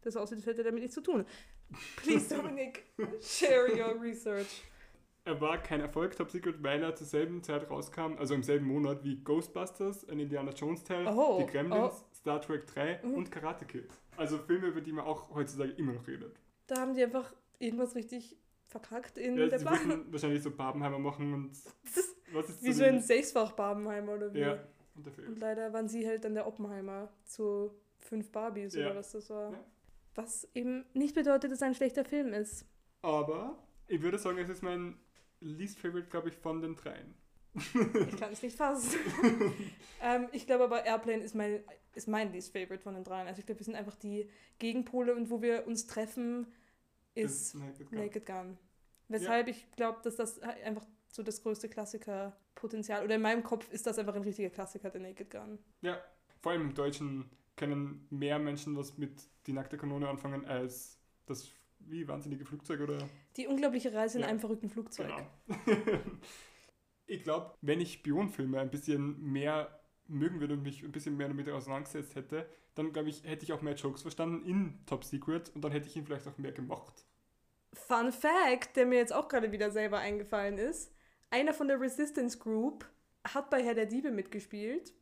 Das 0.02 0.16
aussieht, 0.16 0.38
als 0.38 0.46
hätte 0.46 0.62
damit 0.62 0.80
nichts 0.82 0.94
zu 0.94 1.00
tun. 1.00 1.24
Please, 1.96 2.34
Dominic, 2.34 2.84
share 3.20 3.68
your 3.72 4.00
research. 4.00 4.62
Er 5.26 5.40
war 5.40 5.56
kein 5.62 5.80
Erfolg, 5.80 6.14
Top 6.14 6.30
Secret, 6.30 6.62
weil 6.62 6.82
er 6.82 6.94
zur 6.94 7.06
selben 7.06 7.42
Zeit 7.42 7.70
rauskam, 7.70 8.18
also 8.18 8.34
im 8.34 8.42
selben 8.42 8.66
Monat 8.66 9.02
wie 9.02 9.16
Ghostbusters, 9.24 10.06
ein 10.10 10.20
Indiana 10.20 10.50
Jones 10.52 10.84
Teil, 10.84 11.06
Oh, 11.08 11.38
die 11.40 11.50
Gremlins, 11.50 12.04
Star 12.14 12.42
Trek 12.42 12.66
3 12.66 13.00
und 13.04 13.32
Karate 13.32 13.64
Kid. 13.64 13.88
Also 14.18 14.36
Filme, 14.36 14.66
über 14.66 14.82
die 14.82 14.92
man 14.92 15.06
auch 15.06 15.34
heutzutage 15.34 15.72
immer 15.72 15.94
noch 15.94 16.06
redet. 16.06 16.36
Da 16.66 16.76
haben 16.76 16.92
die 16.94 17.02
einfach 17.02 17.32
irgendwas 17.58 17.94
richtig 17.94 18.36
verkackt 18.80 19.18
in 19.18 19.36
Ja, 19.38 19.46
der 19.46 19.60
würden 19.60 20.12
wahrscheinlich 20.12 20.42
so 20.42 20.50
Barbenheimer 20.50 20.98
machen 20.98 21.32
und 21.32 21.50
ist 21.84 22.16
was 22.32 22.48
ist 22.48 22.62
wie 22.64 22.72
so 22.72 22.82
ein 22.82 23.00
sechsfach 23.00 23.52
Barbenheimer 23.52 24.14
oder 24.14 24.34
wie. 24.34 24.40
Ja, 24.40 24.58
und 24.96 25.08
Film. 25.10 25.28
Und 25.28 25.38
leider 25.38 25.72
waren 25.72 25.88
sie 25.88 26.06
halt 26.06 26.24
dann 26.24 26.34
der 26.34 26.46
Oppenheimer 26.46 27.08
zu 27.24 27.70
fünf 28.00 28.32
Barbies 28.32 28.74
Ja. 28.74 28.86
oder 28.86 28.96
was 28.96 29.12
das 29.12 29.30
war. 29.30 29.52
Ja. 29.52 29.64
Was 30.16 30.48
eben 30.54 30.84
nicht 30.92 31.14
bedeutet, 31.14 31.50
dass 31.52 31.58
es 31.58 31.62
ein 31.62 31.74
schlechter 31.74 32.04
Film 32.04 32.32
ist. 32.32 32.66
Aber 33.02 33.58
ich 33.86 34.02
würde 34.02 34.18
sagen, 34.18 34.38
es 34.38 34.48
ist 34.48 34.62
mein 34.62 34.96
least 35.40 35.78
favorite, 35.78 36.08
glaube 36.08 36.28
ich, 36.30 36.36
von 36.36 36.60
den 36.60 36.74
dreien. 36.74 37.14
Ich 37.54 38.16
kann 38.16 38.32
es 38.32 38.42
nicht 38.42 38.56
fassen. 38.56 38.98
ähm, 40.02 40.28
ich 40.32 40.46
glaube 40.46 40.64
aber, 40.64 40.84
Airplane 40.84 41.22
ist 41.22 41.36
mein, 41.36 41.62
ist 41.94 42.08
mein 42.08 42.32
least 42.32 42.52
favorite 42.52 42.82
von 42.82 42.94
den 42.94 43.04
dreien. 43.04 43.28
Also 43.28 43.38
ich 43.38 43.46
glaube, 43.46 43.60
wir 43.60 43.64
sind 43.64 43.76
einfach 43.76 43.94
die 43.94 44.28
Gegenpole 44.58 45.14
und 45.14 45.30
wo 45.30 45.40
wir 45.42 45.64
uns 45.66 45.86
treffen, 45.86 46.52
ist 47.14 47.54
Naked 47.54 47.90
Gun. 47.90 47.98
Naked 47.98 48.26
Gun. 48.26 48.58
Weshalb 49.08 49.48
ich 49.48 49.70
glaube, 49.72 50.00
dass 50.02 50.16
das 50.16 50.40
einfach 50.40 50.84
so 51.08 51.22
das 51.22 51.42
größte 51.42 51.68
Klassikerpotenzial, 51.68 53.04
oder 53.04 53.14
in 53.16 53.22
meinem 53.22 53.42
Kopf 53.42 53.70
ist 53.70 53.86
das 53.86 53.98
einfach 53.98 54.14
ein 54.14 54.22
richtiger 54.22 54.50
Klassiker, 54.50 54.90
der 54.90 55.00
Naked 55.00 55.30
Gun. 55.30 55.58
Ja, 55.82 56.00
vor 56.40 56.52
allem 56.52 56.62
im 56.62 56.74
Deutschen 56.74 57.30
können 57.56 58.06
mehr 58.10 58.38
Menschen 58.38 58.76
was 58.76 58.98
mit 58.98 59.12
die 59.46 59.52
nackte 59.52 59.76
Kanone 59.76 60.08
anfangen 60.08 60.44
als 60.44 60.98
das 61.26 61.48
wie 61.78 62.08
wahnsinnige 62.08 62.44
Flugzeug 62.44 62.80
oder 62.80 62.98
Die 63.36 63.46
unglaubliche 63.46 63.92
Reise 63.92 64.18
in 64.18 64.22
Ja. 64.22 64.28
einem 64.30 64.40
verrückten 64.40 64.70
Flugzeug. 64.70 65.08
Genau. 65.46 65.60
ich 67.06 67.22
glaube, 67.22 67.54
wenn 67.60 67.80
ich 67.80 67.92
Spionfilme 67.92 68.58
ein 68.58 68.70
bisschen 68.70 69.20
mehr 69.22 69.80
mögen 70.06 70.40
würde 70.40 70.54
und 70.54 70.62
mich 70.62 70.82
ein 70.82 70.92
bisschen 70.92 71.16
mehr 71.16 71.28
damit 71.28 71.48
auseinandergesetzt 71.48 72.14
hätte, 72.14 72.48
dann 72.74 72.92
glaube 72.92 73.08
ich, 73.08 73.22
hätte 73.24 73.44
ich 73.44 73.52
auch 73.52 73.62
mehr 73.62 73.74
Jokes 73.74 74.02
verstanden 74.02 74.44
in 74.44 74.84
Top 74.86 75.04
Secret 75.04 75.50
und 75.54 75.62
dann 75.62 75.72
hätte 75.72 75.88
ich 75.88 75.96
ihn 75.96 76.04
vielleicht 76.04 76.26
auch 76.26 76.38
mehr 76.38 76.52
gemacht. 76.52 77.06
Fun 77.74 78.12
Fact, 78.12 78.76
der 78.76 78.86
mir 78.86 78.98
jetzt 78.98 79.12
auch 79.12 79.28
gerade 79.28 79.52
wieder 79.52 79.70
selber 79.70 79.98
eingefallen 79.98 80.58
ist: 80.58 80.92
Einer 81.30 81.52
von 81.52 81.68
der 81.68 81.80
Resistance 81.80 82.38
Group 82.38 82.86
hat 83.26 83.50
bei 83.50 83.62
Herr 83.62 83.74
der 83.74 83.86
Diebe 83.86 84.10
mitgespielt. 84.10 84.92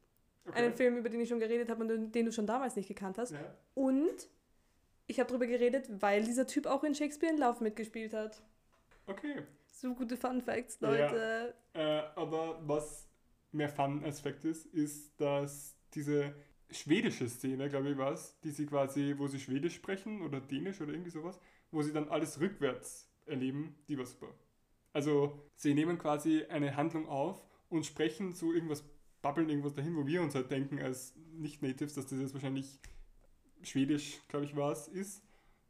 Einen 0.55 0.73
Film, 0.75 0.97
über 0.97 1.09
den 1.09 1.21
ich 1.21 1.29
schon 1.29 1.39
geredet 1.39 1.69
habe 1.69 1.85
und 1.85 2.13
den- 2.13 2.27
du 2.27 2.33
schon 2.33 2.47
damals 2.49 2.75
nicht 2.75 2.89
gekannt 2.89 3.17
hast. 3.17 3.31
Ja. 3.31 3.57
Und 3.75 4.29
ich 5.07 5.21
habe 5.21 5.29
darüber 5.29 5.47
geredet, 5.47 5.89
weil 6.03 6.25
dieser 6.25 6.49
Typ 6.49 6.67
auch 6.67 6.83
in 6.83 6.95
Shakespeare 6.97 7.33
in 7.33 7.39
Love 7.39 7.63
mitgespielt 7.63 8.13
hat. 8.13 8.43
Okay. 9.07 9.43
So 9.71 9.95
gute 9.95 10.17
Fun 10.17 10.41
Facts, 10.41 10.79
Ja. 10.81 10.89
Leute. 10.91 11.55
Äh, 11.75 12.03
aber 12.17 12.61
was 12.67 13.07
mehr 13.53 13.69
Fun 13.69 14.03
als 14.05 14.21
Fact 14.21 14.45
ist, 14.45 14.67
ist, 14.67 15.13
dass 15.21 15.77
diese 15.95 16.35
schwedische 16.71 17.29
Szene, 17.29 17.69
glaube 17.69 17.91
ich, 17.91 17.99
war 17.99 18.19
die 18.43 18.51
sie 18.51 18.67
quasi, 18.67 19.15
wo 19.19 19.29
sie 19.29 19.39
Schwedisch 19.39 19.75
sprechen 19.77 20.23
oder 20.23 20.41
Dänisch 20.41 20.81
oder 20.81 20.93
irgendwie 20.93 21.11
sowas, 21.11 21.39
wo 21.73 21.83
sie 21.83 21.93
dann 21.93 22.09
alles 22.09 22.39
rückwärts 22.39 23.11
erleben, 23.27 23.75
die 23.89 23.99
war 23.99 24.07
super. 24.07 24.29
Also 24.93 25.41
sie 25.57 25.75
nehmen 25.75 25.99
quasi 25.99 26.45
eine 26.45 26.77
Handlung 26.77 27.09
auf 27.09 27.45
und 27.69 27.87
sprechen 27.87 28.33
so 28.33 28.53
irgendwas, 28.53 28.85
babbeln 29.23 29.49
irgendwas 29.49 29.75
dahin, 29.75 29.97
wo 29.97 30.07
wir 30.07 30.23
uns 30.23 30.35
halt 30.35 30.51
denken 30.51 30.79
als 30.79 31.17
Nicht-Natives, 31.33 31.95
dass 31.95 32.07
das 32.07 32.21
jetzt 32.21 32.35
wahrscheinlich 32.35 32.79
Schwedisch, 33.63 34.21
glaube 34.29 34.45
ich, 34.45 34.55
war 34.55 34.73
es, 34.73 34.89
ist. 34.89 35.25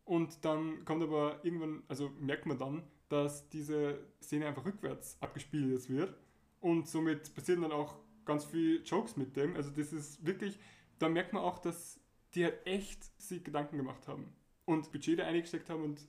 Und 0.05 0.45
dann 0.45 0.85
kommt 0.85 1.03
aber 1.03 1.45
irgendwann, 1.45 1.85
also 1.89 2.11
merkt 2.19 2.47
man 2.47 2.59
dann, 2.59 2.83
dass 3.09 3.49
diese 3.51 4.01
Szene 4.21 4.47
einfach 4.47 4.65
rückwärts 4.65 5.17
abgespielt 5.21 5.89
wird. 5.89 6.17
Und 6.61 6.89
somit 6.89 7.35
passieren 7.35 7.63
dann 7.63 7.73
auch 7.73 7.97
ganz 8.25 8.45
viele 8.45 8.83
Jokes 8.83 9.17
mit 9.17 9.37
dem. 9.37 9.55
Also 9.55 9.71
das 9.71 9.93
ist 9.93 10.25
wirklich, 10.27 10.59
da 10.99 11.09
merkt 11.09 11.33
man 11.33 11.43
auch, 11.43 11.59
dass 11.59 12.01
die 12.35 12.45
halt 12.45 12.67
echt 12.67 13.05
sich 13.21 13.45
Gedanken 13.45 13.77
gemacht 13.77 14.09
haben 14.09 14.33
und 14.65 14.91
Budget 14.93 15.19
da 15.19 15.25
eingesteckt 15.25 15.69
haben 15.71 15.83
und 15.83 16.07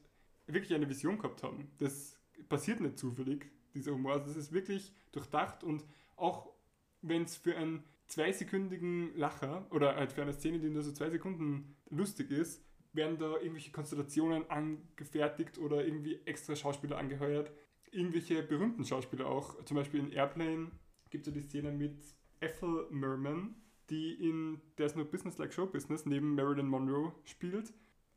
wirklich 0.47 0.73
eine 0.73 0.89
Vision 0.89 1.17
gehabt 1.17 1.43
haben. 1.43 1.71
Das 1.77 2.19
passiert 2.49 2.79
nicht 2.81 2.97
zufällig, 2.97 3.51
dieser 3.73 3.93
Humor. 3.93 4.13
Also 4.13 4.27
das 4.27 4.37
ist 4.37 4.51
wirklich 4.51 4.93
durchdacht 5.11 5.63
und 5.63 5.83
auch 6.15 6.53
wenn 7.01 7.23
es 7.23 7.35
für 7.35 7.55
einen 7.55 7.83
zweisekündigen 8.07 9.15
Lacher 9.17 9.65
oder 9.71 9.95
halt 9.95 10.13
für 10.13 10.21
eine 10.21 10.33
Szene, 10.33 10.59
die 10.59 10.69
nur 10.69 10.83
so 10.83 10.91
zwei 10.91 11.09
Sekunden 11.09 11.75
lustig 11.89 12.31
ist, 12.31 12.63
werden 12.93 13.17
da 13.17 13.37
irgendwelche 13.37 13.71
Konstellationen 13.71 14.49
angefertigt 14.49 15.57
oder 15.57 15.83
irgendwie 15.83 16.19
extra 16.25 16.55
Schauspieler 16.55 16.97
angeheuert. 16.97 17.51
Irgendwelche 17.91 18.43
berühmten 18.43 18.85
Schauspieler 18.85 19.27
auch. 19.27 19.63
Zum 19.65 19.75
Beispiel 19.75 19.99
in 19.99 20.11
Airplane 20.11 20.71
gibt 21.09 21.27
es 21.27 21.33
ja 21.33 21.39
die 21.39 21.47
Szene 21.47 21.71
mit 21.71 21.97
Ethel 22.39 22.87
Merman, 22.91 23.55
die 23.89 24.13
in 24.13 24.61
There's 24.75 24.95
No 24.95 25.05
Business 25.05 25.37
Like 25.37 25.53
Show 25.53 25.65
Business 25.65 26.05
neben 26.05 26.35
Marilyn 26.35 26.67
Monroe 26.67 27.13
spielt, 27.23 27.73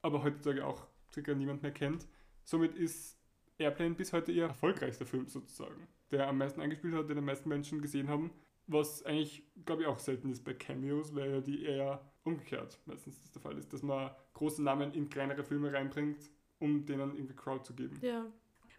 aber 0.07 0.23
heutzutage 0.23 0.65
auch 0.65 0.87
circa 1.13 1.35
niemand 1.35 1.63
mehr 1.63 1.73
kennt. 1.73 2.07
Somit 2.45 2.75
ist 2.77 3.19
Airplane 3.59 3.95
bis 3.95 4.13
heute 4.13 4.33
ihr 4.33 4.45
erfolgreichster 4.45 5.05
Film 5.05 5.27
sozusagen, 5.27 5.89
der 6.11 6.29
am 6.29 6.39
meisten 6.39 6.61
eingespielt 6.61 6.95
hat, 6.95 7.09
den 7.09 7.17
die 7.17 7.23
meisten 7.23 7.49
Menschen 7.49 7.83
gesehen 7.83 8.09
haben. 8.09 8.31
Was 8.69 9.05
eigentlich, 9.05 9.45
glaube 9.65 9.83
ich, 9.83 9.89
auch 9.89 9.99
selten 9.99 10.31
ist 10.31 10.45
bei 10.45 10.55
Cameos, 10.55 11.15
weil 11.15 11.31
ja 11.31 11.41
die 11.41 11.65
eher 11.65 12.01
umgekehrt 12.25 12.79
meistens 12.87 13.21
das 13.23 13.33
der 13.33 13.43
Fall 13.43 13.57
ist, 13.59 13.73
dass 13.73 13.83
man 13.83 14.11
große 14.35 14.63
Namen 14.63 14.93
in 14.93 15.09
kleinere 15.09 15.45
Filme 15.45 15.73
reinbringt, 15.73 16.31
um 16.59 16.85
denen 16.85 17.15
irgendwie 17.15 17.35
Crowd 17.35 17.65
zu 17.65 17.75
geben. 17.75 17.99
Ja. 18.03 18.27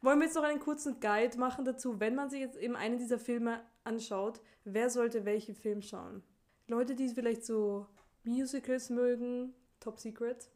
Wollen 0.02 0.20
wir 0.20 0.26
jetzt 0.26 0.36
noch 0.36 0.44
einen 0.44 0.60
kurzen 0.60 1.00
Guide 1.00 1.38
machen 1.38 1.66
dazu, 1.66 2.00
wenn 2.00 2.16
man 2.16 2.30
sich 2.30 2.40
jetzt 2.40 2.58
eben 2.58 2.76
einen 2.76 2.98
dieser 2.98 3.18
Filme 3.18 3.62
anschaut, 3.84 4.42
wer 4.64 4.90
sollte 4.90 5.26
welchen 5.26 5.56
Film 5.56 5.82
schauen? 5.82 6.22
Leute, 6.68 6.96
die 6.96 7.08
vielleicht 7.10 7.46
so 7.46 7.88
Musicals 8.24 8.90
mögen, 8.90 9.54
Top 9.80 10.00
Secret, 10.00 10.50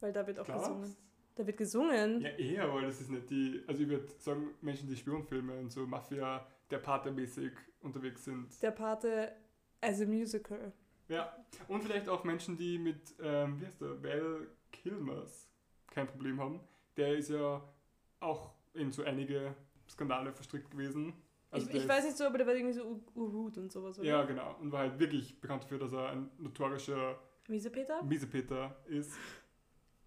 weil 0.00 0.12
da 0.12 0.26
wird 0.26 0.38
auch 0.38 0.44
Klar. 0.44 0.58
gesungen. 0.58 0.96
Da 1.34 1.46
wird 1.46 1.56
gesungen. 1.56 2.20
Ja, 2.20 2.30
eher, 2.30 2.72
weil 2.74 2.82
das 2.82 3.00
ist 3.00 3.10
nicht 3.10 3.30
die, 3.30 3.62
also 3.66 3.82
ich 3.82 3.88
würde 3.88 4.08
sagen, 4.18 4.50
Menschen, 4.60 4.88
die 4.88 4.96
Spionfilme 4.96 5.58
und 5.58 5.70
so 5.70 5.86
Mafia, 5.86 6.44
der 6.70 6.78
Pate 6.78 7.12
mäßig 7.12 7.52
unterwegs 7.80 8.24
sind. 8.24 8.60
Der 8.62 8.72
Pate 8.72 9.32
as 9.80 10.00
a 10.00 10.06
Musical. 10.06 10.72
Ja, 11.08 11.34
und 11.68 11.82
vielleicht 11.84 12.08
auch 12.08 12.24
Menschen, 12.24 12.56
die 12.56 12.76
mit, 12.78 13.14
ähm, 13.22 13.60
wie 13.60 13.66
heißt 13.66 13.80
der, 13.80 14.02
Val 14.02 14.48
Kilmers 14.72 15.48
kein 15.90 16.06
Problem 16.06 16.40
haben. 16.40 16.60
Der 16.96 17.16
ist 17.16 17.30
ja 17.30 17.62
auch 18.20 18.52
in 18.74 18.90
so 18.90 19.04
einige 19.04 19.54
Skandale 19.88 20.32
verstrickt 20.32 20.70
gewesen. 20.70 21.14
Also 21.50 21.70
ich 21.70 21.76
ich 21.76 21.88
weiß 21.88 22.04
nicht 22.04 22.16
so, 22.18 22.24
aber 22.24 22.36
der 22.36 22.46
war 22.46 22.54
irgendwie 22.54 22.74
so 22.74 22.84
U- 22.84 23.02
Urut 23.14 23.56
und 23.56 23.72
sowas, 23.72 23.98
oder? 23.98 24.06
Ja, 24.06 24.24
genau. 24.24 24.56
Und 24.60 24.70
war 24.70 24.80
halt 24.80 24.98
wirklich 24.98 25.40
bekannt 25.40 25.62
dafür, 25.64 25.78
dass 25.78 25.92
er 25.92 26.10
ein 26.10 26.28
notorischer 26.36 27.18
Miesepeter? 27.48 28.02
Miesepeter 28.02 28.76
ist. 28.86 29.12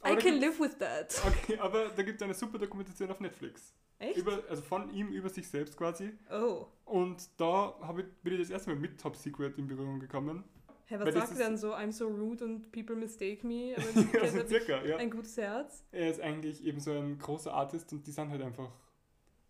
I 0.03 0.15
can 0.15 0.39
live 0.39 0.59
with 0.59 0.77
that. 0.79 1.13
Okay, 1.25 1.57
aber 1.59 1.89
da 1.89 2.03
gibt 2.03 2.17
es 2.17 2.23
eine 2.23 2.33
super 2.33 2.57
Dokumentation 2.57 3.09
auf 3.11 3.19
Netflix. 3.19 3.73
Echt? 3.99 4.17
Über, 4.17 4.41
also 4.49 4.63
von 4.63 4.89
ihm 4.91 5.09
über 5.09 5.29
sich 5.29 5.47
selbst 5.47 5.77
quasi. 5.77 6.11
oh. 6.31 6.65
Und 6.85 7.29
da 7.37 7.75
ich, 7.97 8.05
bin 8.23 8.33
ich 8.33 8.39
das 8.39 8.49
erste 8.49 8.71
Mal 8.71 8.79
mit 8.79 8.99
Top 8.99 9.15
Secret 9.15 9.57
in 9.57 9.67
Berührung 9.67 9.99
gekommen. 9.99 10.43
Hä, 10.87 10.97
was 10.99 11.13
sagt 11.13 11.39
er 11.39 11.45
dann 11.45 11.57
so? 11.57 11.73
I'm 11.73 11.91
so 11.91 12.07
rude 12.07 12.43
and 12.43 12.71
people 12.71 12.95
mistake 12.95 13.45
me. 13.45 13.75
Aber 13.77 14.21
also 14.23 14.45
circa, 14.47 14.83
ja. 14.83 14.97
ein 14.97 15.09
gutes 15.09 15.37
Herz. 15.37 15.85
Er 15.91 16.09
ist 16.09 16.19
eigentlich 16.19 16.65
eben 16.65 16.79
so 16.79 16.91
ein 16.91 17.17
großer 17.17 17.53
Artist 17.53 17.93
und 17.93 18.05
die 18.05 18.11
sind 18.11 18.29
halt 18.29 18.41
einfach 18.41 18.71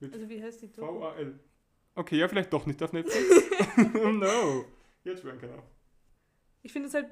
Also 0.01 0.29
wie 0.29 0.43
heißt 0.43 0.61
die 0.61 0.71
Doku? 0.71 0.99
V-A-L. 0.99 1.39
Okay, 1.95 2.17
ja, 2.17 2.27
vielleicht 2.27 2.53
doch 2.53 2.65
nicht 2.65 2.81
auf 2.83 2.93
Netflix. 2.93 3.25
oh 4.03 4.11
no. 4.11 4.65
Jetzt 5.03 5.21
schwören 5.21 5.39
genau. 5.39 5.63
Ich 6.61 6.71
finde 6.71 6.89
es 6.89 6.93
halt 6.93 7.07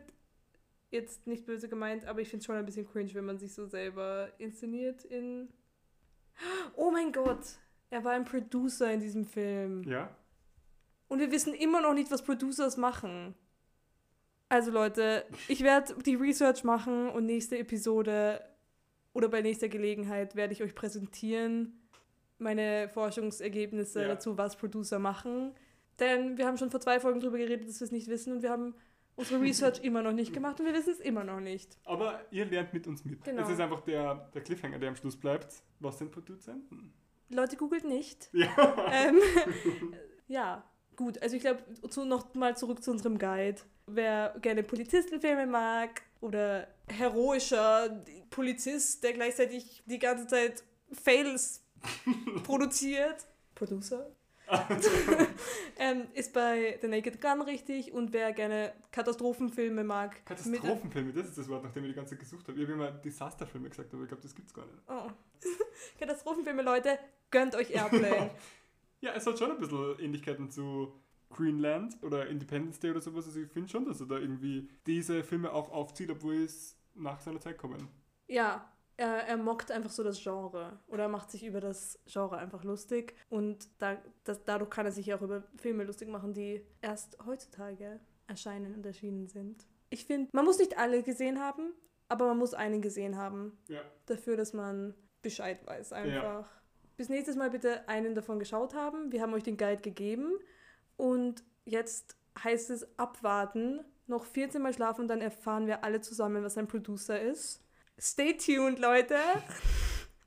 jetzt 0.91 1.27
nicht 1.27 1.45
böse 1.45 1.69
gemeint, 1.69 2.05
aber 2.05 2.21
ich 2.21 2.29
finde 2.29 2.41
es 2.41 2.45
schon 2.45 2.55
ein 2.55 2.65
bisschen 2.65 2.87
cringe, 2.87 3.13
wenn 3.13 3.25
man 3.25 3.37
sich 3.37 3.53
so 3.53 3.65
selber 3.67 4.29
inszeniert 4.37 5.03
in. 5.05 5.49
Oh 6.75 6.91
mein 6.91 7.11
Gott! 7.11 7.57
Er 7.89 8.03
war 8.03 8.11
ein 8.13 8.25
Producer 8.25 8.91
in 8.91 8.99
diesem 8.99 9.25
Film. 9.25 9.83
Ja? 9.83 10.15
Und 11.07 11.19
wir 11.19 11.31
wissen 11.31 11.53
immer 11.53 11.81
noch 11.81 11.93
nicht, 11.93 12.11
was 12.11 12.23
Producers 12.23 12.77
machen. 12.77 13.33
Also 14.47 14.71
Leute, 14.71 15.25
ich 15.47 15.61
werde 15.63 15.95
die 16.03 16.15
Research 16.15 16.63
machen 16.63 17.09
und 17.09 17.25
nächste 17.25 17.57
Episode 17.57 18.41
oder 19.13 19.27
bei 19.27 19.41
nächster 19.41 19.69
Gelegenheit 19.69 20.35
werde 20.35 20.53
ich 20.53 20.63
euch 20.63 20.75
präsentieren 20.75 21.75
meine 22.37 22.89
Forschungsergebnisse 22.89 24.01
Ja. 24.03 24.07
dazu, 24.07 24.37
was 24.37 24.55
Producer 24.55 24.97
machen. 24.97 25.53
Denn 25.99 26.37
wir 26.37 26.47
haben 26.47 26.57
schon 26.57 26.71
vor 26.71 26.79
zwei 26.79 26.99
Folgen 26.99 27.19
darüber 27.19 27.37
geredet, 27.37 27.67
dass 27.67 27.81
wir 27.81 27.85
es 27.85 27.91
nicht 27.91 28.07
wissen 28.07 28.31
und 28.33 28.41
wir 28.41 28.49
haben 28.49 28.73
unsere 29.19 29.41
Research 29.41 29.83
immer 29.83 30.01
noch 30.01 30.13
nicht 30.13 30.33
gemacht 30.33 30.59
und 30.59 30.65
wir 30.65 30.73
wissen 30.73 30.91
es 30.91 30.99
immer 30.99 31.23
noch 31.23 31.41
nicht. 31.41 31.77
Aber 31.83 32.21
ihr 32.31 32.45
lernt 32.45 32.73
mit 32.73 32.87
uns 32.87 33.03
mit. 33.03 33.23
Genau. 33.23 33.43
Es 33.43 33.49
ist 33.49 33.59
einfach 33.59 33.81
der, 33.81 34.29
der 34.33 34.41
Cliffhanger, 34.41 34.79
der 34.79 34.89
am 34.89 34.95
Schluss 34.95 35.17
bleibt. 35.17 35.61
Was 35.79 35.97
sind 35.97 36.11
Produzenten? 36.11 36.93
Leute 37.29 37.57
googelt 37.57 37.83
nicht. 37.83 38.29
Ja. 38.31 38.49
Ähm, 38.91 39.19
ja, 40.27 40.63
gut. 40.95 41.21
Also 41.21 41.35
ich 41.35 41.41
glaube, 41.41 41.63
zu, 41.89 42.05
noch 42.05 42.33
mal 42.33 42.57
zurück 42.57 42.81
zu 42.81 42.91
unserem 42.91 43.19
Guide. 43.19 43.61
Wer 43.87 44.35
gerne 44.41 44.63
Polizistenfilme 44.63 45.45
mag 45.45 46.01
oder 46.21 46.67
heroischer 46.87 48.03
Polizist, 48.29 49.03
der 49.03 49.13
gleichzeitig 49.13 49.83
die 49.85 49.99
ganze 49.99 50.27
Zeit 50.27 50.63
Fails 50.91 51.63
produziert, 52.43 53.27
Producer, 53.53 54.09
ähm, 55.77 56.07
ist 56.13 56.33
bei 56.33 56.77
The 56.81 56.87
Naked 56.87 57.21
Gun 57.21 57.41
richtig 57.41 57.91
und 57.93 58.13
wer 58.13 58.33
gerne 58.33 58.73
Katastrophenfilme 58.91 59.83
mag. 59.83 60.25
Katastrophenfilme, 60.25 61.13
das 61.13 61.27
ist 61.27 61.37
das 61.37 61.49
Wort, 61.49 61.63
nachdem 61.63 61.83
ich 61.85 61.91
die 61.91 61.95
ganze 61.95 62.11
Zeit 62.11 62.19
gesucht 62.19 62.47
habe. 62.47 62.57
Ich 62.57 62.63
habe 62.63 62.73
immer 62.73 62.91
Disasterfilme 62.91 63.69
gesagt, 63.69 63.93
aber 63.93 64.03
ich 64.03 64.09
glaube, 64.09 64.23
das 64.23 64.33
gibt's 64.33 64.53
gar 64.53 64.65
nicht. 64.65 64.79
Oh. 64.87 65.09
Katastrophenfilme, 65.99 66.61
Leute, 66.61 66.97
gönnt 67.31 67.55
euch 67.55 67.71
Airplane. 67.71 68.31
Ja, 69.01 69.13
es 69.13 69.25
hat 69.25 69.39
schon 69.39 69.49
ein 69.49 69.57
bisschen 69.57 69.97
Ähnlichkeiten 69.99 70.51
zu 70.51 70.93
Greenland 71.29 71.95
oder 72.01 72.27
Independence 72.27 72.79
Day 72.79 72.91
oder 72.91 72.99
sowas. 72.99 73.27
Also 73.27 73.39
ich 73.39 73.49
finde 73.49 73.69
schon, 73.69 73.85
dass 73.85 74.01
er 74.01 74.07
da 74.07 74.17
irgendwie 74.17 74.69
diese 74.85 75.23
Filme 75.23 75.53
auch 75.53 75.71
aufzieht, 75.71 76.09
obwohl 76.09 76.43
es 76.43 76.77
nach 76.95 77.21
seiner 77.21 77.39
Zeit 77.39 77.57
kommen. 77.57 77.87
ja, 78.27 78.69
er, 78.99 79.27
er 79.27 79.37
mockt 79.37 79.71
einfach 79.71 79.89
so 79.89 80.03
das 80.03 80.21
Genre 80.21 80.77
oder 80.87 81.03
er 81.03 81.09
macht 81.09 81.31
sich 81.31 81.45
über 81.45 81.61
das 81.61 81.97
Genre 82.05 82.37
einfach 82.37 82.63
lustig 82.63 83.15
und 83.29 83.69
da, 83.79 83.97
das, 84.25 84.43
dadurch 84.43 84.69
kann 84.69 84.85
er 84.85 84.91
sich 84.91 85.13
auch 85.13 85.21
über 85.21 85.43
Filme 85.57 85.83
lustig 85.85 86.09
machen, 86.09 86.33
die 86.33 86.65
erst 86.81 87.17
heutzutage 87.25 87.99
erscheinen 88.27 88.75
und 88.75 88.85
erschienen 88.85 89.27
sind. 89.27 89.65
Ich 89.89 90.05
finde, 90.05 90.29
man 90.33 90.45
muss 90.45 90.59
nicht 90.59 90.77
alle 90.77 91.01
gesehen 91.01 91.39
haben, 91.39 91.71
aber 92.09 92.27
man 92.27 92.37
muss 92.37 92.53
einen 92.53 92.81
gesehen 92.81 93.15
haben, 93.17 93.57
Ja. 93.67 93.81
dafür, 94.05 94.35
dass 94.37 94.53
man 94.53 94.93
Bescheid 95.21 95.65
weiß 95.65 95.93
einfach. 95.93 96.49
Bis 96.97 97.07
nächstes 97.09 97.35
Mal 97.37 97.49
bitte 97.49 97.87
einen 97.87 98.13
davon 98.15 98.39
geschaut 98.39 98.73
haben. 98.73 99.11
Wir 99.11 99.21
haben 99.21 99.33
euch 99.33 99.43
den 99.43 99.55
Guide 99.57 99.81
gegeben 99.81 100.33
und 100.97 101.43
jetzt 101.63 102.17
heißt 102.43 102.69
es 102.69 102.85
abwarten, 102.99 103.79
noch 104.07 104.25
14 104.25 104.61
Mal 104.61 104.73
schlafen 104.73 105.01
und 105.01 105.07
dann 105.07 105.21
erfahren 105.21 105.67
wir 105.67 105.83
alle 105.83 106.01
zusammen, 106.01 106.43
was 106.43 106.57
ein 106.57 106.67
Producer 106.67 107.19
ist. 107.21 107.63
Stay 108.01 108.33
tuned, 108.37 108.79
Leute. 108.79 109.17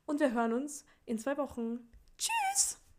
Und 0.05 0.19
wir 0.19 0.31
hören 0.31 0.53
uns 0.53 0.85
in 1.05 1.17
zwei 1.17 1.37
Wochen. 1.37 1.79
Tschüss! 2.17 2.62